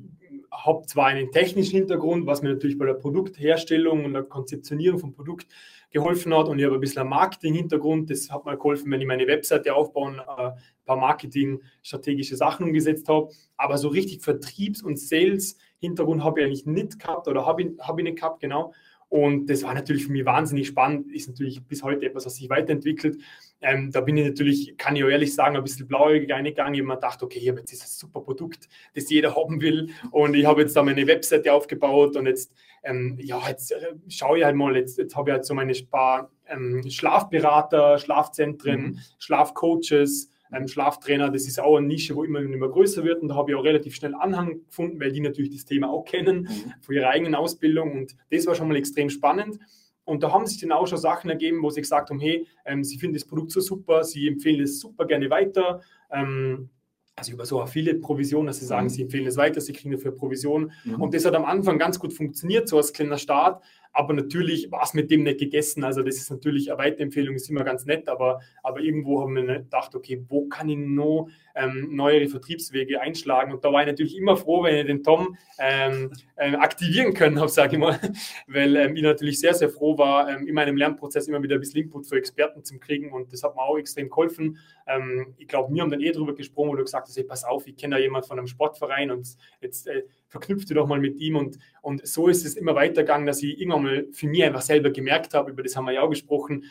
habe 0.51 0.87
zwar 0.87 1.07
einen 1.07 1.31
technischen 1.31 1.77
Hintergrund, 1.77 2.27
was 2.27 2.43
mir 2.43 2.51
natürlich 2.51 2.79
bei 2.79 2.87
der 2.87 2.95
Produktherstellung 2.95 4.05
und 4.05 4.15
der 4.15 4.23
Konzeptionierung 4.23 4.99
vom 4.99 5.13
Produkt 5.13 5.47
geholfen 5.91 6.35
hat 6.35 6.49
und 6.49 6.59
ich 6.59 6.65
habe 6.65 6.75
ein 6.75 6.81
bisschen 6.81 7.01
einen 7.01 7.11
Marketing-Hintergrund. 7.11 8.11
Das 8.11 8.31
hat 8.31 8.45
mir 8.45 8.57
geholfen, 8.57 8.91
wenn 8.91 9.01
ich 9.01 9.07
meine 9.07 9.27
Webseite 9.27 9.75
aufbauen, 9.75 10.21
äh, 10.21 10.51
paar 10.87 10.97
Marketing-strategische 10.97 12.37
Sachen 12.37 12.67
umgesetzt 12.67 13.09
habe. 13.09 13.31
Aber 13.57 13.77
so 13.77 13.89
richtig 13.89 14.23
Vertriebs- 14.23 14.83
und 14.83 14.99
Sales-Hintergrund 14.99 16.25
habe 16.25 16.41
ich 16.41 16.47
eigentlich 16.47 16.67
nicht 16.67 16.99
gehabt 16.99 17.29
oder 17.29 17.45
habe 17.45 17.63
ich, 17.63 17.69
hab 17.81 17.99
ich 17.99 18.05
nicht 18.05 18.17
gehabt, 18.17 18.41
genau. 18.41 18.73
Und 19.09 19.47
das 19.47 19.63
war 19.63 19.73
natürlich 19.73 20.07
für 20.07 20.13
mich 20.13 20.25
wahnsinnig 20.25 20.67
spannend, 20.67 21.13
ist 21.13 21.29
natürlich 21.29 21.63
bis 21.65 21.83
heute 21.85 22.07
etwas, 22.07 22.27
was 22.27 22.37
sich 22.37 22.51
weiterentwickelt. 22.51 23.19
Ähm, 23.61 23.91
da 23.93 24.01
bin 24.01 24.17
ich 24.17 24.27
natürlich, 24.27 24.77
kann 24.77 24.97
ich 24.97 25.05
auch 25.05 25.09
ehrlich 25.09 25.33
sagen, 25.33 25.57
ein 25.57 25.63
bisschen 25.63 25.87
blauäugig 25.87 26.35
eingegangen. 26.35 26.75
Ich 26.75 26.81
habe 26.81 26.89
mir 26.89 26.95
gedacht, 26.97 27.23
okay, 27.23 27.39
ich 27.39 27.49
habe 27.49 27.61
jetzt 27.61 27.71
dieses 27.71 27.99
super 27.99 28.21
Produkt, 28.21 28.69
das 28.95 29.09
jeder 29.09 29.37
haben 29.37 29.61
will. 29.61 29.91
Und 30.11 30.35
ich 30.35 30.45
habe 30.45 30.63
jetzt 30.63 30.75
da 30.75 30.83
meine 30.83 31.07
Webseite 31.07 31.53
aufgebaut 31.53 32.17
und 32.17 32.27
jetzt, 32.27 32.53
ähm, 32.83 33.17
ja, 33.21 33.41
jetzt 33.49 33.71
äh, 33.71 33.95
schaue 34.09 34.39
ich 34.39 34.45
halt 34.45 34.57
mal, 34.57 34.77
jetzt, 34.77 34.99
jetzt 34.99 35.15
habe 35.15 35.31
ich 35.31 35.35
halt 35.35 35.45
so 35.45 35.55
meine 35.55 35.73
paar 35.89 36.31
ähm, 36.47 36.83
Schlafberater, 36.89 37.99
Schlafzentren, 37.99 38.81
mhm. 38.81 38.99
Schlafcoaches, 39.19 40.31
ähm, 40.53 40.69
Schlaftrainer, 40.69 41.31
das 41.31 41.47
ist 41.47 41.61
auch 41.61 41.77
eine 41.77 41.87
Nische, 41.87 42.15
wo 42.17 42.25
immer, 42.25 42.41
immer 42.41 42.69
größer 42.69 43.05
wird 43.05 43.23
und 43.23 43.29
da 43.29 43.35
habe 43.35 43.51
ich 43.51 43.57
auch 43.57 43.65
relativ 43.65 43.95
schnell 43.95 44.15
Anhang 44.15 44.65
gefunden, 44.67 45.01
weil 45.01 45.13
die 45.13 45.21
natürlich 45.21 45.53
das 45.53 45.65
Thema 45.65 45.91
auch 45.91 46.05
kennen 46.05 46.43
mhm. 46.43 46.73
von 46.81 46.95
ihrer 46.95 47.09
eigenen 47.09 47.35
Ausbildung 47.35 47.93
und 47.93 48.17
das 48.31 48.47
war 48.47 48.55
schon 48.55 48.69
mal 48.69 48.77
extrem 48.77 49.11
spannend. 49.11 49.59
Und 50.05 50.23
da 50.23 50.33
haben 50.33 50.47
sich 50.47 50.61
dann 50.61 50.71
auch 50.71 50.87
schon 50.87 50.99
Sachen 50.99 51.31
ergeben, 51.31 51.63
wo 51.63 51.71
sie 51.71 51.81
gesagt 51.81 52.11
haben, 52.11 52.21
hey, 52.21 52.47
ähm, 52.65 52.85
sie 52.85 52.97
finden 52.97 53.15
das 53.15 53.25
Produkt 53.25 53.51
so 53.51 53.61
super, 53.61 54.05
sie 54.05 54.29
empfehlen 54.29 54.63
es 54.63 54.79
super 54.79 55.05
gerne 55.05 55.29
weiter. 55.31 55.81
Ähm, 56.11 56.71
also 57.17 57.33
über 57.33 57.47
so 57.47 57.65
viele 57.67 57.95
Provisionen, 57.95 58.47
dass 58.47 58.59
sie 58.59 58.67
sagen, 58.67 58.85
mhm. 58.85 58.91
sie 58.91 59.03
empfehlen 59.03 59.27
es 59.27 59.37
weiter, 59.37 59.61
sie 59.61 59.73
kriegen 59.73 59.91
dafür 59.91 60.15
Provision. 60.15 60.71
Mhm. 60.85 61.01
Und 61.01 61.15
das 61.15 61.25
hat 61.25 61.35
am 61.35 61.47
Anfang 61.47 61.79
ganz 61.79 61.99
gut 61.99 62.13
funktioniert, 62.13 62.69
so 62.69 62.77
als 62.77 62.93
kleiner 62.93 63.19
Start. 63.19 63.65
Aber 63.97 64.13
natürlich 64.13 64.71
war 64.71 64.83
es 64.83 64.93
mit 64.93 65.11
dem 65.11 65.23
nicht 65.23 65.41
gegessen. 65.41 65.83
Also 65.83 66.03
das 66.03 66.17
ist 66.17 66.31
natürlich 66.31 66.71
eine 66.71 66.79
Weiterempfehlung, 66.79 67.35
ist 67.35 67.49
immer 67.49 67.65
ganz 67.65 67.87
nett, 67.87 68.11
aber, 68.11 68.41
aber 68.63 68.81
irgendwo 68.81 69.23
haben 69.23 69.35
wir 69.35 69.61
gedacht, 69.61 69.95
okay, 69.95 70.23
wo 70.29 70.49
kann 70.49 70.69
ich 70.69 70.77
noch 70.77 71.31
ähm, 71.55 71.97
neuere 71.97 72.29
Vertriebswege 72.29 73.01
einschlagen? 73.01 73.55
Und 73.55 73.65
da 73.65 73.73
war 73.73 73.81
ich 73.81 73.87
natürlich 73.87 74.19
immer 74.19 74.37
froh, 74.37 74.63
wenn 74.65 74.77
ich 74.77 74.87
den 74.87 75.03
Tom 75.03 75.39
ähm, 75.59 76.13
äh, 76.37 76.55
aktivieren 76.57 77.15
können 77.15 77.41
habe, 77.41 77.49
sage 77.49 77.77
ich 77.77 77.79
mal, 77.79 77.99
weil 78.47 78.77
ähm, 78.77 78.97
ich 78.97 79.03
natürlich 79.03 79.41
sehr, 79.41 79.55
sehr 79.55 79.71
froh 79.71 79.97
war, 79.97 80.29
ähm, 80.29 80.47
in 80.47 80.55
meinem 80.55 80.77
Lernprozess 80.77 81.27
immer 81.27 81.43
wieder 81.43 81.55
ein 81.55 81.61
bisschen 81.61 81.85
Input 81.85 82.07
für 82.07 82.17
Experten 82.17 82.63
zu 82.65 82.79
kriegen 82.79 83.13
und 83.13 83.33
das 83.33 83.43
hat 83.43 83.57
mir 83.57 83.63
auch 83.63 83.79
extrem 83.79 84.11
geholfen. 84.11 84.59
Ähm, 84.87 85.35
ich 85.39 85.49
glaube, 85.49 85.73
wir 85.75 85.81
haben 85.81 85.91
dann 85.91 86.03
eh 86.03 86.13
drüber 86.13 86.35
gesprochen, 86.35 86.69
wo 86.69 86.77
du 86.77 86.85
gesagt 86.85 87.09
hast, 87.09 87.17
hey, 87.17 87.25
pass 87.25 87.45
auf, 87.45 87.67
ich 87.67 87.77
kenne 87.77 87.97
da 87.97 88.03
jemand 88.03 88.27
von 88.27 88.39
einem 88.39 88.47
Sportverein 88.47 89.11
und 89.11 89.27
jetzt 89.63 89.87
äh, 89.87 90.03
verknüpft 90.29 90.75
doch 90.75 90.87
mal 90.87 91.01
mit 91.01 91.17
ihm 91.17 91.37
und, 91.37 91.59
und 91.83 92.07
so 92.07 92.29
ist 92.29 92.45
es 92.45 92.57
immer 92.57 92.75
weitergegangen, 92.75 93.27
dass 93.27 93.43
ich 93.43 93.59
irgendwann 93.59 93.83
mal 93.83 94.07
für 94.13 94.27
mich 94.27 94.45
einfach 94.45 94.63
selber 94.63 94.91
gemerkt 94.91 95.35
habe, 95.35 95.51
über 95.51 95.63
das 95.63 95.77
haben 95.77 95.87
wir 95.87 95.93
ja 95.93 96.03
auch 96.03 96.11
gesprochen, 96.11 96.65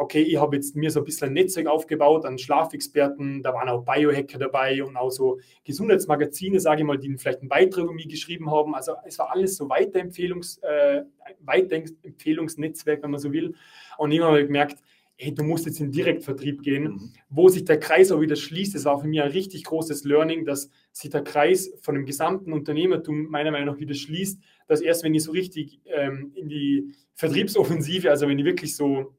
okay, 0.00 0.22
ich 0.22 0.40
habe 0.40 0.56
jetzt 0.56 0.74
mir 0.76 0.90
so 0.90 1.00
ein 1.00 1.04
bisschen 1.04 1.28
ein 1.28 1.34
Netzwerk 1.34 1.66
aufgebaut 1.66 2.24
an 2.24 2.38
Schlafexperten, 2.38 3.42
da 3.42 3.52
waren 3.52 3.68
auch 3.68 3.84
Biohacker 3.84 4.38
dabei 4.38 4.82
und 4.82 4.96
auch 4.96 5.10
so 5.10 5.38
Gesundheitsmagazine, 5.64 6.58
sage 6.58 6.80
ich 6.80 6.86
mal, 6.86 6.96
die 6.96 7.14
vielleicht 7.18 7.40
einen 7.40 7.50
Beitrag 7.50 7.84
über 7.84 7.92
mich 7.92 8.08
geschrieben 8.08 8.50
haben. 8.50 8.74
Also 8.74 8.94
es 9.04 9.18
war 9.18 9.30
alles 9.30 9.56
so 9.56 9.68
Weiterempfehlungs, 9.68 10.56
äh, 10.62 11.02
Weiterempfehlungsnetzwerk, 11.40 13.02
wenn 13.02 13.10
man 13.10 13.20
so 13.20 13.30
will. 13.30 13.54
Und 13.98 14.12
irgendwann 14.12 14.30
habe 14.30 14.40
ich 14.40 14.46
gemerkt, 14.46 14.78
hey, 15.16 15.34
du 15.34 15.44
musst 15.44 15.66
jetzt 15.66 15.80
in 15.80 15.92
Direktvertrieb 15.92 16.62
gehen, 16.62 16.84
mhm. 16.84 17.12
wo 17.28 17.50
sich 17.50 17.66
der 17.66 17.78
Kreis 17.78 18.10
auch 18.10 18.22
wieder 18.22 18.36
schließt. 18.36 18.74
Das 18.74 18.86
war 18.86 18.98
für 18.98 19.06
mich 19.06 19.20
ein 19.20 19.30
richtig 19.30 19.64
großes 19.64 20.04
Learning, 20.04 20.46
dass 20.46 20.70
sich 20.92 21.10
der 21.10 21.22
Kreis 21.22 21.72
von 21.82 21.94
dem 21.94 22.06
gesamten 22.06 22.52
Unternehmertum 22.52 23.28
meiner 23.28 23.50
Meinung 23.50 23.74
nach 23.74 23.80
wieder 23.80 23.94
schließt, 23.94 24.40
dass 24.66 24.80
erst 24.80 25.04
wenn 25.04 25.14
ich 25.14 25.22
so 25.22 25.32
richtig 25.32 25.80
ähm, 25.86 26.32
in 26.34 26.48
die 26.48 26.92
Vertriebsoffensive, 27.14 28.10
also 28.10 28.28
wenn 28.28 28.38
ich 28.38 28.44
wirklich 28.44 28.76
so 28.76 29.14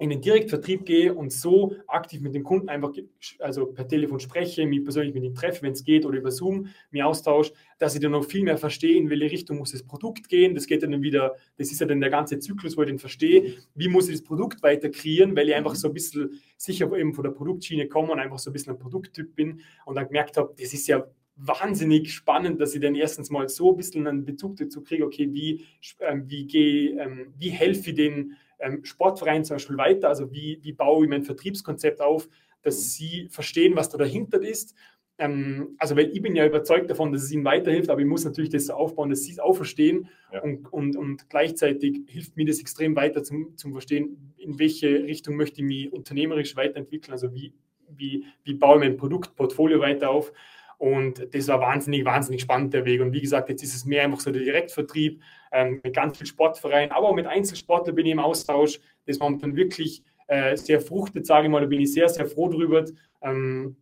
in 0.00 0.08
den 0.08 0.22
Direktvertrieb 0.22 0.86
gehe 0.86 1.14
und 1.14 1.30
so 1.30 1.76
aktiv 1.86 2.22
mit 2.22 2.34
dem 2.34 2.42
Kunden 2.42 2.70
einfach, 2.70 2.90
also 3.38 3.66
per 3.66 3.86
Telefon 3.86 4.18
spreche, 4.18 4.66
mich 4.66 4.82
persönlich 4.82 5.14
mit 5.14 5.24
ihm 5.24 5.34
treffe, 5.34 5.62
wenn 5.62 5.72
es 5.72 5.84
geht, 5.84 6.06
oder 6.06 6.16
über 6.16 6.30
Zoom 6.30 6.68
mich 6.90 7.02
austausche, 7.02 7.52
dass 7.78 7.94
ich 7.94 8.00
dann 8.00 8.12
noch 8.12 8.24
viel 8.24 8.42
mehr 8.42 8.56
verstehe, 8.56 8.96
in 8.96 9.10
welche 9.10 9.30
Richtung 9.30 9.58
muss 9.58 9.72
das 9.72 9.82
Produkt 9.82 10.30
gehen. 10.30 10.54
Das 10.54 10.66
geht 10.66 10.82
dann 10.82 11.02
wieder, 11.02 11.34
das 11.58 11.70
ist 11.70 11.80
ja 11.80 11.86
dann 11.86 12.00
der 12.00 12.08
ganze 12.08 12.38
Zyklus, 12.38 12.78
wo 12.78 12.82
ich 12.82 12.88
den 12.88 12.98
verstehe, 12.98 13.58
wie 13.74 13.88
muss 13.88 14.08
ich 14.08 14.16
das 14.16 14.24
Produkt 14.24 14.62
weiter 14.62 14.88
kreieren, 14.88 15.36
weil 15.36 15.50
ich 15.50 15.54
einfach 15.54 15.74
so 15.74 15.88
ein 15.88 15.94
bisschen 15.94 16.40
sicher 16.56 16.90
eben 16.96 17.12
von 17.12 17.24
der 17.24 17.32
Produktschiene 17.32 17.86
komme 17.86 18.12
und 18.12 18.20
einfach 18.20 18.38
so 18.38 18.48
ein 18.48 18.54
bisschen 18.54 18.72
ein 18.72 18.78
Produkttyp 18.78 19.36
bin 19.36 19.60
und 19.84 19.96
dann 19.96 20.06
gemerkt 20.06 20.38
habe, 20.38 20.54
das 20.58 20.72
ist 20.72 20.88
ja 20.88 21.06
wahnsinnig 21.36 22.12
spannend, 22.12 22.58
dass 22.58 22.74
ich 22.74 22.80
dann 22.80 22.94
erstens 22.94 23.30
mal 23.30 23.48
so 23.50 23.72
ein 23.72 23.76
bisschen 23.76 24.06
einen 24.06 24.24
Bezug 24.24 24.56
dazu 24.56 24.82
kriege, 24.82 25.04
okay, 25.04 25.28
wie, 25.30 25.64
ähm, 26.00 26.24
wie, 26.26 26.46
gehe, 26.46 26.98
ähm, 26.98 27.34
wie 27.38 27.50
helfe 27.50 27.90
ich 27.90 27.96
den 27.96 28.36
ähm, 28.60 28.84
Sportverein 28.84 29.44
zum 29.44 29.56
Beispiel 29.56 29.76
weiter? 29.76 30.08
Also 30.08 30.32
wie, 30.32 30.58
wie 30.62 30.72
baue 30.72 31.04
ich 31.04 31.10
mein 31.10 31.22
Vertriebskonzept 31.22 32.00
auf, 32.00 32.28
dass 32.62 32.94
sie 32.94 33.28
verstehen, 33.30 33.76
was 33.76 33.88
da 33.88 33.98
dahinter 33.98 34.40
ist? 34.42 34.74
Ähm, 35.20 35.76
also 35.78 35.96
weil 35.96 36.10
ich 36.10 36.22
bin 36.22 36.34
ja 36.34 36.46
überzeugt 36.46 36.88
davon, 36.88 37.12
dass 37.12 37.22
es 37.22 37.30
ihnen 37.30 37.44
weiterhilft, 37.44 37.90
aber 37.90 38.00
ich 38.00 38.06
muss 38.06 38.24
natürlich 38.24 38.50
das 38.50 38.66
so 38.66 38.72
aufbauen, 38.72 39.10
dass 39.10 39.24
sie 39.24 39.32
es 39.32 39.38
auch 39.38 39.54
verstehen 39.54 40.08
ja. 40.32 40.42
und, 40.42 40.72
und, 40.72 40.96
und 40.96 41.28
gleichzeitig 41.28 42.00
hilft 42.06 42.38
mir 42.38 42.46
das 42.46 42.58
extrem 42.58 42.96
weiter 42.96 43.22
zum, 43.22 43.54
zum 43.58 43.72
Verstehen, 43.72 44.32
in 44.38 44.58
welche 44.58 44.88
Richtung 45.04 45.36
möchte 45.36 45.60
ich 45.60 45.66
mich 45.66 45.92
unternehmerisch 45.92 46.56
weiterentwickeln, 46.56 47.12
also 47.12 47.34
wie, 47.34 47.52
wie, 47.88 48.24
wie 48.44 48.54
baue 48.54 48.76
ich 48.76 48.88
mein 48.88 48.96
Produktportfolio 48.96 49.80
weiter 49.80 50.08
auf. 50.08 50.32
Und 50.80 51.34
das 51.34 51.46
war 51.48 51.60
wahnsinnig, 51.60 52.06
wahnsinnig 52.06 52.40
spannend, 52.40 52.72
der 52.72 52.86
Weg. 52.86 53.02
Und 53.02 53.12
wie 53.12 53.20
gesagt, 53.20 53.50
jetzt 53.50 53.62
ist 53.62 53.74
es 53.74 53.84
mehr 53.84 54.02
einfach 54.02 54.18
so 54.18 54.30
der 54.30 54.40
Direktvertrieb 54.40 55.20
ähm, 55.52 55.78
mit 55.84 55.94
ganz 55.94 56.16
vielen 56.16 56.26
Sportvereinen, 56.26 56.90
aber 56.90 57.08
auch 57.08 57.14
mit 57.14 57.26
Einzelsportlern 57.26 57.94
bin 57.94 58.06
ich 58.06 58.12
im 58.12 58.18
Austausch. 58.18 58.80
Das 59.04 59.18
momentan 59.18 59.54
wirklich 59.56 60.02
äh, 60.26 60.56
sehr 60.56 60.80
fruchtet, 60.80 61.26
sage 61.26 61.44
ich 61.44 61.50
mal. 61.50 61.60
Da 61.60 61.66
bin 61.66 61.82
ich 61.82 61.92
sehr, 61.92 62.08
sehr 62.08 62.24
froh 62.24 62.48
drüber. 62.48 62.86
Ähm, 63.20 63.76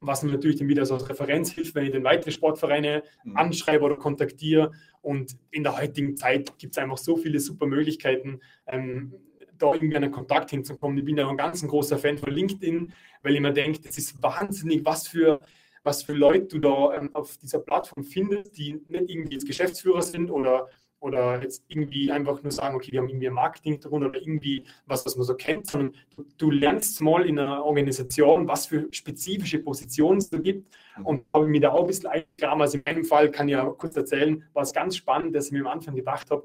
was 0.00 0.24
mir 0.24 0.32
natürlich 0.32 0.56
dann 0.56 0.66
wieder 0.66 0.84
so 0.84 0.94
als 0.94 1.08
Referenz 1.08 1.52
hilft, 1.52 1.76
wenn 1.76 1.86
ich 1.86 1.92
den 1.92 2.02
weitere 2.02 2.32
Sportvereine 2.32 3.04
mhm. 3.22 3.36
anschreibe 3.36 3.84
oder 3.84 3.94
kontaktiere. 3.94 4.72
Und 5.02 5.36
in 5.52 5.62
der 5.62 5.78
heutigen 5.78 6.16
Zeit 6.16 6.58
gibt 6.58 6.74
es 6.74 6.78
einfach 6.78 6.98
so 6.98 7.16
viele 7.16 7.38
super 7.38 7.66
Möglichkeiten, 7.66 8.40
ähm, 8.66 9.14
da 9.56 9.72
irgendwie 9.72 9.94
einen 9.94 10.10
Kontakt 10.10 10.50
hinzukommen. 10.50 10.98
Ich 10.98 11.04
bin 11.04 11.16
ja 11.16 11.28
ein 11.28 11.36
ganz 11.36 11.62
ein 11.62 11.68
großer 11.68 11.96
Fan 11.96 12.18
von 12.18 12.32
LinkedIn, 12.32 12.92
weil 13.22 13.34
ich 13.36 13.40
mir 13.40 13.52
denke, 13.52 13.82
das 13.82 13.98
ist 13.98 14.20
wahnsinnig, 14.20 14.84
was 14.84 15.06
für 15.06 15.38
was 15.82 16.02
für 16.02 16.12
Leute 16.12 16.46
du 16.46 16.58
da 16.58 16.94
ähm, 16.94 17.10
auf 17.14 17.36
dieser 17.38 17.60
Plattform 17.60 18.04
findest, 18.04 18.56
die 18.56 18.74
nicht 18.88 19.10
irgendwie 19.10 19.34
jetzt 19.34 19.46
Geschäftsführer 19.46 20.02
sind 20.02 20.30
oder, 20.30 20.68
oder 20.98 21.42
jetzt 21.42 21.64
irgendwie 21.68 22.12
einfach 22.12 22.42
nur 22.42 22.52
sagen, 22.52 22.76
okay, 22.76 22.90
die 22.90 22.98
haben 22.98 23.08
irgendwie 23.08 23.28
ein 23.28 23.34
Marketing-Hintergrund 23.34 24.04
oder 24.04 24.20
irgendwie 24.20 24.64
was, 24.86 25.06
was 25.06 25.16
man 25.16 25.24
so 25.24 25.34
kennt, 25.34 25.66
sondern 25.66 25.94
du, 26.14 26.26
du, 26.36 26.50
lernst 26.50 27.00
mal 27.00 27.26
in 27.26 27.38
einer 27.38 27.64
Organisation, 27.64 28.46
was 28.46 28.66
für 28.66 28.88
spezifische 28.90 29.60
Positionen 29.60 30.18
es 30.18 30.28
da 30.28 30.38
gibt 30.38 30.68
mhm. 30.98 31.06
und 31.06 31.24
habe 31.32 31.46
mir 31.46 31.60
da 31.60 31.70
auch 31.72 31.82
ein 31.82 31.86
bisschen 31.86 32.10
eingegraben. 32.10 32.60
Also 32.60 32.76
in 32.76 32.84
meinem 32.84 33.04
Fall 33.04 33.30
kann 33.30 33.48
ich 33.48 33.52
ja 33.52 33.64
kurz 33.64 33.96
erzählen, 33.96 34.44
war 34.52 34.62
es 34.62 34.72
ganz 34.72 34.96
spannend, 34.96 35.34
dass 35.34 35.46
ich 35.46 35.52
mir 35.52 35.60
am 35.60 35.68
Anfang 35.68 35.94
gedacht 35.94 36.30
habe, 36.30 36.44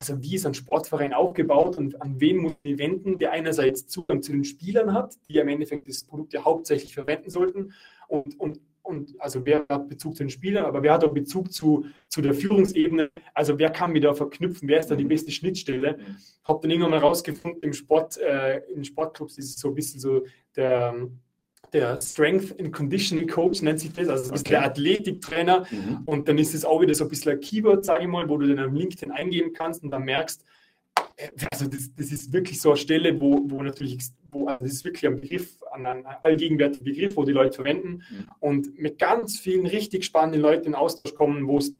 also 0.00 0.20
wie 0.22 0.34
ist 0.34 0.44
ein 0.44 0.54
Sportverein 0.54 1.14
aufgebaut 1.14 1.78
und 1.78 2.02
an 2.02 2.20
wen 2.20 2.38
muss 2.38 2.56
ich 2.62 2.78
wenden, 2.78 3.16
der 3.16 3.30
einerseits 3.30 3.86
Zugang 3.86 4.22
zu 4.22 4.32
den 4.32 4.44
Spielern 4.44 4.92
hat, 4.92 5.14
die 5.28 5.38
im 5.38 5.48
Endeffekt 5.48 5.88
das 5.88 6.04
Produkt 6.04 6.32
ja 6.34 6.44
hauptsächlich 6.44 6.92
verwenden 6.92 7.30
sollten 7.30 7.72
und, 8.08 8.38
und, 8.38 8.60
und 8.82 9.14
also 9.18 9.44
wer 9.44 9.64
hat 9.68 9.88
Bezug 9.88 10.16
zu 10.16 10.22
den 10.22 10.30
Spielern, 10.30 10.64
aber 10.64 10.82
wer 10.82 10.94
hat 10.94 11.04
auch 11.04 11.12
Bezug 11.12 11.52
zu, 11.52 11.86
zu 12.08 12.20
der 12.20 12.34
Führungsebene, 12.34 13.10
also 13.32 13.58
wer 13.58 13.70
kann 13.70 13.92
mich 13.92 14.02
da 14.02 14.14
verknüpfen, 14.14 14.68
wer 14.68 14.80
ist 14.80 14.90
da 14.90 14.96
die 14.96 15.04
mhm. 15.04 15.08
beste 15.08 15.30
Schnittstelle. 15.30 15.98
Habe 16.44 16.60
dann 16.62 16.70
irgendwann 16.70 16.90
mal 16.90 17.00
rausgefunden, 17.00 17.62
im 17.62 17.72
Sport, 17.72 18.18
äh, 18.18 18.58
in 18.74 18.84
Sportclubs 18.84 19.38
ist 19.38 19.50
es 19.50 19.56
so 19.56 19.68
ein 19.68 19.74
bisschen 19.74 20.00
so 20.00 20.24
der 20.56 21.08
der 21.74 22.00
Strength 22.00 22.58
and 22.60 22.72
Conditioning 22.72 23.26
Coach 23.26 23.60
nennt 23.60 23.80
sich 23.80 23.92
das, 23.92 24.08
also 24.08 24.30
das 24.30 24.40
okay. 24.40 24.50
der 24.50 24.64
Athletiktrainer. 24.64 25.66
Mhm. 25.70 26.02
Und 26.06 26.28
dann 26.28 26.38
ist 26.38 26.54
es 26.54 26.64
auch 26.64 26.80
wieder 26.80 26.94
so 26.94 27.04
ein 27.04 27.10
bisschen 27.10 27.32
ein 27.32 27.40
Keyword, 27.40 27.84
sage 27.84 28.02
ich 28.02 28.08
mal, 28.08 28.28
wo 28.28 28.38
du 28.38 28.46
dann 28.46 28.64
am 28.64 28.74
LinkedIn 28.74 29.10
eingeben 29.10 29.52
kannst 29.52 29.82
und 29.82 29.90
dann 29.90 30.04
merkst, 30.04 30.44
also 31.52 31.66
das, 31.66 31.94
das 31.94 32.12
ist 32.12 32.32
wirklich 32.32 32.60
so 32.60 32.70
eine 32.70 32.76
Stelle, 32.76 33.20
wo, 33.20 33.42
wo 33.46 33.62
natürlich, 33.62 33.98
wo, 34.30 34.46
also 34.46 34.64
das 34.64 34.74
ist 34.74 34.84
wirklich 34.84 35.06
ein 35.06 35.20
Begriff, 35.20 35.58
ein, 35.72 35.86
ein 35.86 36.04
allgegenwärtiger 36.22 36.84
Begriff, 36.84 37.16
wo 37.16 37.24
die 37.24 37.32
Leute 37.32 37.54
verwenden 37.54 38.02
mhm. 38.10 38.26
und 38.40 38.78
mit 38.78 38.98
ganz 38.98 39.38
vielen 39.38 39.66
richtig 39.66 40.04
spannenden 40.04 40.40
Leuten 40.40 40.68
in 40.68 40.74
Austausch 40.74 41.14
kommen, 41.14 41.46
wo 41.46 41.58
es 41.58 41.74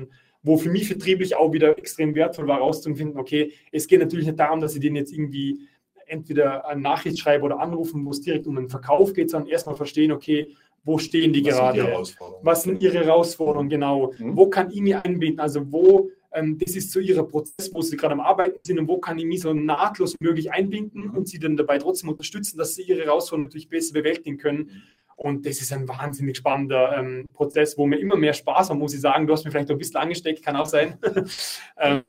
wo 0.46 0.58
für 0.58 0.68
mich 0.68 0.86
vertrieblich 0.86 1.36
auch 1.36 1.52
wieder 1.52 1.76
extrem 1.78 2.14
wertvoll 2.14 2.46
war, 2.46 2.58
herauszufinden, 2.58 3.18
okay, 3.18 3.52
es 3.72 3.86
geht 3.86 4.00
natürlich 4.00 4.26
nicht 4.26 4.38
darum, 4.38 4.60
dass 4.60 4.74
ich 4.74 4.80
den 4.80 4.94
jetzt 4.94 5.10
irgendwie 5.10 5.66
entweder 6.06 6.66
eine 6.66 6.82
Nachricht 6.82 7.18
schreibe 7.18 7.44
oder 7.44 7.60
anrufen, 7.60 8.04
wo 8.04 8.10
es 8.10 8.20
direkt 8.20 8.46
um 8.46 8.56
den 8.56 8.68
Verkauf 8.68 9.14
geht, 9.14 9.30
sondern 9.30 9.48
erstmal 9.48 9.74
verstehen, 9.74 10.12
okay, 10.12 10.54
wo 10.84 10.98
stehen 10.98 11.32
die 11.32 11.44
Was 11.46 11.56
gerade? 11.56 12.04
Sind 12.04 12.18
Was 12.42 12.62
sind 12.62 12.82
ihre 12.82 13.04
Herausforderungen? 13.04 13.70
Genau. 13.70 14.12
Mhm. 14.18 14.36
Wo 14.36 14.48
kann 14.48 14.70
ich 14.70 14.82
mich 14.82 14.94
einbinden? 14.94 15.40
Also 15.40 15.60
wo, 15.72 16.10
das 16.34 16.74
ist 16.74 16.90
so 16.90 16.98
ihr 17.00 17.22
Prozess, 17.22 17.72
wo 17.72 17.80
sie 17.80 17.96
gerade 17.96 18.14
am 18.14 18.20
Arbeiten 18.20 18.58
sind 18.64 18.78
und 18.78 18.88
wo 18.88 18.98
kann 18.98 19.18
ich 19.18 19.24
mich 19.24 19.40
so 19.40 19.52
nahtlos 19.52 20.16
möglich 20.20 20.52
einbinden 20.52 21.08
mhm. 21.08 21.10
und 21.16 21.28
sie 21.28 21.38
dann 21.38 21.56
dabei 21.56 21.78
trotzdem 21.78 22.10
unterstützen, 22.10 22.58
dass 22.58 22.74
sie 22.74 22.82
ihre 22.82 23.04
Herausforderungen 23.04 23.46
natürlich 23.46 23.68
besser 23.68 23.92
bewältigen 23.92 24.38
können. 24.38 24.82
Und 25.16 25.46
das 25.46 25.60
ist 25.60 25.72
ein 25.72 25.86
wahnsinnig 25.88 26.36
spannender 26.36 26.98
ähm, 26.98 27.24
Prozess, 27.32 27.78
wo 27.78 27.86
mir 27.86 27.98
immer 27.98 28.16
mehr 28.16 28.32
Spaß 28.32 28.70
hat, 28.70 28.76
muss 28.76 28.94
ich 28.94 29.00
sagen. 29.00 29.28
Du 29.28 29.32
hast 29.32 29.44
mich 29.44 29.52
vielleicht 29.52 29.70
ein 29.70 29.78
bisschen 29.78 29.96
angesteckt, 29.96 30.44
kann 30.44 30.56
auch 30.56 30.66
sein. 30.66 30.98
ähm, 31.78 32.02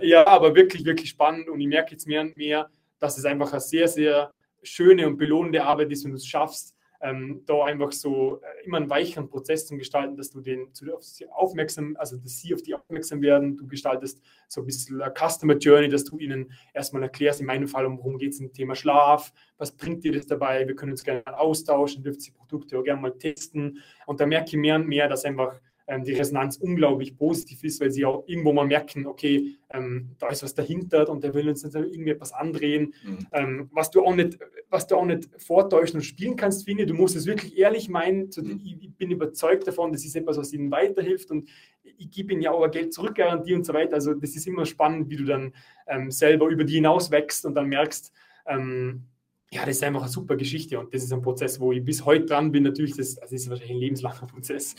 ja, 0.00 0.26
aber 0.26 0.54
wirklich, 0.54 0.84
wirklich 0.86 1.10
spannend. 1.10 1.50
Und 1.50 1.60
ich 1.60 1.66
merke 1.66 1.92
jetzt 1.92 2.06
mehr 2.06 2.22
und 2.22 2.34
mehr, 2.36 2.70
dass 2.98 3.18
es 3.18 3.26
einfach 3.26 3.52
eine 3.52 3.60
sehr, 3.60 3.86
sehr 3.86 4.32
schöne 4.62 5.06
und 5.06 5.18
belohnende 5.18 5.62
Arbeit 5.62 5.90
ist, 5.92 6.04
wenn 6.04 6.12
du 6.12 6.16
es 6.16 6.26
schaffst, 6.26 6.74
ähm, 7.02 7.42
da 7.46 7.64
einfach 7.64 7.90
so 7.92 8.40
äh, 8.40 8.64
immer 8.64 8.76
einen 8.76 8.88
weicheren 8.88 9.28
Prozess 9.28 9.66
zu 9.66 9.76
gestalten, 9.76 10.16
dass 10.16 10.30
du 10.30 10.40
den 10.40 10.72
zu, 10.72 10.94
auf 10.94 11.02
sie 11.02 11.28
aufmerksam, 11.28 11.96
also 11.98 12.16
dass 12.16 12.38
sie 12.38 12.54
auf 12.54 12.62
die 12.62 12.74
aufmerksam 12.74 13.20
werden. 13.22 13.56
Du 13.56 13.66
gestaltest 13.66 14.22
so 14.48 14.60
ein 14.60 14.66
bisschen 14.66 15.02
eine 15.02 15.12
Customer 15.12 15.56
Journey, 15.56 15.88
dass 15.88 16.04
du 16.04 16.18
ihnen 16.18 16.52
erstmal 16.72 17.02
erklärst, 17.02 17.40
in 17.40 17.46
meinem 17.46 17.66
Fall, 17.66 17.86
um 17.86 17.98
worum 17.98 18.18
geht 18.18 18.32
es 18.32 18.40
im 18.40 18.52
Thema 18.52 18.76
Schlaf, 18.76 19.32
was 19.58 19.72
bringt 19.72 20.04
dir 20.04 20.12
das 20.12 20.26
dabei, 20.26 20.66
wir 20.66 20.76
können 20.76 20.92
uns 20.92 21.02
gerne 21.02 21.22
austauschen, 21.38 22.04
dürft 22.04 22.24
die 22.24 22.30
Produkte 22.30 22.78
auch 22.78 22.84
gerne 22.84 23.00
mal 23.00 23.18
testen. 23.18 23.80
Und 24.06 24.20
da 24.20 24.26
merke 24.26 24.50
ich 24.50 24.56
mehr 24.56 24.76
und 24.76 24.86
mehr, 24.86 25.08
dass 25.08 25.24
einfach 25.24 25.60
die 26.04 26.12
Resonanz 26.12 26.56
unglaublich 26.56 27.16
positiv 27.16 27.64
ist, 27.64 27.80
weil 27.80 27.90
sie 27.90 28.04
auch 28.04 28.24
irgendwo 28.26 28.52
mal 28.52 28.66
merken, 28.66 29.06
okay, 29.06 29.56
ähm, 29.70 30.10
da 30.18 30.28
ist 30.28 30.42
was 30.42 30.54
dahinter 30.54 31.08
und 31.08 31.24
der 31.24 31.34
will 31.34 31.48
uns 31.48 31.62
jetzt 31.62 31.74
irgendwie 31.74 32.10
etwas 32.10 32.32
andrehen. 32.32 32.94
Mhm. 33.04 33.26
Ähm, 33.32 33.70
was, 33.72 33.90
du 33.90 34.04
auch 34.04 34.14
nicht, 34.14 34.38
was 34.70 34.86
du 34.86 34.96
auch 34.96 35.04
nicht 35.04 35.28
vortäuschen 35.38 35.96
und 35.96 36.02
spielen 36.02 36.36
kannst, 36.36 36.64
finde 36.64 36.84
ich, 36.84 36.88
du 36.88 36.94
musst 36.94 37.16
es 37.16 37.26
wirklich 37.26 37.58
ehrlich 37.58 37.88
meinen. 37.88 38.30
Mhm. 38.36 38.60
Ich, 38.64 38.92
bin 38.96 39.10
überzeugt 39.10 39.66
davon, 39.66 39.92
das 39.92 40.04
ist 40.04 40.14
etwas, 40.14 40.36
was 40.36 40.52
ihnen 40.52 40.70
weiterhilft 40.70 41.30
und 41.30 41.48
ich 41.82 42.10
gebe 42.10 42.32
ihnen 42.32 42.42
ja 42.42 42.52
auch 42.52 42.70
Geld 42.70 42.94
zurückgarantie 42.94 43.54
und 43.54 43.64
so 43.64 43.74
weiter. 43.74 43.94
Also 43.94 44.14
das 44.14 44.36
ist 44.36 44.46
immer 44.46 44.66
spannend, 44.66 45.10
wie 45.10 45.16
du 45.16 45.24
dann 45.24 45.52
ähm, 45.86 46.10
selber 46.10 46.48
über 46.48 46.64
die 46.64 46.74
hinaus 46.74 47.10
wächst 47.10 47.44
und 47.44 47.54
dann 47.54 47.68
merkst, 47.68 48.12
ähm, 48.46 49.04
ja, 49.52 49.66
das 49.66 49.76
ist 49.76 49.84
einfach 49.84 50.02
eine 50.02 50.10
super 50.10 50.36
Geschichte 50.36 50.80
und 50.80 50.94
das 50.94 51.04
ist 51.04 51.12
ein 51.12 51.20
Prozess, 51.20 51.60
wo 51.60 51.72
ich 51.72 51.84
bis 51.84 52.04
heute 52.06 52.24
dran 52.24 52.50
bin. 52.50 52.62
Natürlich, 52.62 52.96
das, 52.96 53.16
das 53.16 53.32
ist 53.32 53.50
wahrscheinlich 53.50 53.76
ein 53.76 53.80
lebenslanger 53.80 54.26
Prozess, 54.32 54.74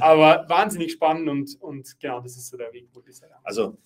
aber 0.00 0.44
wahnsinnig 0.48 0.92
spannend 0.92 1.28
und, 1.28 1.62
und 1.62 2.00
genau, 2.00 2.20
das 2.20 2.36
ist 2.36 2.48
so 2.48 2.56
der 2.56 2.72
Weg, 2.72 2.88
wo 2.92 3.00
das 3.00 3.22
Also, 3.44 3.78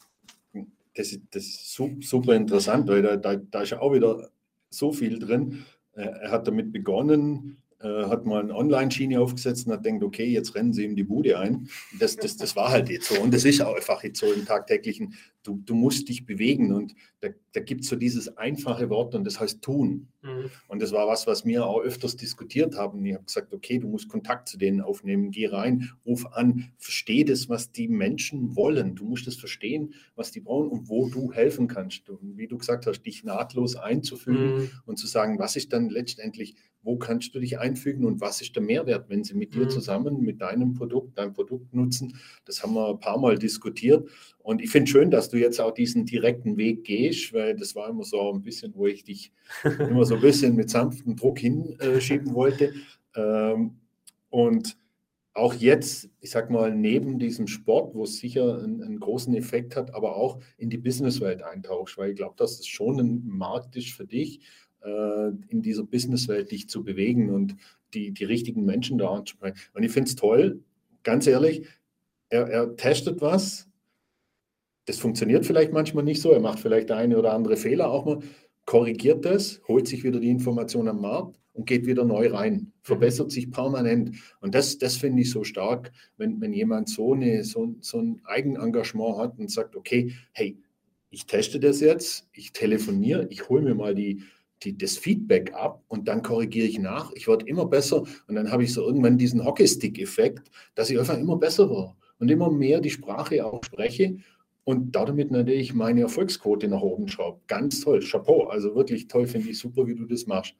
das 0.95 1.13
ist, 1.13 1.21
das 1.31 1.45
ist 1.45 1.75
super 1.75 2.35
interessant, 2.35 2.89
weil 2.89 3.03
da, 3.03 3.17
da, 3.19 3.37
da 3.37 3.63
ist 3.63 3.71
ja 3.71 3.81
auch 3.81 3.93
wieder 3.93 4.31
so 4.71 4.93
viel 4.93 5.19
drin. 5.19 5.67
Er 5.93 6.31
hat 6.31 6.47
damit 6.47 6.73
begonnen, 6.73 7.63
äh, 7.81 8.07
hat 8.07 8.25
mal 8.25 8.41
eine 8.41 8.55
Online-Schiene 8.55 9.21
aufgesetzt 9.21 9.67
und 9.67 9.75
hat 9.75 9.85
denkt, 9.85 10.03
okay, 10.03 10.27
jetzt 10.27 10.55
rennen 10.55 10.73
sie 10.73 10.85
ihm 10.85 10.97
die 10.97 11.05
Bude 11.05 11.39
ein. 11.39 11.69
Das, 11.99 12.17
das, 12.17 12.39
das 12.39 12.57
war 12.57 12.71
halt 12.71 12.89
jetzt 12.89 13.09
so. 13.09 13.21
Und 13.21 13.35
das 13.35 13.45
ist 13.45 13.61
auch 13.61 13.75
einfach 13.75 14.03
jetzt 14.03 14.21
so 14.21 14.33
im 14.33 14.47
tagtäglichen, 14.47 15.15
du, 15.47 15.61
du 15.65 15.75
musst 15.75 16.09
dich 16.09 16.27
bewegen. 16.27 16.73
Und 16.73 16.95
da, 17.21 17.29
da 17.53 17.61
gibt 17.61 17.83
es 17.83 17.89
so 17.89 17.97
dieses 17.97 18.37
einfache 18.37 18.91
Wort 18.91 19.15
und 19.15 19.25
das 19.25 19.41
heißt 19.41 19.63
tun. 19.63 20.09
Mhm. 20.23 20.51
Und 20.69 20.83
das 20.83 20.93
war 20.93 21.07
was, 21.07 21.27
was 21.27 21.45
wir 21.45 21.67
auch 21.67 21.81
öfters 21.81 22.17
diskutiert 22.17 22.77
haben. 22.77 23.05
Ich 23.05 23.15
habe 23.15 23.25
gesagt, 23.25 23.53
okay, 23.53 23.79
du 23.79 23.89
musst 23.89 24.09
Kontakt 24.09 24.49
zu 24.49 24.59
denen 24.59 24.81
aufnehmen, 24.81 25.31
geh 25.31 25.47
rein, 25.47 25.91
ruf 26.05 26.27
an, 26.33 26.73
versteh 26.79 27.25
das, 27.25 27.49
was 27.49 27.73
die 27.73 27.89
Menschen 27.89 28.57
wollen. 28.57 28.95
Du 28.95 29.05
musst 29.05 29.27
es 29.27 29.37
verstehen, 29.37 29.95
was 30.15 30.33
die 30.33 30.41
brauchen 30.41 30.69
und 30.69 30.89
wo 30.89 31.09
du 31.09 31.33
helfen 31.33 31.69
kannst. 31.69 32.11
Und 32.11 32.37
wie 32.37 32.49
du 32.49 32.59
gesagt 32.59 32.87
hast, 32.87 33.03
dich 33.03 33.25
nahtlos 33.25 33.77
einzufügen 33.77 34.57
mhm. 34.57 34.71
und 34.85 34.99
zu 34.99 35.07
sagen, 35.07 35.39
was 35.39 35.57
ist 35.57 35.73
dann 35.73 35.89
letztendlich 35.89 36.57
wo 36.87 36.97
kannst 36.97 37.35
du 37.35 37.41
dich 37.41 37.59
einfügen 37.59 38.05
und 38.05 38.21
was 38.21 38.41
ist 38.41 38.55
der 38.55 38.63
Mehrwert, 38.63 39.11
wenn 39.11 39.25
sie 39.25 39.35
mit 39.35 39.55
dir 39.55 39.65
mhm. 39.65 39.71
zusammen, 39.71 40.21
mit 40.21 40.41
deinem 40.41 40.73
Produkt, 40.75 41.19
dein 41.19 41.33
Produkt 41.33 41.75
nutzen. 41.75 42.17
Das 42.45 42.63
haben 42.63 42.75
wir 42.75 42.89
ein 42.91 43.01
paar 43.01 43.19
Mal 43.19 43.37
diskutiert. 43.37 44.09
Und 44.47 44.63
ich 44.63 44.71
finde 44.71 44.89
schön, 44.89 45.11
dass 45.11 45.29
du 45.29 45.39
jetzt 45.39 45.61
auch 45.61 45.73
diesen 45.73 46.07
direkten 46.07 46.57
Weg 46.57 46.85
gehst, 46.85 47.33
weil 47.33 47.57
das 47.57 47.75
war 47.75 47.89
immer 47.89 48.05
so 48.05 48.33
ein 48.33 48.43
bisschen, 48.43 48.73
wo 48.77 48.87
ich 48.87 49.03
dich 49.03 49.33
immer 49.81 50.05
so 50.05 50.15
ein 50.15 50.21
bisschen 50.21 50.55
mit 50.55 50.71
sanftem 50.71 51.17
Druck 51.17 51.41
hinschieben 51.41 52.33
wollte. 52.33 52.73
Ähm, 53.17 53.81
und 54.31 54.79
auch 55.35 55.53
jetzt, 55.53 56.11
ich 56.21 56.31
sag 56.31 56.49
mal, 56.49 56.73
neben 56.73 57.19
diesem 57.19 57.49
Sport, 57.49 57.93
wo 57.97 58.05
es 58.05 58.19
sicher 58.19 58.63
einen, 58.63 58.85
einen, 58.85 59.01
großen 59.01 59.35
Effekt 59.35 59.75
hat, 59.75 59.93
aber 59.93 60.15
auch 60.15 60.39
in 60.59 60.71
die 60.71 60.79
Businesswelt 60.79 61.43
eintauchst, 61.43 61.99
weil 61.99 62.11
ich 62.11 62.17
glaube, 62.17 62.37
dass 62.37 62.61
es 62.61 62.69
schon 62.69 63.01
ein 63.01 63.27
Markt 63.27 63.75
ist 63.75 63.95
für 63.95 64.07
dich, 64.07 64.43
äh, 64.85 65.31
in 65.49 65.61
dieser 65.61 65.83
Businesswelt 65.83 66.53
dich 66.53 66.69
zu 66.69 66.85
bewegen 66.85 67.31
und 67.31 67.57
die, 67.95 68.13
die 68.13 68.25
richtigen 68.25 68.65
Menschen 68.65 68.99
da 68.99 69.11
anzusprechen. 69.11 69.59
Und 69.75 69.83
ich 69.83 69.91
finde 69.91 70.09
es 70.09 70.15
toll, 70.15 70.63
ganz 71.03 71.27
ehrlich, 71.27 71.67
er, 72.29 72.47
er 72.47 72.77
testet 72.77 73.21
was, 73.21 73.66
das 74.87 74.99
funktioniert 74.99 75.45
vielleicht 75.45 75.73
manchmal 75.73 76.05
nicht 76.05 76.23
so, 76.23 76.31
er 76.31 76.41
macht 76.41 76.61
vielleicht 76.61 76.91
eine 76.91 77.19
oder 77.19 77.33
andere 77.33 77.57
Fehler 77.57 77.91
auch 77.91 78.07
mal, 78.07 78.21
korrigiert 78.65 79.25
das, 79.25 79.61
holt 79.69 79.87
sich 79.87 80.05
wieder 80.05 80.21
die 80.21 80.31
Information 80.31 80.89
am 80.89 81.01
Markt 81.01 81.39
und 81.53 81.67
geht 81.67 81.87
wieder 81.87 82.05
neu 82.05 82.29
rein, 82.29 82.73
verbessert 82.83 83.31
sich 83.31 83.51
permanent. 83.51 84.17
Und 84.41 84.55
das, 84.55 84.79
das 84.79 84.97
finde 84.97 85.23
ich 85.23 85.31
so 85.31 85.45
stark, 85.45 85.93
wenn, 86.17 86.41
wenn 86.41 86.53
jemand 86.53 86.89
so, 86.89 87.15
eine, 87.15 87.45
so, 87.45 87.75
so 87.81 87.99
ein 87.99 88.21
Eigenengagement 88.25 89.19
hat 89.19 89.39
und 89.39 89.51
sagt, 89.51 89.77
okay, 89.77 90.13
hey, 90.33 90.59
ich 91.11 91.27
teste 91.27 91.59
das 91.61 91.81
jetzt, 91.81 92.29
ich 92.33 92.53
telefoniere, 92.53 93.27
ich 93.31 93.49
hole 93.49 93.63
mir 93.63 93.75
mal 93.75 93.95
die, 93.95 94.23
die, 94.63 94.77
das 94.77 94.99
Feedback 94.99 95.55
ab 95.55 95.83
und 95.89 96.09
dann 96.09 96.23
korrigiere 96.23 96.67
ich 96.67 96.79
nach. 96.79 97.13
Ich 97.15 97.29
werde 97.29 97.47
immer 97.47 97.67
besser. 97.67 98.05
Und 98.27 98.35
dann 98.35 98.51
habe 98.51 98.65
ich 98.65 98.73
so 98.73 98.85
irgendwann 98.87 99.19
diesen 99.19 99.45
Hockeystick-Effekt, 99.45 100.51
dass 100.75 100.91
ich 100.91 100.99
einfach 100.99 101.19
immer 101.19 101.37
besser 101.37 101.71
war 101.71 101.97
und 102.19 102.31
immer 102.31 102.51
mehr 102.51 102.81
die 102.81 102.91
Sprache 102.91 103.45
auch 103.45 103.63
spreche 103.65 104.17
und 104.67 104.97
damit 104.97 105.31
natürlich 105.31 105.75
meine 105.75 106.01
Erfolgsquote 106.01 106.67
nach 106.67 106.81
oben 106.81 107.07
schraube. 107.07 107.41
Ganz 107.47 107.83
toll, 107.83 108.01
Chapeau, 108.01 108.49
also 108.49 108.75
wirklich 108.75 109.07
toll, 109.07 109.29
finde 109.29 109.51
ich 109.51 109.61
super, 109.61 109.87
wie 109.87 109.95
du 109.95 110.07
das 110.07 110.27
machst. 110.27 110.57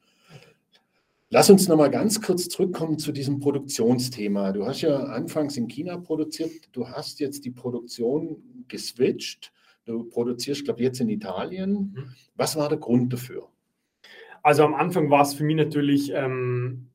Lass 1.29 1.49
uns 1.49 1.67
nochmal 1.67 1.91
ganz 1.91 2.21
kurz 2.21 2.47
zurückkommen 2.47 2.99
zu 2.99 3.11
diesem 3.11 3.41
Produktionsthema. 3.41 4.53
Du 4.53 4.65
hast 4.65 4.79
ja 4.79 4.97
anfangs 4.97 5.57
in 5.57 5.67
China 5.67 5.97
produziert, 5.97 6.69
du 6.71 6.87
hast 6.87 7.19
jetzt 7.19 7.43
die 7.43 7.51
Produktion 7.51 8.37
geswitcht, 8.69 9.51
du 9.83 10.05
produzierst, 10.05 10.63
glaube 10.63 10.79
ich, 10.79 10.85
jetzt 10.85 11.01
in 11.01 11.09
Italien. 11.09 11.93
Mhm. 11.93 12.09
Was 12.35 12.55
war 12.55 12.69
der 12.69 12.77
Grund 12.77 13.11
dafür? 13.11 13.49
Also 14.41 14.63
am 14.63 14.73
Anfang 14.73 15.09
war 15.09 15.23
es 15.23 15.33
für 15.33 15.43
mich 15.43 15.57
natürlich 15.57 16.13
ähm, 16.13 16.87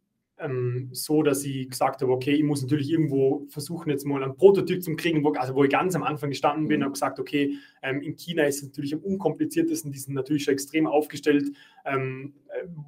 ähm, 0.43 0.89
so, 0.93 1.23
dass 1.23 1.45
ich 1.45 1.71
gesagt 1.71 2.03
habe, 2.03 2.13
okay, 2.13 2.33
ich 2.33 2.43
muss 2.43 2.63
natürlich 2.63 2.91
irgendwo 2.91 3.47
versuchen, 3.49 3.91
jetzt 3.91 4.05
mal 4.05 4.23
einen 4.23 4.37
Prototyp 4.37 4.83
zu 4.83 4.95
kriegen, 4.97 5.25
wo, 5.25 5.33
also 5.33 5.55
wo 5.55 5.65
ich 5.65 5.71
ganz 5.71 5.95
am 5.95 6.03
Anfang 6.03 6.31
gestanden 6.31 6.69
bin, 6.69 6.81
mhm. 6.81 6.85
habe 6.85 6.93
gesagt, 6.93 7.21
okay, 7.21 7.55
ähm, 7.83 8.01
in 8.03 8.17
China 8.17 8.45
ist 8.45 8.57
es 8.57 8.65
natürlich 8.65 8.95
am 8.95 9.01
unkompliziertesten, 9.01 9.93
die 9.93 9.99
sind 9.99 10.15
natürlich 10.15 10.45
schon 10.45 10.55
extrem 10.55 10.87
aufgestellt, 10.87 11.51
ähm, 11.85 12.35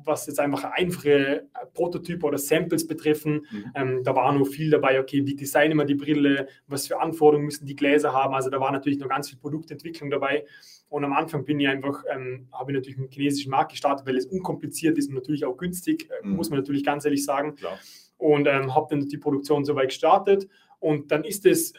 was 0.05 0.27
jetzt 0.27 0.40
einfach 0.40 0.64
einfache 0.64 1.49
Prototype 1.73 2.27
oder 2.27 2.38
Samples 2.38 2.87
betreffen. 2.87 3.47
Mhm. 3.51 3.64
Ähm, 3.75 4.03
da 4.05 4.14
war 4.14 4.33
noch 4.33 4.47
viel 4.47 4.71
dabei, 4.71 5.01
okay, 5.01 5.25
wie 5.27 5.35
designen 5.35 5.79
wir 5.79 5.85
die 5.85 5.95
Brille, 5.95 6.49
was 6.67 6.87
für 6.87 7.01
Anforderungen 7.01 7.47
müssen 7.47 7.67
die 7.67 7.77
Gläser 7.77 8.12
haben, 8.12 8.35
also 8.35 8.51
da 8.51 8.61
war 8.61 8.73
natürlich 8.73 8.99
noch 8.99 9.09
ganz 9.09 9.29
viel 9.29 9.38
Produktentwicklung 9.38 10.11
dabei. 10.11 10.45
Und 10.88 11.05
am 11.05 11.12
Anfang 11.12 11.44
bin 11.44 11.59
ich 11.59 11.68
einfach, 11.68 12.05
ähm, 12.12 12.49
habe 12.53 12.73
ich 12.73 12.77
natürlich 12.77 12.99
mit 12.99 13.11
dem 13.11 13.12
chinesischen 13.12 13.51
Markt 13.51 13.73
gestartet, 13.73 14.07
weil 14.07 14.16
es 14.16 14.27
unkompliziert 14.27 14.97
ist 14.99 15.09
und 15.09 15.14
natürlich 15.14 15.44
auch 15.44 15.57
günstig, 15.57 16.09
äh, 16.11 16.27
mhm. 16.27 16.37
muss 16.37 16.51
man 16.51 16.61
natürlich 16.61 16.85
ganz 16.85 17.05
ehrlich 17.05 17.25
sagen. 17.25 17.57
Klar. 17.57 17.79
Und 18.16 18.47
ähm, 18.47 18.75
habe 18.75 18.87
dann 18.90 19.09
die 19.09 19.18
Produktion 19.18 19.64
soweit 19.64 19.88
gestartet. 19.88 20.49
Und 20.79 21.11
dann 21.11 21.25
ist 21.25 21.47
es 21.47 21.73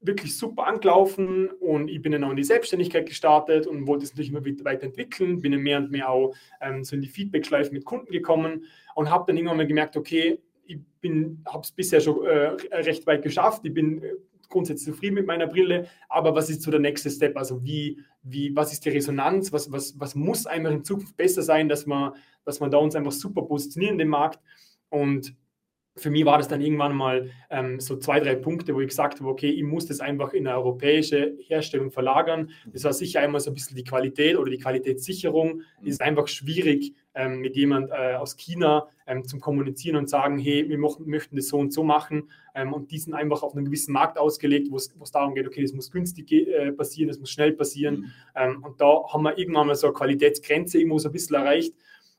wirklich 0.00 0.36
super 0.36 0.66
angelaufen 0.66 1.50
und 1.60 1.88
ich 1.88 2.00
bin 2.00 2.12
dann 2.12 2.24
auch 2.24 2.30
in 2.30 2.36
die 2.36 2.44
Selbstständigkeit 2.44 3.06
gestartet 3.06 3.66
und 3.66 3.86
wollte 3.86 4.04
es 4.04 4.12
natürlich 4.12 4.30
immer 4.30 4.44
weiterentwickeln, 4.64 5.40
bin 5.40 5.52
dann 5.52 5.62
mehr 5.62 5.78
und 5.78 5.90
mehr 5.90 6.08
auch 6.08 6.34
ähm, 6.60 6.84
so 6.84 6.94
in 6.94 7.02
die 7.02 7.08
Feedback-Schleife 7.08 7.72
mit 7.72 7.84
Kunden 7.84 8.12
gekommen 8.12 8.64
und 8.94 9.10
habe 9.10 9.24
dann 9.26 9.36
irgendwann 9.36 9.56
mal 9.56 9.66
gemerkt, 9.66 9.96
okay, 9.96 10.40
ich 10.66 10.78
habe 11.46 11.62
es 11.62 11.72
bisher 11.72 12.00
schon 12.00 12.24
äh, 12.26 12.56
recht 12.72 13.06
weit 13.06 13.22
geschafft, 13.22 13.64
ich 13.64 13.74
bin 13.74 14.02
äh, 14.02 14.12
grundsätzlich 14.48 14.94
zufrieden 14.94 15.14
mit 15.14 15.26
meiner 15.26 15.46
Brille, 15.46 15.88
aber 16.08 16.34
was 16.34 16.50
ist 16.50 16.62
so 16.62 16.70
der 16.70 16.80
nächste 16.80 17.10
Step? 17.10 17.36
Also 17.36 17.62
wie, 17.64 18.02
wie, 18.22 18.54
was 18.54 18.72
ist 18.72 18.84
die 18.84 18.90
Resonanz? 18.90 19.52
Was, 19.52 19.70
was, 19.70 19.98
was 19.98 20.14
muss 20.14 20.46
einfach 20.46 20.70
in 20.70 20.84
Zukunft 20.84 21.16
besser 21.16 21.42
sein, 21.42 21.68
dass 21.68 21.86
man, 21.86 22.12
dass 22.44 22.60
man 22.60 22.70
da 22.70 22.78
uns 22.78 22.94
einfach 22.94 23.12
super 23.12 23.42
positionieren 23.42 23.94
in 23.94 23.98
dem 23.98 24.08
Markt? 24.08 24.40
Und 24.90 25.34
für 25.98 26.10
mich 26.10 26.24
war 26.24 26.38
das 26.38 26.48
dann 26.48 26.60
irgendwann 26.60 26.96
mal 26.96 27.30
ähm, 27.50 27.80
so 27.80 27.96
zwei, 27.96 28.20
drei 28.20 28.34
Punkte, 28.34 28.74
wo 28.74 28.80
ich 28.80 28.88
gesagt 28.88 29.20
habe, 29.20 29.28
okay, 29.28 29.50
ich 29.50 29.62
muss 29.62 29.86
das 29.86 30.00
einfach 30.00 30.32
in 30.32 30.46
eine 30.46 30.56
europäische 30.56 31.36
Herstellung 31.46 31.90
verlagern. 31.90 32.50
Das 32.66 32.84
war 32.84 32.92
sicher 32.92 33.20
einmal 33.20 33.40
so 33.40 33.50
ein 33.50 33.54
bisschen 33.54 33.76
die 33.76 33.84
Qualität 33.84 34.36
oder 34.36 34.50
die 34.50 34.58
Qualitätssicherung. 34.58 35.62
Es 35.82 35.90
ist 35.90 36.02
einfach 36.02 36.28
schwierig, 36.28 36.94
ähm, 37.18 37.40
mit 37.40 37.56
jemand 37.56 37.90
äh, 37.90 38.14
aus 38.14 38.36
China 38.36 38.86
ähm, 39.06 39.24
zum 39.24 39.40
Kommunizieren 39.40 39.96
und 39.96 40.08
sagen, 40.08 40.38
hey, 40.38 40.68
wir 40.68 40.78
möchten 40.78 41.34
das 41.34 41.48
so 41.48 41.58
und 41.58 41.72
so 41.72 41.82
machen. 41.82 42.30
Ähm, 42.54 42.72
und 42.72 42.92
die 42.92 42.98
sind 42.98 43.14
einfach 43.14 43.42
auf 43.42 43.56
einen 43.56 43.64
gewissen 43.64 43.92
Markt 43.92 44.18
ausgelegt, 44.18 44.70
wo 44.70 44.76
es 44.76 45.10
darum 45.10 45.34
geht, 45.34 45.46
okay, 45.46 45.62
das 45.62 45.72
muss 45.72 45.90
günstig 45.90 46.30
äh, 46.30 46.70
passieren, 46.72 47.08
das 47.08 47.18
muss 47.18 47.30
schnell 47.30 47.52
passieren. 47.52 47.96
Mhm. 47.96 48.10
Ähm, 48.36 48.64
und 48.64 48.80
da 48.80 49.02
haben 49.12 49.22
wir 49.22 49.36
irgendwann 49.36 49.66
mal 49.66 49.74
so 49.74 49.88
eine 49.88 49.94
Qualitätsgrenze 49.94 50.78
irgendwo 50.78 50.98
so 50.98 51.08
ein 51.08 51.12
bisschen 51.12 51.34
erreicht. 51.36 51.74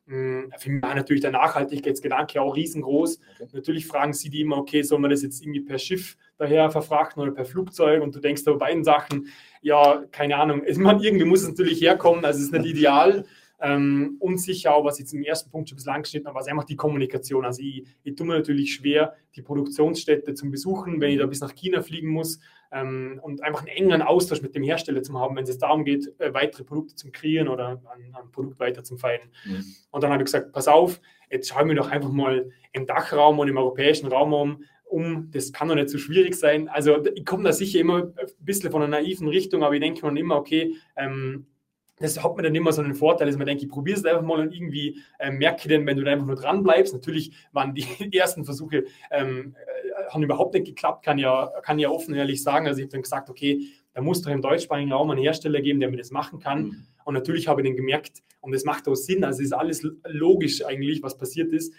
Hm, 0.10 0.52
für 0.58 0.72
mich 0.72 0.82
war 0.82 0.96
natürlich 0.96 1.22
der 1.22 1.32
Nachhaltigkeitsgedanke 1.32 2.42
auch 2.42 2.56
riesengroß. 2.56 3.20
Okay. 3.40 3.50
Natürlich 3.54 3.86
fragen 3.86 4.14
sie 4.14 4.32
die 4.32 4.42
immer, 4.42 4.58
okay, 4.58 4.82
soll 4.82 4.98
man 4.98 5.12
das 5.12 5.22
jetzt 5.22 5.42
irgendwie 5.42 5.62
per 5.62 5.78
Schiff 5.78 6.18
daher 6.38 6.72
verfrachten 6.72 7.22
oder 7.22 7.32
per 7.32 7.46
Flugzeug? 7.46 8.02
Und 8.02 8.16
du 8.16 8.20
denkst 8.20 8.44
da 8.44 8.54
bei 8.54 8.58
beiden 8.58 8.84
Sachen, 8.84 9.28
ja, 9.62 10.04
keine 10.12 10.38
Ahnung, 10.38 10.64
es, 10.66 10.80
man, 10.80 11.00
irgendwie 11.00 11.26
muss 11.26 11.44
es 11.44 11.50
natürlich 11.50 11.80
herkommen, 11.82 12.26
also 12.26 12.40
es 12.40 12.46
ist 12.46 12.54
nicht 12.54 12.66
ideal 12.66 13.26
ähm, 13.62 14.16
unsicher, 14.20 14.74
auch 14.74 14.84
was 14.84 14.98
jetzt 14.98 15.14
im 15.14 15.22
ersten 15.22 15.52
Punkt 15.52 15.70
schon 15.70 15.76
ein 15.76 15.78
bisschen 15.78 15.94
angeschnitten 15.94 16.28
habe, 16.28 16.40
was 16.40 16.48
einfach 16.48 16.64
die 16.64 16.76
Kommunikation. 16.76 17.46
Also 17.46 17.62
ich, 17.62 17.86
ich 18.04 18.16
tue 18.16 18.26
mir 18.26 18.34
natürlich 18.34 18.74
schwer, 18.74 19.14
die 19.36 19.44
Produktionsstätte 19.44 20.34
zu 20.34 20.50
besuchen, 20.50 21.02
wenn 21.02 21.12
ich 21.12 21.20
da 21.20 21.28
bis 21.28 21.42
nach 21.42 21.54
China 21.54 21.82
fliegen 21.82 22.10
muss 22.10 22.40
ähm, 22.72 23.20
und 23.24 23.44
einfach 23.44 23.62
einen 23.62 23.70
engen 23.70 24.02
Austausch 24.02 24.42
mit 24.42 24.56
dem 24.56 24.64
Hersteller 24.64 25.02
zu 25.02 25.18
haben, 25.20 25.36
wenn 25.36 25.44
es 25.44 25.58
darum 25.58 25.84
geht, 25.84 26.14
äh, 26.20 26.34
weitere 26.34 26.64
Produkte 26.64 26.96
zu 26.96 27.12
kreieren 27.12 27.48
oder 27.48 27.82
ein, 27.94 28.16
ein 28.16 28.32
Produkt 28.32 28.60
weiter 28.60 28.84
zu 28.84 28.98
feilen. 28.98 29.30
Mhm. 29.46 29.66
Und 29.92 30.04
dann 30.04 30.12
habe 30.12 30.22
ich 30.22 30.26
gesagt, 30.26 30.52
pass 30.52 30.68
auf, 30.68 31.02
jetzt 31.30 31.50
schauen 31.50 31.68
wir 31.68 31.76
doch 31.76 31.90
einfach 31.90 32.12
mal 32.12 32.50
im 32.74 32.86
Dachraum 32.86 33.40
und 33.40 33.48
im 33.48 33.58
europäischen 33.58 34.08
Raum 34.08 34.34
um, 34.34 34.64
um, 34.86 35.30
das 35.32 35.52
kann 35.52 35.68
doch 35.68 35.76
nicht 35.76 35.90
so 35.90 35.98
schwierig 35.98 36.36
sein. 36.36 36.68
Also 36.68 37.04
ich 37.14 37.26
komme 37.26 37.44
da 37.44 37.54
sicher 37.54 37.80
immer 37.80 38.06
ein 38.06 38.14
bisschen 38.40 38.72
von 38.72 38.82
einer 38.82 39.00
naiven 39.00 39.28
Richtung, 39.28 39.64
aber 39.64 39.76
ich 39.76 39.82
denke 39.82 40.10
mir 40.10 40.20
immer, 40.20 40.36
okay, 40.38 40.76
ähm, 40.96 41.46
das 42.00 42.24
hat 42.24 42.36
man 42.36 42.44
dann 42.44 42.56
immer 42.56 42.72
so 42.72 42.82
einen 42.82 42.96
Vorteil, 42.96 43.28
dass 43.28 43.38
man 43.38 43.46
denkt, 43.46 43.62
ich 43.62 43.70
probiere 43.70 43.98
es 43.98 44.06
einfach 44.06 44.22
mal 44.22 44.40
und 44.40 44.54
irgendwie 44.54 45.02
äh, 45.20 45.32
merke 45.32 45.68
dann, 45.68 45.86
wenn 45.86 45.98
du 45.98 46.04
da 46.04 46.12
einfach 46.12 46.26
nur 46.26 46.36
dran 46.36 46.64
bleibst. 46.64 46.94
Natürlich 46.94 47.34
waren 47.52 47.76
die 47.76 47.86
ersten 48.18 48.46
Versuche, 48.46 48.86
ähm, 49.12 49.56
äh, 49.58 49.79
haben 50.10 50.24
überhaupt 50.24 50.54
nicht 50.54 50.66
geklappt, 50.66 51.06
kann 51.06 51.18
ja, 51.18 51.52
kann 51.64 51.80
ja 51.80 51.90
offen 51.90 52.14
ehrlich 52.16 52.44
sagen. 52.44 52.68
Also 52.68 52.80
ich 52.80 52.86
habe 52.86 52.92
dann 52.92 53.02
gesagt, 53.04 53.30
okay, 53.30 53.68
da 53.94 54.02
muss 54.02 54.22
doch 54.22 54.32
im 54.32 54.42
deutschsprachigen 54.42 54.92
Raum 54.92 55.12
einen 55.12 55.22
Hersteller 55.22 55.62
geben, 55.62 55.80
der 55.80 55.90
mir 55.90 55.98
das 55.98 56.12
machen 56.12 56.40
kann. 56.40 56.64
Mhm. 56.64 56.88
Und 57.06 57.14
natürlich 57.14 57.48
habe 57.48 57.62
ich 57.62 57.68
dann 57.68 57.76
gemerkt, 57.76 58.22
und 58.42 58.54
das 58.54 58.64
macht 58.64 58.88
auch 58.88 58.96
Sinn, 58.96 59.24
also 59.24 59.42
ist 59.42 59.54
alles 59.54 59.86
logisch 60.08 60.64
eigentlich, 60.66 61.04
was 61.04 61.18
passiert 61.18 61.52
ist. 61.52 61.74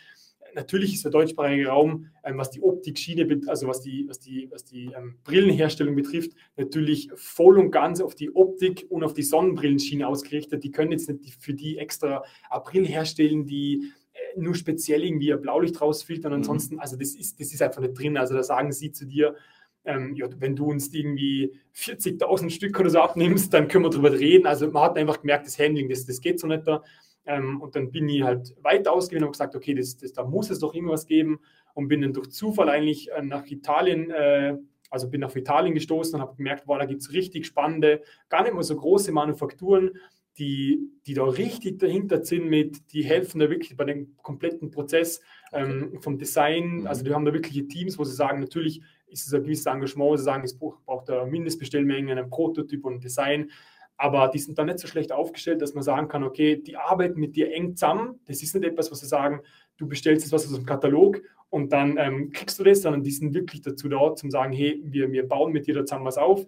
natürlich 0.55 0.95
ist 0.95 1.05
der 1.05 1.13
deutschsprachige 1.13 1.69
Raum, 1.69 2.07
ähm, 2.25 2.37
was 2.37 2.51
die 2.51 2.61
Optikschiene, 2.63 3.41
also 3.47 3.69
was 3.69 3.81
die, 3.81 4.07
was 4.09 4.19
die, 4.19 4.49
was 4.51 4.65
die 4.65 4.91
ähm, 4.97 5.17
Brillenherstellung 5.25 5.95
betrifft, 5.95 6.33
natürlich 6.57 7.09
voll 7.15 7.59
und 7.59 7.71
ganz 7.71 8.01
auf 8.01 8.15
die 8.15 8.35
Optik 8.35 8.87
und 8.89 9.05
auf 9.05 9.15
die 9.15 9.23
Sonnenbrillenschiene 9.23 10.07
ausgerichtet. 10.07 10.65
Die 10.65 10.73
können 10.73 10.93
jetzt 10.93 11.09
nicht 11.09 11.41
für 11.41 11.55
die 11.55 11.79
extra 11.79 12.25
April 12.49 12.87
herstellen, 12.87 13.47
die 13.47 13.93
nur 14.37 14.55
speziell 14.55 15.05
irgendwie 15.05 15.33
ein 15.33 15.41
Blaulicht 15.41 15.81
rausfiltern. 15.81 16.33
Mhm. 16.33 16.39
Ansonsten, 16.39 16.79
also 16.79 16.97
das 16.97 17.15
ist, 17.15 17.41
das 17.41 17.53
ist 17.53 17.63
einfach 17.63 17.81
nicht 17.81 17.99
drin. 17.99 18.17
Also 18.17 18.35
da 18.35 18.43
sagen 18.43 18.73
sie 18.73 18.93
zu 18.93 19.07
dir, 19.07 19.37
ähm, 19.85 20.15
ja, 20.15 20.27
wenn 20.39 20.57
du 20.57 20.67
uns 20.67 20.93
irgendwie 20.93 21.53
40.000 21.75 22.51
Stück 22.51 22.79
oder 22.79 22.91
so 22.91 23.01
abnimmst, 23.01 23.53
dann 23.53 23.69
können 23.69 23.85
wir 23.85 23.91
darüber 23.91 24.13
reden. 24.13 24.47
Also 24.47 24.71
man 24.71 24.83
hat 24.83 24.99
einfach 24.99 25.21
gemerkt, 25.21 25.47
das 25.47 25.59
Handling, 25.59 25.89
das, 25.89 26.05
das 26.05 26.21
geht 26.21 26.39
so 26.39 26.47
nicht 26.47 26.67
da. 26.67 26.83
Ähm, 27.27 27.61
und 27.61 27.77
dann 27.77 27.91
bin 27.91 28.09
ich 28.09 28.23
halt 28.23 28.55
weiter 28.63 28.93
ausgewählt 28.93 29.25
und 29.25 29.33
gesagt, 29.33 29.55
okay, 29.55 29.75
das, 29.75 29.97
das, 29.97 30.13
da 30.13 30.25
muss 30.25 30.51
es 30.51 30.59
doch 30.59 30.75
irgendwas 30.75 31.07
geben. 31.07 31.41
Und 31.75 31.89
bin 31.89 32.03
dann 32.03 32.13
durch 32.13 32.31
Zufall 32.31 32.69
eigentlich 32.69 33.11
äh, 33.13 33.23
nach 33.23 33.47
Italien, 33.47 34.11
äh, 34.11 34.57
also 34.91 35.09
bin 35.09 35.21
nach 35.21 35.35
Italien 35.37 35.75
gestoßen 35.75 36.17
und 36.17 36.21
habe 36.21 36.37
gemerkt, 36.37 36.65
wow, 36.67 36.79
da 36.79 36.85
gibt 36.85 37.01
es 37.01 37.13
richtig 37.13 37.47
spannende, 37.47 38.03
gar 38.29 38.43
nicht 38.43 38.55
mal 38.55 38.63
so 38.63 38.75
große 38.75 39.13
Manufakturen, 39.13 39.93
die, 40.39 40.81
die 41.07 41.15
da 41.15 41.25
richtig 41.25 41.79
dahinter 41.79 42.25
sind 42.25 42.49
mit, 42.49 42.93
die 42.93 43.03
helfen 43.03 43.41
da 43.41 43.51
wirklich 43.51 43.77
bei 43.77 43.85
dem 43.85 44.17
kompletten 44.23 44.71
Prozess 44.71 45.21
ähm, 45.53 45.99
vom 46.01 46.19
Design. 46.19 46.81
Mhm. 46.81 46.87
Also 46.87 47.05
die 47.05 47.13
haben 47.13 47.25
da 47.25 47.33
wirkliche 47.33 47.67
Teams, 47.67 47.99
wo 47.99 48.05
sie 48.05 48.15
sagen, 48.15 48.41
natürlich 48.41 48.83
ist 49.09 49.27
es 49.27 49.35
ein 49.35 49.43
gewisses 49.43 49.67
Engagement, 49.67 50.19
sie 50.19 50.25
sagen, 50.25 50.45
es 50.45 50.57
braucht 50.57 51.11
eine 51.11 51.31
Mindestbestellmenge, 51.31 52.13
einen 52.13 52.31
Prototyp 52.31 52.85
und 52.85 52.95
ein 52.95 53.01
Design. 53.01 53.51
Aber 53.97 54.29
die 54.29 54.39
sind 54.39 54.57
dann 54.57 54.67
nicht 54.67 54.79
so 54.79 54.89
schlecht 54.89 55.13
aufgestellt, 55.13 55.61
dass 55.61 55.75
man 55.75 55.83
sagen 55.83 56.09
kann, 56.09 56.25
okay, 56.25 56.57
die 56.57 56.77
arbeiten 56.77 57.21
mit 57.21 57.37
dir 57.37 57.53
eng 57.53 57.77
zusammen. 57.77 58.19
Das 58.27 58.43
ist 58.43 58.55
nicht 58.55 58.65
etwas, 58.65 58.91
was 58.91 59.01
sie 59.01 59.07
sagen, 59.07 59.41
du 59.77 59.87
bestellst 59.87 60.25
jetzt 60.25 60.33
was 60.33 60.47
aus 60.47 60.55
dem 60.55 60.65
Katalog 60.65 61.21
und 61.51 61.73
dann 61.73 61.99
ähm, 61.99 62.31
kriegst 62.31 62.59
du 62.59 62.65
das, 62.65 62.81
sondern 62.81 63.03
die 63.03 63.11
sind 63.11 63.35
wirklich 63.35 63.61
dazu 63.61 63.89
da, 63.89 64.15
zum 64.15 64.31
sagen, 64.31 64.53
hey, 64.53 64.81
wir, 64.85 65.13
wir 65.13 65.29
bauen 65.29 65.53
mit 65.53 65.67
dir 65.67 65.75
da 65.75 65.85
zusammen 65.85 66.07
was 66.07 66.17
auf. 66.17 66.47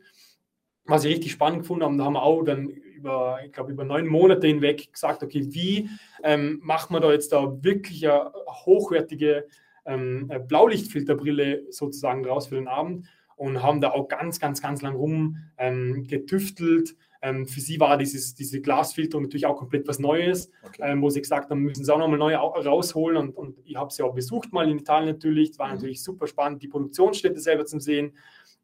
Was 0.92 1.04
ich 1.04 1.14
richtig 1.14 1.32
spannend 1.32 1.60
gefunden 1.60 1.84
habe, 1.84 1.96
da 1.96 2.04
haben 2.04 2.12
wir 2.12 2.22
auch 2.22 2.42
dann 2.42 2.68
über, 2.68 3.38
ich 3.46 3.50
glaube, 3.50 3.72
über 3.72 3.82
neun 3.82 4.06
Monate 4.06 4.46
hinweg 4.46 4.92
gesagt, 4.92 5.22
okay, 5.22 5.46
wie 5.48 5.88
ähm, 6.22 6.60
machen 6.62 6.94
wir 6.94 7.00
da 7.00 7.10
jetzt 7.10 7.32
da 7.32 7.64
wirklich 7.64 8.06
eine 8.06 8.30
hochwertige 8.66 9.46
ähm, 9.86 10.30
Blaulichtfilterbrille 10.48 11.62
sozusagen 11.70 12.26
raus 12.26 12.48
für 12.48 12.56
den 12.56 12.68
Abend 12.68 13.06
und 13.36 13.62
haben 13.62 13.80
da 13.80 13.92
auch 13.92 14.06
ganz, 14.06 14.38
ganz, 14.38 14.60
ganz 14.60 14.82
lang 14.82 14.94
rum 14.94 15.38
ähm, 15.56 16.06
getüftelt, 16.06 16.94
ähm, 17.22 17.46
für 17.46 17.60
sie 17.60 17.80
war 17.80 17.96
dieses, 17.96 18.34
diese 18.34 18.60
Glasfilterung 18.60 19.22
natürlich 19.22 19.46
auch 19.46 19.56
komplett 19.56 19.88
was 19.88 19.98
Neues, 19.98 20.50
okay. 20.62 20.82
ähm, 20.82 21.00
wo 21.00 21.08
sie 21.08 21.22
gesagt 21.22 21.48
haben, 21.50 21.60
müssen 21.60 21.84
sie 21.84 21.94
auch 21.94 21.98
nochmal 21.98 22.18
neu 22.18 22.34
rausholen. 22.34 23.16
Und, 23.16 23.36
und 23.36 23.58
ich 23.64 23.76
habe 23.76 23.92
sie 23.92 24.02
auch 24.02 24.12
besucht 24.12 24.52
mal 24.52 24.68
in 24.68 24.78
Italien 24.78 25.14
natürlich. 25.14 25.50
Es 25.50 25.58
war 25.58 25.68
mhm. 25.68 25.74
natürlich 25.76 26.02
super 26.02 26.26
spannend, 26.26 26.62
die 26.62 26.68
Produktionsstätte 26.68 27.40
selber 27.40 27.64
zu 27.64 27.78
sehen. 27.78 28.12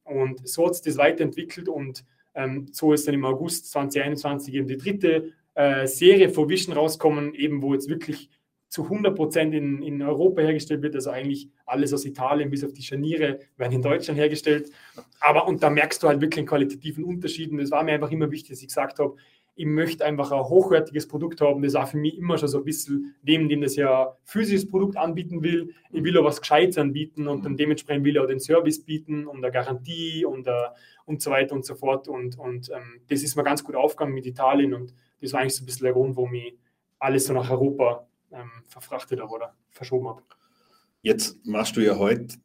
Und 0.02 0.46
so 0.48 0.66
hat 0.66 0.74
sich 0.74 0.84
das 0.84 0.96
weiterentwickelt 0.96 1.68
und 1.68 2.04
ähm, 2.38 2.68
so 2.72 2.92
ist 2.92 3.06
dann 3.06 3.14
im 3.14 3.24
August 3.24 3.70
2021 3.72 4.54
eben 4.54 4.68
die 4.68 4.76
dritte 4.76 5.32
äh, 5.54 5.86
Serie 5.86 6.30
von 6.30 6.48
Vision 6.48 6.74
rauskommen, 6.74 7.34
eben 7.34 7.60
wo 7.62 7.74
jetzt 7.74 7.88
wirklich 7.88 8.30
zu 8.68 8.84
100 8.84 9.16
Prozent 9.16 9.54
in, 9.54 9.82
in 9.82 10.00
Europa 10.02 10.42
hergestellt 10.42 10.82
wird. 10.82 10.94
Also 10.94 11.10
eigentlich 11.10 11.50
alles 11.66 11.92
aus 11.92 12.04
Italien 12.04 12.50
bis 12.50 12.64
auf 12.64 12.72
die 12.72 12.82
Scharniere 12.82 13.40
werden 13.56 13.72
in 13.72 13.82
Deutschland 13.82 14.20
hergestellt. 14.20 14.70
Aber 15.20 15.48
und 15.48 15.62
da 15.62 15.70
merkst 15.70 16.02
du 16.02 16.08
halt 16.08 16.20
wirklich 16.20 16.38
einen 16.38 16.48
qualitativen 16.48 17.02
Unterschied. 17.04 17.50
Und 17.50 17.58
das 17.58 17.70
war 17.70 17.82
mir 17.82 17.92
einfach 17.92 18.12
immer 18.12 18.30
wichtig, 18.30 18.50
dass 18.50 18.60
ich 18.60 18.68
gesagt 18.68 19.00
habe, 19.00 19.16
ich 19.58 19.66
möchte 19.66 20.04
einfach 20.04 20.30
ein 20.30 20.38
hochwertiges 20.38 21.08
Produkt 21.08 21.40
haben. 21.40 21.62
Das 21.62 21.74
war 21.74 21.84
für 21.84 21.96
mich 21.96 22.16
immer 22.16 22.38
schon 22.38 22.46
so 22.46 22.58
ein 22.58 22.64
bisschen 22.64 23.16
neben 23.22 23.48
dem, 23.48 23.60
das 23.60 23.74
ja 23.74 24.16
physisches 24.22 24.70
Produkt 24.70 24.96
anbieten 24.96 25.42
will. 25.42 25.74
Ich 25.90 26.04
will 26.04 26.16
auch 26.16 26.24
was 26.24 26.40
Gescheites 26.40 26.78
anbieten 26.78 27.26
und 27.26 27.44
dann 27.44 27.56
dementsprechend 27.56 28.04
will 28.04 28.14
ich 28.14 28.20
auch 28.20 28.28
den 28.28 28.38
Service 28.38 28.84
bieten 28.84 29.26
und 29.26 29.38
eine 29.38 29.50
Garantie 29.50 30.24
und, 30.24 30.46
uh, 30.46 30.52
und 31.06 31.20
so 31.20 31.32
weiter 31.32 31.56
und 31.56 31.64
so 31.64 31.74
fort. 31.74 32.06
Und, 32.06 32.38
und 32.38 32.70
ähm, 32.70 33.00
das 33.08 33.24
ist 33.24 33.34
mir 33.34 33.42
ganz 33.42 33.64
gut 33.64 33.74
aufgegangen 33.74 34.14
mit 34.14 34.26
Italien 34.26 34.74
und 34.74 34.94
das 35.20 35.32
war 35.32 35.40
eigentlich 35.40 35.56
so 35.56 35.64
ein 35.64 35.66
bisschen 35.66 35.86
der 35.86 35.92
Grund, 35.92 36.14
wo 36.14 36.28
mich 36.28 36.56
alles 37.00 37.26
so 37.26 37.32
nach 37.32 37.50
Europa 37.50 38.06
ähm, 38.30 38.62
verfrachtet 38.68 39.20
habe 39.20 39.32
oder 39.32 39.56
verschoben 39.70 40.06
habe. 40.06 40.22
Jetzt 41.02 41.44
machst 41.44 41.76
du 41.76 41.80
ja 41.80 41.98
heute, 41.98 42.36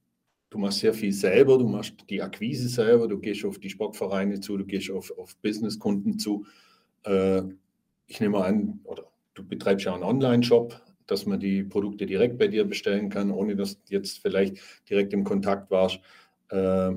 du 0.49 0.57
machst 0.57 0.79
sehr 0.79 0.95
viel 0.95 1.13
selber, 1.13 1.59
du 1.59 1.67
machst 1.67 1.93
die 2.09 2.23
Akquise 2.23 2.69
selber, 2.69 3.07
du 3.07 3.19
gehst 3.19 3.45
auf 3.45 3.59
die 3.59 3.69
Sportvereine 3.69 4.39
zu, 4.39 4.57
du 4.57 4.65
gehst 4.65 4.89
auf, 4.89 5.11
auf 5.15 5.35
Businesskunden 5.43 6.17
zu. 6.17 6.47
Äh, 7.03 7.43
ich 8.07 8.19
nehme 8.19 8.43
an, 8.43 8.79
oder 8.83 9.03
du 9.33 9.47
betreibst 9.47 9.85
ja 9.85 9.93
einen 9.93 10.03
Online-Shop, 10.03 10.79
dass 11.07 11.25
man 11.25 11.39
die 11.39 11.63
Produkte 11.63 12.05
direkt 12.05 12.37
bei 12.37 12.47
dir 12.47 12.65
bestellen 12.65 13.09
kann, 13.09 13.31
ohne 13.31 13.55
dass 13.55 13.75
du 13.83 13.93
jetzt 13.93 14.19
vielleicht 14.19 14.57
direkt 14.89 15.13
im 15.13 15.23
Kontakt 15.23 15.69
warst. 15.71 15.99
Äh, 16.49 16.93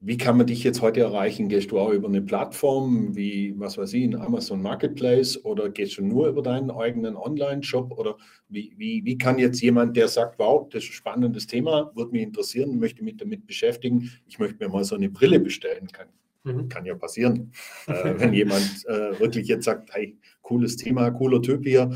wie 0.00 0.16
kann 0.16 0.36
man 0.36 0.46
dich 0.46 0.62
jetzt 0.62 0.80
heute 0.80 1.00
erreichen? 1.00 1.48
Gehst 1.48 1.72
du 1.72 1.78
auch 1.80 1.90
über 1.90 2.06
eine 2.06 2.22
Plattform 2.22 3.16
wie, 3.16 3.52
was 3.58 3.76
weiß 3.78 3.92
ich, 3.94 4.04
ein 4.04 4.14
Amazon 4.14 4.62
Marketplace 4.62 5.44
oder 5.44 5.70
gehst 5.70 5.98
du 5.98 6.04
nur 6.04 6.28
über 6.28 6.40
deinen 6.40 6.70
eigenen 6.70 7.16
Online-Shop? 7.16 7.98
Oder 7.98 8.16
wie, 8.48 8.72
wie, 8.76 9.04
wie 9.04 9.18
kann 9.18 9.38
jetzt 9.38 9.60
jemand, 9.60 9.96
der 9.96 10.06
sagt, 10.06 10.38
wow, 10.38 10.68
das 10.68 10.84
ist 10.84 10.90
ein 10.90 10.92
spannendes 10.92 11.48
Thema, 11.48 11.90
würde 11.96 12.12
mich 12.12 12.22
interessieren, 12.22 12.78
möchte 12.78 13.02
mich 13.02 13.16
damit 13.16 13.44
beschäftigen, 13.44 14.08
ich 14.28 14.38
möchte 14.38 14.64
mir 14.64 14.70
mal 14.70 14.84
so 14.84 14.94
eine 14.94 15.10
Brille 15.10 15.40
bestellen, 15.40 15.88
kann, 15.88 16.06
mhm. 16.44 16.68
kann 16.68 16.84
ja 16.84 16.94
passieren. 16.94 17.52
äh, 17.86 18.14
wenn 18.16 18.32
jemand 18.32 18.84
äh, 18.86 19.18
wirklich 19.20 19.48
jetzt 19.48 19.64
sagt, 19.64 19.94
hey, 19.94 20.18
cooles 20.42 20.76
Thema, 20.76 21.10
cooler 21.10 21.42
Typ 21.42 21.64
hier, 21.64 21.90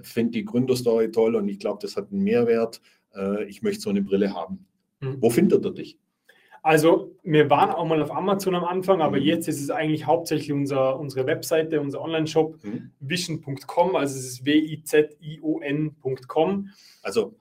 finde 0.00 0.32
die 0.32 0.44
Gründerstory 0.44 1.10
toll 1.10 1.34
und 1.36 1.48
ich 1.48 1.58
glaube, 1.58 1.78
das 1.80 1.96
hat 1.96 2.12
einen 2.12 2.22
Mehrwert, 2.22 2.80
äh, 3.14 3.44
ich 3.44 3.62
möchte 3.62 3.82
so 3.82 3.90
eine 3.90 4.02
Brille 4.02 4.34
haben. 4.34 4.66
Mhm. 5.00 5.16
Wo 5.20 5.30
findet 5.30 5.64
er 5.64 5.70
dich? 5.72 5.98
Also 6.62 7.14
wir 7.22 7.48
waren 7.48 7.70
auch 7.70 7.86
mal 7.86 8.02
auf 8.02 8.10
Amazon 8.10 8.56
am 8.56 8.64
Anfang, 8.64 9.00
aber 9.00 9.18
mhm. 9.18 9.22
jetzt 9.22 9.46
ist 9.46 9.62
es 9.62 9.70
eigentlich 9.70 10.04
hauptsächlich 10.04 10.50
unser, 10.52 10.98
unsere 10.98 11.24
Webseite, 11.26 11.80
unser 11.80 12.00
Online-Shop, 12.02 12.58
mhm. 12.64 12.90
vision.com, 12.98 13.94
also 13.94 14.18
es 14.18 14.26
ist 14.26 14.44
W-I-Z-I-O-N.com. 14.44 15.10
Also 17.02 17.36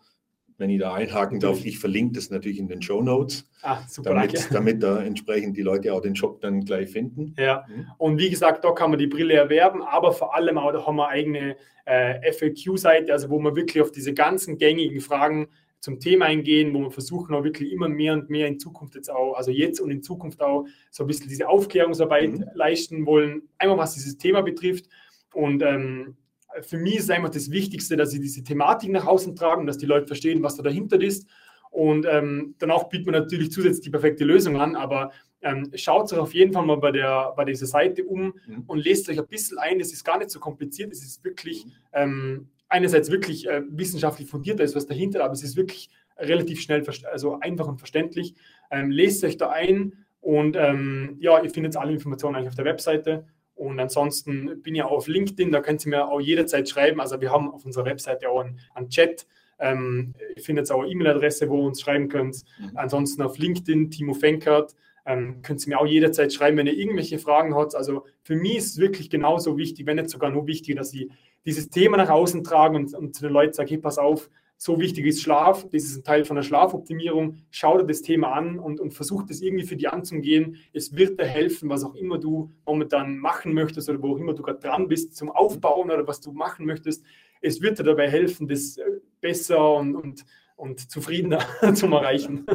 wenn 0.57 0.69
ich 0.69 0.79
da 0.79 0.93
einhaken 0.93 1.39
darf, 1.39 1.65
ich 1.65 1.79
verlinke 1.79 2.15
das 2.15 2.29
natürlich 2.29 2.59
in 2.59 2.67
den 2.67 2.81
Show 2.81 3.01
Notes, 3.01 3.49
ah, 3.61 3.79
damit, 4.03 4.47
damit 4.51 4.81
da 4.81 5.01
entsprechend 5.03 5.57
die 5.57 5.61
Leute 5.61 5.93
auch 5.93 6.01
den 6.01 6.15
Shop 6.15 6.39
dann 6.41 6.63
gleich 6.63 6.89
finden. 6.89 7.35
Ja, 7.37 7.65
mhm. 7.67 7.87
und 7.97 8.17
wie 8.19 8.29
gesagt, 8.29 8.63
da 8.63 8.71
kann 8.71 8.91
man 8.91 8.99
die 8.99 9.07
Brille 9.07 9.33
erwerben, 9.33 9.81
aber 9.83 10.11
vor 10.11 10.35
allem 10.35 10.57
auch 10.57 10.71
da 10.71 10.85
haben 10.85 10.95
wir 10.95 11.09
eigene 11.09 11.57
äh, 11.85 12.31
FAQ-Seite, 12.31 13.11
also 13.11 13.29
wo 13.29 13.39
man 13.39 13.55
wirklich 13.55 13.81
auf 13.81 13.91
diese 13.91 14.13
ganzen 14.13 14.57
gängigen 14.57 15.01
Fragen 15.01 15.47
zum 15.79 15.99
Thema 15.99 16.25
eingehen, 16.25 16.73
wo 16.73 16.79
wir 16.79 16.91
versuchen 16.91 17.35
auch 17.35 17.43
wirklich 17.43 17.71
immer 17.71 17.87
mehr 17.87 18.13
und 18.13 18.29
mehr 18.29 18.47
in 18.47 18.59
Zukunft 18.59 18.95
jetzt 18.95 19.11
auch, 19.11 19.35
also 19.35 19.51
jetzt 19.51 19.79
und 19.79 19.91
in 19.91 20.01
Zukunft 20.01 20.41
auch 20.41 20.65
so 20.89 21.03
ein 21.03 21.07
bisschen 21.07 21.29
diese 21.29 21.47
Aufklärungsarbeit 21.47 22.31
mhm. 22.31 22.45
leisten 22.55 23.05
wollen, 23.05 23.43
einmal 23.59 23.77
was 23.77 23.93
dieses 23.93 24.17
Thema 24.17 24.41
betrifft. 24.41 24.85
Und 25.33 25.61
ähm, 25.61 26.15
für 26.61 26.77
mich 26.77 26.97
ist 26.97 27.11
einfach 27.11 27.29
das 27.29 27.51
Wichtigste, 27.51 27.95
dass 27.95 28.11
sie 28.11 28.19
diese 28.19 28.43
Thematik 28.43 28.91
nach 28.91 29.05
außen 29.05 29.35
tragen, 29.35 29.65
dass 29.65 29.77
die 29.77 29.85
Leute 29.85 30.07
verstehen, 30.07 30.43
was 30.43 30.55
da 30.55 30.63
dahinter 30.63 31.01
ist. 31.01 31.27
Und 31.71 32.05
ähm, 32.09 32.55
danach 32.57 32.85
bietet 32.85 33.05
man 33.05 33.21
natürlich 33.21 33.51
zusätzlich 33.51 33.83
die 33.83 33.89
perfekte 33.89 34.23
Lösung 34.23 34.55
an, 34.55 34.77
aber 34.77 35.11
ähm, 35.41 35.69
schaut 35.75 36.11
euch 36.13 36.19
auf 36.19 36.33
jeden 36.33 36.53
Fall 36.53 36.65
mal 36.65 36.77
bei, 36.77 36.91
der, 36.91 37.33
bei 37.35 37.43
dieser 37.43 37.65
Seite 37.65 38.05
um 38.05 38.33
mhm. 38.47 38.63
und 38.67 38.79
lest 38.79 39.09
euch 39.09 39.19
ein 39.19 39.27
bisschen 39.27 39.57
ein. 39.57 39.81
Es 39.81 39.91
ist 39.91 40.05
gar 40.05 40.17
nicht 40.17 40.29
so 40.29 40.39
kompliziert, 40.39 40.93
es 40.93 41.03
ist 41.03 41.23
wirklich 41.25 41.65
ähm, 41.91 42.47
einerseits 42.69 43.11
wirklich 43.11 43.47
äh, 43.47 43.61
wissenschaftlich 43.67 44.29
fundiert, 44.29 44.59
da 44.59 44.63
ist 44.63 44.75
was 44.75 44.87
dahinter, 44.87 45.23
aber 45.23 45.33
es 45.33 45.43
ist 45.43 45.57
wirklich 45.57 45.89
relativ 46.17 46.61
schnell, 46.61 46.83
also 47.11 47.39
einfach 47.39 47.67
und 47.67 47.77
verständlich. 47.77 48.35
Ähm, 48.71 48.89
lest 48.89 49.23
euch 49.23 49.37
da 49.37 49.49
ein 49.49 50.05
und 50.21 50.55
ähm, 50.55 51.17
ja, 51.19 51.43
ihr 51.43 51.49
findet 51.49 51.75
alle 51.75 51.91
Informationen 51.91 52.35
eigentlich 52.35 52.49
auf 52.49 52.55
der 52.55 52.65
Webseite. 52.65 53.27
Und 53.55 53.79
ansonsten 53.79 54.61
bin 54.61 54.75
ich 54.75 54.83
auch 54.83 54.91
auf 54.91 55.07
LinkedIn, 55.07 55.51
da 55.51 55.61
könnt 55.61 55.85
ihr 55.85 55.89
mir 55.89 56.07
auch 56.07 56.19
jederzeit 56.19 56.67
schreiben. 56.67 56.99
Also 56.99 57.21
wir 57.21 57.31
haben 57.31 57.49
auf 57.51 57.65
unserer 57.65 57.85
Webseite 57.85 58.29
auch 58.29 58.41
einen, 58.41 58.59
einen 58.73 58.89
Chat. 58.89 59.25
Ähm, 59.59 60.13
ihr 60.35 60.43
findet 60.43 60.69
auch 60.71 60.81
eine 60.81 60.91
E-Mail-Adresse, 60.91 61.49
wo 61.49 61.61
ihr 61.61 61.67
uns 61.67 61.79
schreiben 61.79 62.09
könnt. 62.09 62.43
Mhm. 62.59 62.71
Ansonsten 62.75 63.21
auf 63.21 63.37
LinkedIn, 63.37 63.91
Timo 63.91 64.13
Fenkert. 64.13 64.75
Ähm, 65.05 65.41
könnt 65.43 65.65
ihr 65.65 65.69
mir 65.69 65.79
auch 65.79 65.85
jederzeit 65.85 66.33
schreiben, 66.33 66.57
wenn 66.57 66.67
ihr 66.67 66.77
irgendwelche 66.77 67.19
Fragen 67.19 67.55
habt. 67.55 67.75
Also 67.75 68.05
für 68.23 68.35
mich 68.35 68.57
ist 68.57 68.71
es 68.71 68.77
wirklich 68.79 69.09
genauso 69.09 69.57
wichtig, 69.57 69.85
wenn 69.85 69.97
nicht 69.97 70.09
sogar 70.09 70.31
nur 70.31 70.47
wichtig, 70.47 70.75
dass 70.75 70.93
ich 70.93 71.09
dieses 71.45 71.69
Thema 71.69 71.95
nach 71.95 72.09
außen 72.09 72.43
tragen 72.43 72.75
und, 72.75 72.93
und 72.93 73.15
zu 73.15 73.21
den 73.21 73.31
Leuten 73.31 73.53
sagen, 73.53 73.69
hey, 73.69 73.77
pass 73.77 73.99
auf, 73.99 74.29
so 74.57 74.79
wichtig 74.79 75.05
ist 75.05 75.21
Schlaf, 75.21 75.67
das 75.71 75.83
ist 75.83 75.97
ein 75.97 76.03
Teil 76.03 76.25
von 76.25 76.35
der 76.35 76.43
Schlafoptimierung, 76.43 77.37
schau 77.51 77.77
dir 77.77 77.85
das 77.85 78.01
Thema 78.01 78.31
an 78.33 78.57
und, 78.57 78.79
und 78.79 78.93
versuch 78.93 79.23
das 79.23 79.41
irgendwie 79.41 79.65
für 79.65 79.75
dich 79.75 79.89
anzugehen. 79.89 80.57
Es 80.73 80.95
wird 80.95 81.19
dir 81.19 81.25
helfen, 81.25 81.69
was 81.69 81.83
auch 81.83 81.95
immer 81.95 82.17
du 82.17 82.51
momentan 82.65 83.17
machen 83.17 83.53
möchtest 83.53 83.89
oder 83.89 84.01
wo 84.01 84.13
auch 84.13 84.17
immer 84.17 84.33
du 84.33 84.43
gerade 84.43 84.59
dran 84.59 84.87
bist 84.87 85.15
zum 85.15 85.29
Aufbauen 85.29 85.91
oder 85.91 86.07
was 86.07 86.21
du 86.21 86.31
machen 86.31 86.65
möchtest. 86.65 87.03
Es 87.41 87.61
wird 87.61 87.79
dir 87.79 87.83
dabei 87.83 88.09
helfen, 88.09 88.47
das 88.47 88.77
äh, 88.77 88.83
besser 89.19 89.75
und, 89.75 89.95
und, 89.95 90.25
und 90.55 90.89
zufriedener 90.89 91.39
zu 91.73 91.87
erreichen. 91.87 92.45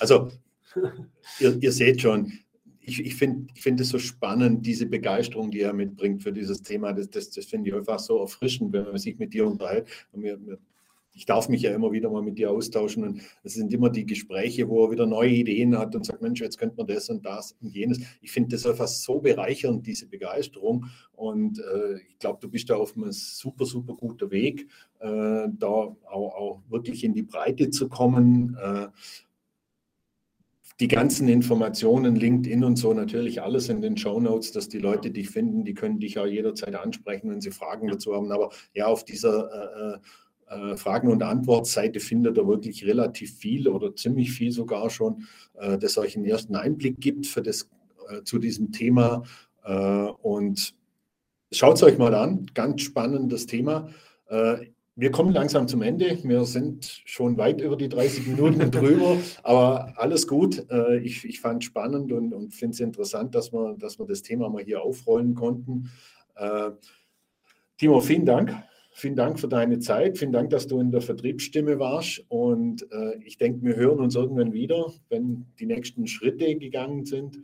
Also, 0.00 0.28
ihr, 1.38 1.56
ihr 1.60 1.72
seht 1.72 2.00
schon, 2.00 2.32
ich, 2.80 3.04
ich 3.04 3.14
finde 3.14 3.46
ich 3.54 3.62
find 3.62 3.80
es 3.80 3.90
so 3.90 3.98
spannend, 3.98 4.66
diese 4.66 4.86
Begeisterung, 4.86 5.50
die 5.50 5.60
er 5.60 5.72
mitbringt 5.72 6.22
für 6.22 6.32
dieses 6.32 6.62
Thema. 6.62 6.92
Das, 6.92 7.08
das, 7.10 7.30
das 7.30 7.44
finde 7.46 7.70
ich 7.70 7.76
einfach 7.76 7.98
so 7.98 8.18
erfrischend, 8.18 8.72
wenn 8.72 8.84
man 8.84 8.98
sich 8.98 9.18
mit 9.18 9.32
dir 9.32 9.46
unterhält. 9.46 9.86
Und 10.12 10.22
wir, 10.22 10.38
wir 10.44 10.58
ich 11.18 11.26
darf 11.26 11.48
mich 11.48 11.62
ja 11.62 11.74
immer 11.74 11.90
wieder 11.90 12.10
mal 12.10 12.22
mit 12.22 12.38
dir 12.38 12.52
austauschen 12.52 13.02
und 13.02 13.22
es 13.42 13.54
sind 13.54 13.72
immer 13.74 13.90
die 13.90 14.06
Gespräche, 14.06 14.68
wo 14.68 14.84
er 14.84 14.92
wieder 14.92 15.04
neue 15.04 15.30
Ideen 15.30 15.76
hat 15.76 15.96
und 15.96 16.06
sagt, 16.06 16.22
Mensch, 16.22 16.40
jetzt 16.40 16.58
könnte 16.58 16.76
man 16.76 16.86
das 16.86 17.10
und 17.10 17.26
das 17.26 17.56
und 17.60 17.74
jenes. 17.74 17.98
Ich 18.20 18.30
finde 18.30 18.50
das 18.50 18.64
einfach 18.64 18.86
so 18.86 19.18
bereichernd, 19.18 19.84
diese 19.84 20.06
Begeisterung 20.06 20.86
und 21.12 21.58
äh, 21.58 21.98
ich 22.08 22.20
glaube, 22.20 22.38
du 22.40 22.48
bist 22.48 22.70
da 22.70 22.76
auf 22.76 22.96
einem 22.96 23.10
super, 23.10 23.64
super 23.64 23.94
guter 23.94 24.30
Weg, 24.30 24.68
äh, 25.00 25.48
da 25.48 25.66
auch, 25.66 25.96
auch, 26.06 26.62
wirklich 26.68 27.02
in 27.02 27.14
die 27.14 27.24
Breite 27.24 27.70
zu 27.70 27.88
kommen. 27.88 28.56
Äh, 28.62 28.86
die 30.78 30.86
ganzen 30.86 31.26
Informationen, 31.26 32.14
LinkedIn 32.14 32.62
und 32.62 32.76
so, 32.76 32.94
natürlich 32.94 33.42
alles 33.42 33.68
in 33.68 33.82
den 33.82 33.96
Show 33.96 34.20
Notes, 34.20 34.52
dass 34.52 34.68
die 34.68 34.78
Leute 34.78 35.10
dich 35.10 35.28
finden, 35.30 35.64
die 35.64 35.74
können 35.74 35.98
dich 35.98 36.14
ja 36.14 36.24
jederzeit 36.24 36.76
ansprechen, 36.76 37.28
wenn 37.28 37.40
sie 37.40 37.50
Fragen 37.50 37.88
dazu 37.88 38.14
haben. 38.14 38.30
Aber 38.30 38.50
ja, 38.74 38.86
auf 38.86 39.04
dieser 39.04 40.00
äh, 40.48 40.76
Fragen- 40.76 41.08
und 41.08 41.22
Antwortseite 41.22 42.00
findet 42.00 42.38
er 42.38 42.46
wirklich 42.46 42.84
relativ 42.86 43.36
viel 43.36 43.68
oder 43.68 43.94
ziemlich 43.94 44.32
viel 44.32 44.52
sogar 44.52 44.90
schon, 44.90 45.24
äh, 45.58 45.78
das 45.78 45.98
euch 45.98 46.16
einen 46.16 46.24
ersten 46.24 46.56
Einblick 46.56 47.00
gibt 47.00 47.26
für 47.26 47.42
das, 47.42 47.68
äh, 48.10 48.22
zu 48.22 48.38
diesem 48.38 48.72
Thema. 48.72 49.22
Äh, 49.64 49.72
und 49.74 50.74
schaut 51.52 51.76
es 51.76 51.82
euch 51.82 51.98
mal 51.98 52.14
an, 52.14 52.46
ganz 52.54 52.82
spannendes 52.82 53.46
Thema. 53.46 53.88
Äh, 54.28 54.68
wir 54.96 55.12
kommen 55.12 55.32
langsam 55.32 55.68
zum 55.68 55.82
Ende. 55.82 56.18
Wir 56.24 56.44
sind 56.44 57.02
schon 57.04 57.36
weit 57.36 57.60
über 57.60 57.76
die 57.76 57.88
30 57.88 58.26
Minuten 58.26 58.70
drüber, 58.72 59.16
aber 59.44 59.92
alles 59.94 60.26
gut. 60.26 60.66
Ich, 61.04 61.24
ich 61.24 61.40
fand 61.40 61.62
es 61.62 61.66
spannend 61.66 62.10
und, 62.10 62.34
und 62.34 62.52
finde 62.52 62.74
es 62.74 62.80
interessant, 62.80 63.36
dass 63.36 63.52
wir, 63.52 63.76
dass 63.78 64.00
wir 64.00 64.06
das 64.06 64.22
Thema 64.22 64.48
mal 64.48 64.64
hier 64.64 64.82
aufrollen 64.82 65.36
konnten. 65.36 65.92
Timo, 67.76 68.00
vielen 68.00 68.26
Dank 68.26 68.52
Vielen 68.98 69.14
Dank 69.14 69.38
für 69.38 69.46
deine 69.46 69.78
Zeit. 69.78 70.18
Vielen 70.18 70.32
Dank, 70.32 70.50
dass 70.50 70.66
du 70.66 70.80
in 70.80 70.90
der 70.90 71.00
Vertriebsstimme 71.00 71.78
warst. 71.78 72.24
Und 72.26 72.84
äh, 72.90 73.16
ich 73.24 73.38
denke, 73.38 73.64
wir 73.64 73.76
hören 73.76 74.00
uns 74.00 74.16
irgendwann 74.16 74.52
wieder, 74.52 74.92
wenn 75.08 75.46
die 75.60 75.66
nächsten 75.66 76.08
Schritte 76.08 76.56
gegangen 76.56 77.04
sind, 77.04 77.38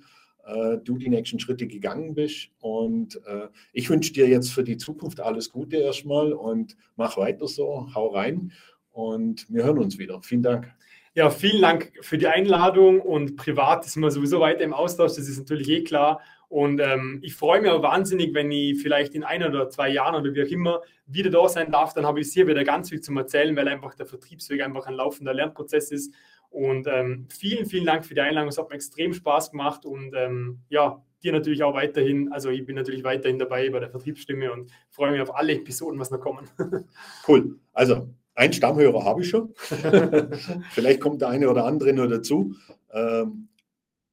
äh, 0.46 0.78
du 0.78 0.98
die 0.98 1.08
nächsten 1.08 1.38
Schritte 1.38 1.68
gegangen 1.68 2.14
bist. 2.14 2.48
Und 2.58 3.20
äh, 3.24 3.46
ich 3.72 3.88
wünsche 3.88 4.12
dir 4.12 4.26
jetzt 4.26 4.50
für 4.50 4.64
die 4.64 4.78
Zukunft 4.78 5.20
alles 5.20 5.52
Gute 5.52 5.76
erstmal 5.76 6.32
und 6.32 6.76
mach 6.96 7.16
weiter 7.18 7.46
so. 7.46 7.86
Hau 7.94 8.08
rein. 8.08 8.50
Und 8.90 9.46
wir 9.48 9.62
hören 9.62 9.78
uns 9.78 9.96
wieder. 9.96 10.20
Vielen 10.22 10.42
Dank. 10.42 10.74
Ja, 11.14 11.30
vielen 11.30 11.62
Dank 11.62 11.92
für 12.00 12.18
die 12.18 12.26
Einladung 12.26 13.00
und 13.00 13.36
privat 13.36 13.84
sind 13.84 14.02
wir 14.02 14.10
sowieso 14.10 14.40
weiter 14.40 14.64
im 14.64 14.72
Austausch, 14.72 15.12
das 15.14 15.28
ist 15.28 15.38
natürlich 15.38 15.68
eh 15.68 15.84
klar. 15.84 16.20
Und 16.48 16.80
ähm, 16.80 17.18
ich 17.22 17.34
freue 17.34 17.60
mich 17.60 17.70
auch 17.70 17.82
wahnsinnig, 17.82 18.34
wenn 18.34 18.50
ich 18.50 18.80
vielleicht 18.80 19.14
in 19.14 19.24
ein 19.24 19.42
oder 19.42 19.68
zwei 19.70 19.88
Jahren 19.88 20.14
oder 20.14 20.34
wie 20.34 20.42
auch 20.42 20.50
immer 20.50 20.82
wieder 21.06 21.30
da 21.30 21.48
sein 21.48 21.70
darf. 21.72 21.94
Dann 21.94 22.06
habe 22.06 22.20
ich 22.20 22.32
hier 22.32 22.46
wieder 22.46 22.64
ganz 22.64 22.90
viel 22.90 23.00
zum 23.00 23.16
Erzählen, 23.16 23.56
weil 23.56 23.68
einfach 23.68 23.94
der 23.94 24.06
Vertriebsweg 24.06 24.62
einfach 24.62 24.86
ein 24.86 24.94
laufender 24.94 25.34
Lernprozess 25.34 25.90
ist. 25.90 26.14
Und 26.50 26.86
ähm, 26.86 27.26
vielen, 27.28 27.66
vielen 27.66 27.86
Dank 27.86 28.06
für 28.06 28.14
die 28.14 28.20
Einladung. 28.20 28.48
Es 28.48 28.58
hat 28.58 28.68
mir 28.68 28.76
extrem 28.76 29.12
Spaß 29.12 29.50
gemacht 29.50 29.84
und 29.84 30.14
ähm, 30.14 30.60
ja, 30.68 31.02
dir 31.24 31.32
natürlich 31.32 31.64
auch 31.64 31.74
weiterhin. 31.74 32.30
Also 32.32 32.50
ich 32.50 32.64
bin 32.64 32.76
natürlich 32.76 33.02
weiterhin 33.02 33.38
dabei 33.38 33.68
bei 33.70 33.80
der 33.80 33.90
Vertriebsstimme 33.90 34.52
und 34.52 34.70
freue 34.90 35.10
mich 35.10 35.20
auf 35.20 35.34
alle 35.34 35.54
Episoden, 35.54 35.98
was 35.98 36.10
noch 36.10 36.20
kommen. 36.20 36.48
Cool. 37.26 37.58
Also 37.72 38.08
ein 38.34 38.52
Stammhörer 38.52 39.04
habe 39.04 39.22
ich 39.22 39.30
schon. 39.30 39.52
Vielleicht 40.70 41.00
kommt 41.00 41.22
der 41.22 41.28
eine 41.28 41.48
oder 41.48 41.64
andere 41.64 41.92
nur 41.92 42.08
dazu. 42.08 42.54
Ähm, 42.92 43.48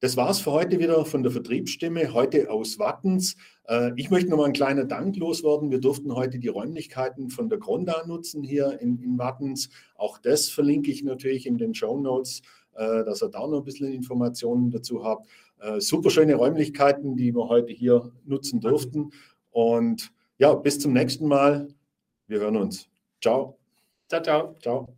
das 0.02 0.16
war 0.16 0.30
es 0.30 0.40
für 0.40 0.50
heute 0.50 0.80
wieder 0.80 1.04
von 1.04 1.22
der 1.22 1.30
Vertriebsstimme, 1.30 2.12
heute 2.12 2.50
aus 2.50 2.80
Wattens. 2.80 3.36
Äh, 3.68 3.92
ich 3.94 4.10
möchte 4.10 4.30
nochmal 4.30 4.46
einen 4.46 4.52
kleinen 4.52 4.88
Dank 4.88 5.16
loswerden. 5.16 5.70
Wir 5.70 5.78
durften 5.78 6.12
heute 6.12 6.40
die 6.40 6.48
Räumlichkeiten 6.48 7.30
von 7.30 7.48
der 7.48 7.60
Gronda 7.60 8.04
nutzen 8.04 8.42
hier 8.42 8.80
in, 8.80 9.00
in 9.00 9.16
Wattens. 9.16 9.70
Auch 9.94 10.18
das 10.18 10.48
verlinke 10.48 10.90
ich 10.90 11.04
natürlich 11.04 11.46
in 11.46 11.56
den 11.56 11.72
Show 11.72 12.00
Notes, 12.00 12.42
äh, 12.74 13.04
dass 13.04 13.22
ihr 13.22 13.28
da 13.28 13.46
noch 13.46 13.58
ein 13.58 13.64
bisschen 13.64 13.92
Informationen 13.92 14.72
dazu 14.72 15.04
habt. 15.04 15.28
Äh, 15.60 15.80
super 15.80 16.10
schöne 16.10 16.34
Räumlichkeiten, 16.34 17.16
die 17.16 17.32
wir 17.32 17.48
heute 17.48 17.72
hier 17.72 18.10
nutzen 18.24 18.60
durften. 18.60 19.12
Und 19.52 20.12
ja, 20.36 20.52
bis 20.52 20.80
zum 20.80 20.94
nächsten 20.94 21.28
Mal. 21.28 21.68
Wir 22.26 22.40
hören 22.40 22.56
uns. 22.56 22.88
Ciao. 23.20 23.56
Ciao, 24.08 24.20
ciao. 24.20 24.56
Ciao. 24.60 24.96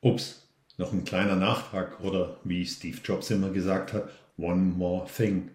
Ups. 0.00 0.45
Noch 0.78 0.92
ein 0.92 1.04
kleiner 1.04 1.36
Nachtrag 1.36 2.00
oder 2.04 2.38
wie 2.44 2.66
Steve 2.66 2.98
Jobs 3.02 3.30
immer 3.30 3.50
gesagt 3.50 3.94
hat, 3.94 4.10
one 4.36 4.60
more 4.76 5.06
thing. 5.06 5.50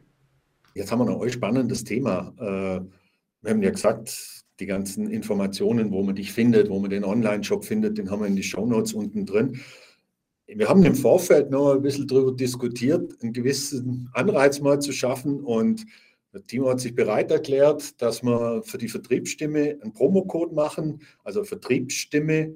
Jetzt 0.74 0.92
haben 0.92 1.00
wir 1.00 1.06
noch 1.06 1.22
ein 1.22 1.32
spannendes 1.32 1.84
Thema. 1.84 2.34
Äh, 2.38 2.82
wir 3.42 3.52
haben 3.52 3.62
ja 3.62 3.70
gesagt, 3.70 4.44
die 4.60 4.66
ganzen 4.66 5.10
Informationen, 5.10 5.92
wo 5.92 6.02
man 6.04 6.16
dich 6.16 6.32
findet, 6.32 6.70
wo 6.70 6.80
man 6.80 6.90
den 6.90 7.04
Online-Shop 7.04 7.66
findet, 7.66 7.98
den 7.98 8.10
haben 8.10 8.22
wir 8.22 8.28
in 8.28 8.36
die 8.36 8.44
Show 8.44 8.66
Notes 8.66 8.94
unten 8.94 9.26
drin. 9.26 9.60
Wir 10.48 10.68
haben 10.68 10.84
im 10.84 10.96
Vorfeld 10.96 11.50
noch 11.50 11.74
ein 11.74 11.82
bisschen 11.82 12.08
darüber 12.08 12.32
diskutiert, 12.32 13.22
einen 13.22 13.34
gewissen 13.34 14.10
Anreiz 14.14 14.60
mal 14.60 14.80
zu 14.82 14.92
schaffen 14.92 15.42
und 15.42 15.86
Timo 16.48 16.70
hat 16.70 16.80
sich 16.80 16.96
bereit 16.96 17.32
erklärt, 17.32 18.02
dass 18.02 18.24
wir 18.24 18.62
für 18.64 18.78
die 18.78 18.88
Vertriebsstimme 18.88 19.78
einen 19.82 19.94
Promocode 19.94 20.54
machen, 20.54 21.02
also 21.24 21.44
Vertriebsstimme 21.44 22.56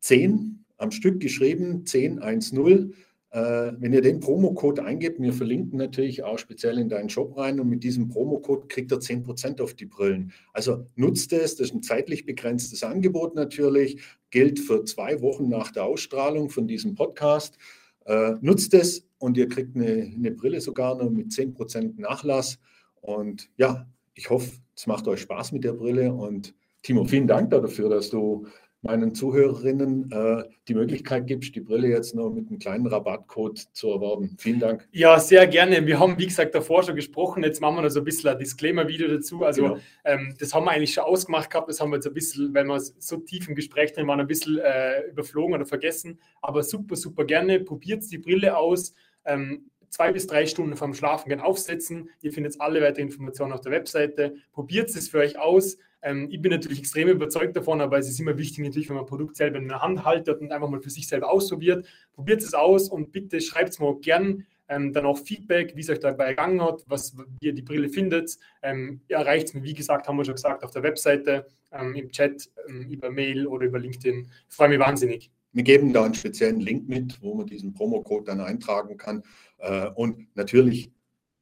10 0.00 0.65
am 0.76 0.90
Stück 0.90 1.20
geschrieben, 1.20 1.84
1010. 1.86 2.94
Äh, 3.30 3.72
wenn 3.78 3.92
ihr 3.92 4.02
den 4.02 4.20
Promocode 4.20 4.80
eingebt, 4.80 5.20
wir 5.20 5.32
verlinken 5.32 5.78
natürlich 5.78 6.22
auch 6.22 6.38
speziell 6.38 6.78
in 6.78 6.88
deinen 6.88 7.08
Shop 7.08 7.36
rein 7.36 7.60
und 7.60 7.68
mit 7.68 7.82
diesem 7.82 8.08
Promocode 8.08 8.68
kriegt 8.68 8.92
ihr 8.92 8.98
10% 8.98 9.60
auf 9.60 9.74
die 9.74 9.86
Brillen. 9.86 10.32
Also 10.52 10.86
nutzt 10.94 11.32
es, 11.32 11.56
das 11.56 11.68
ist 11.68 11.74
ein 11.74 11.82
zeitlich 11.82 12.24
begrenztes 12.24 12.82
Angebot 12.82 13.34
natürlich, 13.34 14.00
gilt 14.30 14.60
für 14.60 14.84
zwei 14.84 15.20
Wochen 15.20 15.48
nach 15.48 15.72
der 15.72 15.84
Ausstrahlung 15.84 16.50
von 16.50 16.66
diesem 16.66 16.94
Podcast. 16.94 17.58
Äh, 18.06 18.34
nutzt 18.40 18.72
es 18.74 19.06
und 19.18 19.36
ihr 19.36 19.48
kriegt 19.48 19.76
eine, 19.76 20.10
eine 20.14 20.30
Brille 20.30 20.60
sogar 20.60 20.96
noch 20.96 21.10
mit 21.10 21.28
10% 21.28 22.00
Nachlass. 22.00 22.58
Und 23.00 23.50
ja, 23.56 23.86
ich 24.14 24.30
hoffe, 24.30 24.50
es 24.74 24.86
macht 24.86 25.08
euch 25.08 25.20
Spaß 25.20 25.52
mit 25.52 25.64
der 25.64 25.72
Brille 25.72 26.12
und 26.12 26.54
Timo, 26.82 27.04
vielen 27.04 27.26
Dank 27.26 27.50
dafür, 27.50 27.88
dass 27.88 28.10
du 28.10 28.46
meinen 28.82 29.14
Zuhörerinnen 29.14 30.10
äh, 30.12 30.44
die 30.68 30.74
Möglichkeit 30.74 31.26
gibst, 31.26 31.54
die 31.54 31.60
Brille 31.60 31.88
jetzt 31.88 32.14
noch 32.14 32.30
mit 32.30 32.48
einem 32.48 32.58
kleinen 32.58 32.86
Rabattcode 32.86 33.58
zu 33.72 33.90
erwerben. 33.90 34.36
Vielen 34.38 34.60
Dank. 34.60 34.88
Ja, 34.92 35.18
sehr 35.18 35.46
gerne. 35.46 35.86
Wir 35.86 35.98
haben, 35.98 36.18
wie 36.18 36.26
gesagt, 36.26 36.54
davor 36.54 36.82
schon 36.82 36.94
gesprochen. 36.94 37.42
Jetzt 37.42 37.60
machen 37.60 37.76
wir 37.76 37.82
noch 37.82 37.88
so 37.88 38.00
ein 38.00 38.04
bisschen 38.04 38.30
ein 38.30 38.38
Disclaimer-Video 38.38 39.08
dazu. 39.08 39.44
Also, 39.44 39.62
genau. 39.62 39.78
ähm, 40.04 40.34
das 40.38 40.54
haben 40.54 40.64
wir 40.64 40.70
eigentlich 40.70 40.94
schon 40.94 41.04
ausgemacht 41.04 41.50
gehabt. 41.50 41.68
Das 41.68 41.80
haben 41.80 41.90
wir 41.90 41.96
jetzt 41.96 42.06
ein 42.06 42.14
bisschen, 42.14 42.54
weil 42.54 42.64
wir 42.64 42.80
so 42.80 43.16
tief 43.16 43.48
im 43.48 43.54
Gespräch 43.54 43.92
drin 43.92 44.06
waren, 44.06 44.20
ein 44.20 44.26
bisschen 44.26 44.58
äh, 44.58 45.08
überflogen 45.08 45.54
oder 45.54 45.66
vergessen. 45.66 46.18
Aber 46.40 46.62
super, 46.62 46.96
super 46.96 47.24
gerne. 47.24 47.60
Probiert 47.60 48.04
die 48.10 48.18
Brille 48.18 48.56
aus. 48.56 48.94
Ähm, 49.24 49.70
zwei 49.88 50.12
bis 50.12 50.26
drei 50.26 50.46
Stunden 50.46 50.76
vorm 50.76 50.94
Schlafengehen 50.94 51.40
aufsetzen. 51.40 52.10
Ihr 52.20 52.32
findet 52.32 52.60
alle 52.60 52.82
weiteren 52.82 53.06
Informationen 53.06 53.52
auf 53.52 53.60
der 53.62 53.72
Webseite. 53.72 54.34
Probiert 54.52 54.90
es 54.90 55.08
für 55.08 55.18
euch 55.18 55.38
aus. 55.38 55.78
Ähm, 56.06 56.28
ich 56.30 56.40
bin 56.40 56.52
natürlich 56.52 56.78
extrem 56.78 57.08
überzeugt 57.08 57.56
davon, 57.56 57.80
aber 57.80 57.98
es 57.98 58.08
ist 58.08 58.20
immer 58.20 58.38
wichtig, 58.38 58.64
natürlich, 58.64 58.88
wenn 58.88 58.94
man 58.94 59.04
ein 59.04 59.08
Produkt 59.08 59.36
selber 59.36 59.58
in 59.58 59.66
der 59.66 59.82
Hand 59.82 60.04
haltet 60.04 60.40
und 60.40 60.52
einfach 60.52 60.68
mal 60.68 60.80
für 60.80 60.90
sich 60.90 61.08
selber 61.08 61.28
ausprobiert. 61.28 61.84
Probiert 62.12 62.42
es 62.42 62.54
aus 62.54 62.88
und 62.88 63.10
bitte 63.10 63.40
schreibt 63.40 63.70
es 63.70 63.80
mir 63.80 63.98
gern 64.00 64.46
ähm, 64.68 64.92
dann 64.92 65.04
auch 65.04 65.18
Feedback, 65.18 65.74
wie 65.74 65.80
es 65.80 65.90
euch 65.90 65.98
dabei 65.98 66.26
ergangen 66.26 66.62
hat, 66.62 66.84
was, 66.86 67.16
ihr 67.40 67.52
die 67.52 67.62
Brille 67.62 67.88
findet. 67.88 68.38
Ähm, 68.62 69.00
erreicht 69.08 69.48
es 69.48 69.54
mir, 69.54 69.64
wie 69.64 69.74
gesagt, 69.74 70.06
haben 70.06 70.16
wir 70.16 70.24
schon 70.24 70.36
gesagt, 70.36 70.62
auf 70.62 70.70
der 70.70 70.84
Webseite, 70.84 71.46
ähm, 71.72 71.94
im 71.96 72.10
Chat, 72.10 72.50
ähm, 72.68 72.88
über 72.88 73.10
Mail 73.10 73.46
oder 73.48 73.66
über 73.66 73.80
LinkedIn. 73.80 74.28
Ich 74.48 74.54
freue 74.54 74.68
mich 74.68 74.78
wahnsinnig. 74.78 75.32
Wir 75.52 75.64
geben 75.64 75.92
da 75.92 76.04
einen 76.04 76.14
speziellen 76.14 76.60
Link 76.60 76.88
mit, 76.88 77.20
wo 77.20 77.34
man 77.34 77.46
diesen 77.46 77.74
Promocode 77.74 78.28
dann 78.28 78.40
eintragen 78.40 78.96
kann. 78.96 79.24
Äh, 79.58 79.88
und 79.96 80.36
natürlich, 80.36 80.92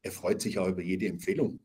er 0.01 0.13
freut 0.13 0.41
sich 0.41 0.59
auch 0.59 0.69
über 0.69 0.83
jede 0.83 1.07
Empfehlung. 1.07 1.59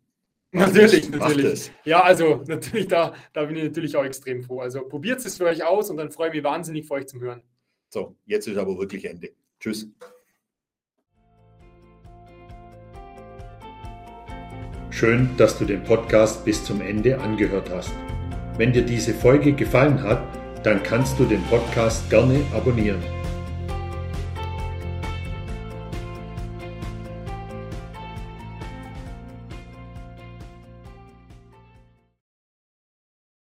Natürlich, 0.51 1.09
natürlich. 1.09 1.71
Ja, 1.85 2.01
also 2.01 2.43
natürlich, 2.47 2.87
da, 2.87 3.13
da 3.33 3.45
bin 3.45 3.55
ich 3.55 3.63
natürlich 3.65 3.95
auch 3.95 4.03
extrem 4.03 4.41
froh. 4.41 4.61
Also 4.61 4.81
probiert 4.81 5.23
es 5.23 5.37
für 5.37 5.45
euch 5.45 5.63
aus 5.63 5.89
und 5.89 5.97
dann 5.97 6.09
freue 6.09 6.29
ich 6.29 6.35
mich 6.35 6.43
wahnsinnig 6.43 6.87
für 6.87 6.95
euch 6.95 7.07
zum 7.07 7.21
Hören. 7.21 7.43
So, 7.89 8.15
jetzt 8.25 8.47
ist 8.47 8.57
aber 8.57 8.77
wirklich 8.77 9.05
Ende. 9.05 9.31
Tschüss. 9.59 9.87
Schön, 14.89 15.29
dass 15.37 15.57
du 15.57 15.65
den 15.65 15.83
Podcast 15.83 16.43
bis 16.45 16.63
zum 16.63 16.81
Ende 16.81 17.19
angehört 17.19 17.69
hast. 17.69 17.91
Wenn 18.57 18.73
dir 18.73 18.83
diese 18.83 19.13
Folge 19.13 19.53
gefallen 19.53 20.01
hat, 20.01 20.21
dann 20.65 20.83
kannst 20.83 21.17
du 21.19 21.25
den 21.25 21.43
Podcast 21.43 22.09
gerne 22.09 22.43
abonnieren. 22.53 23.01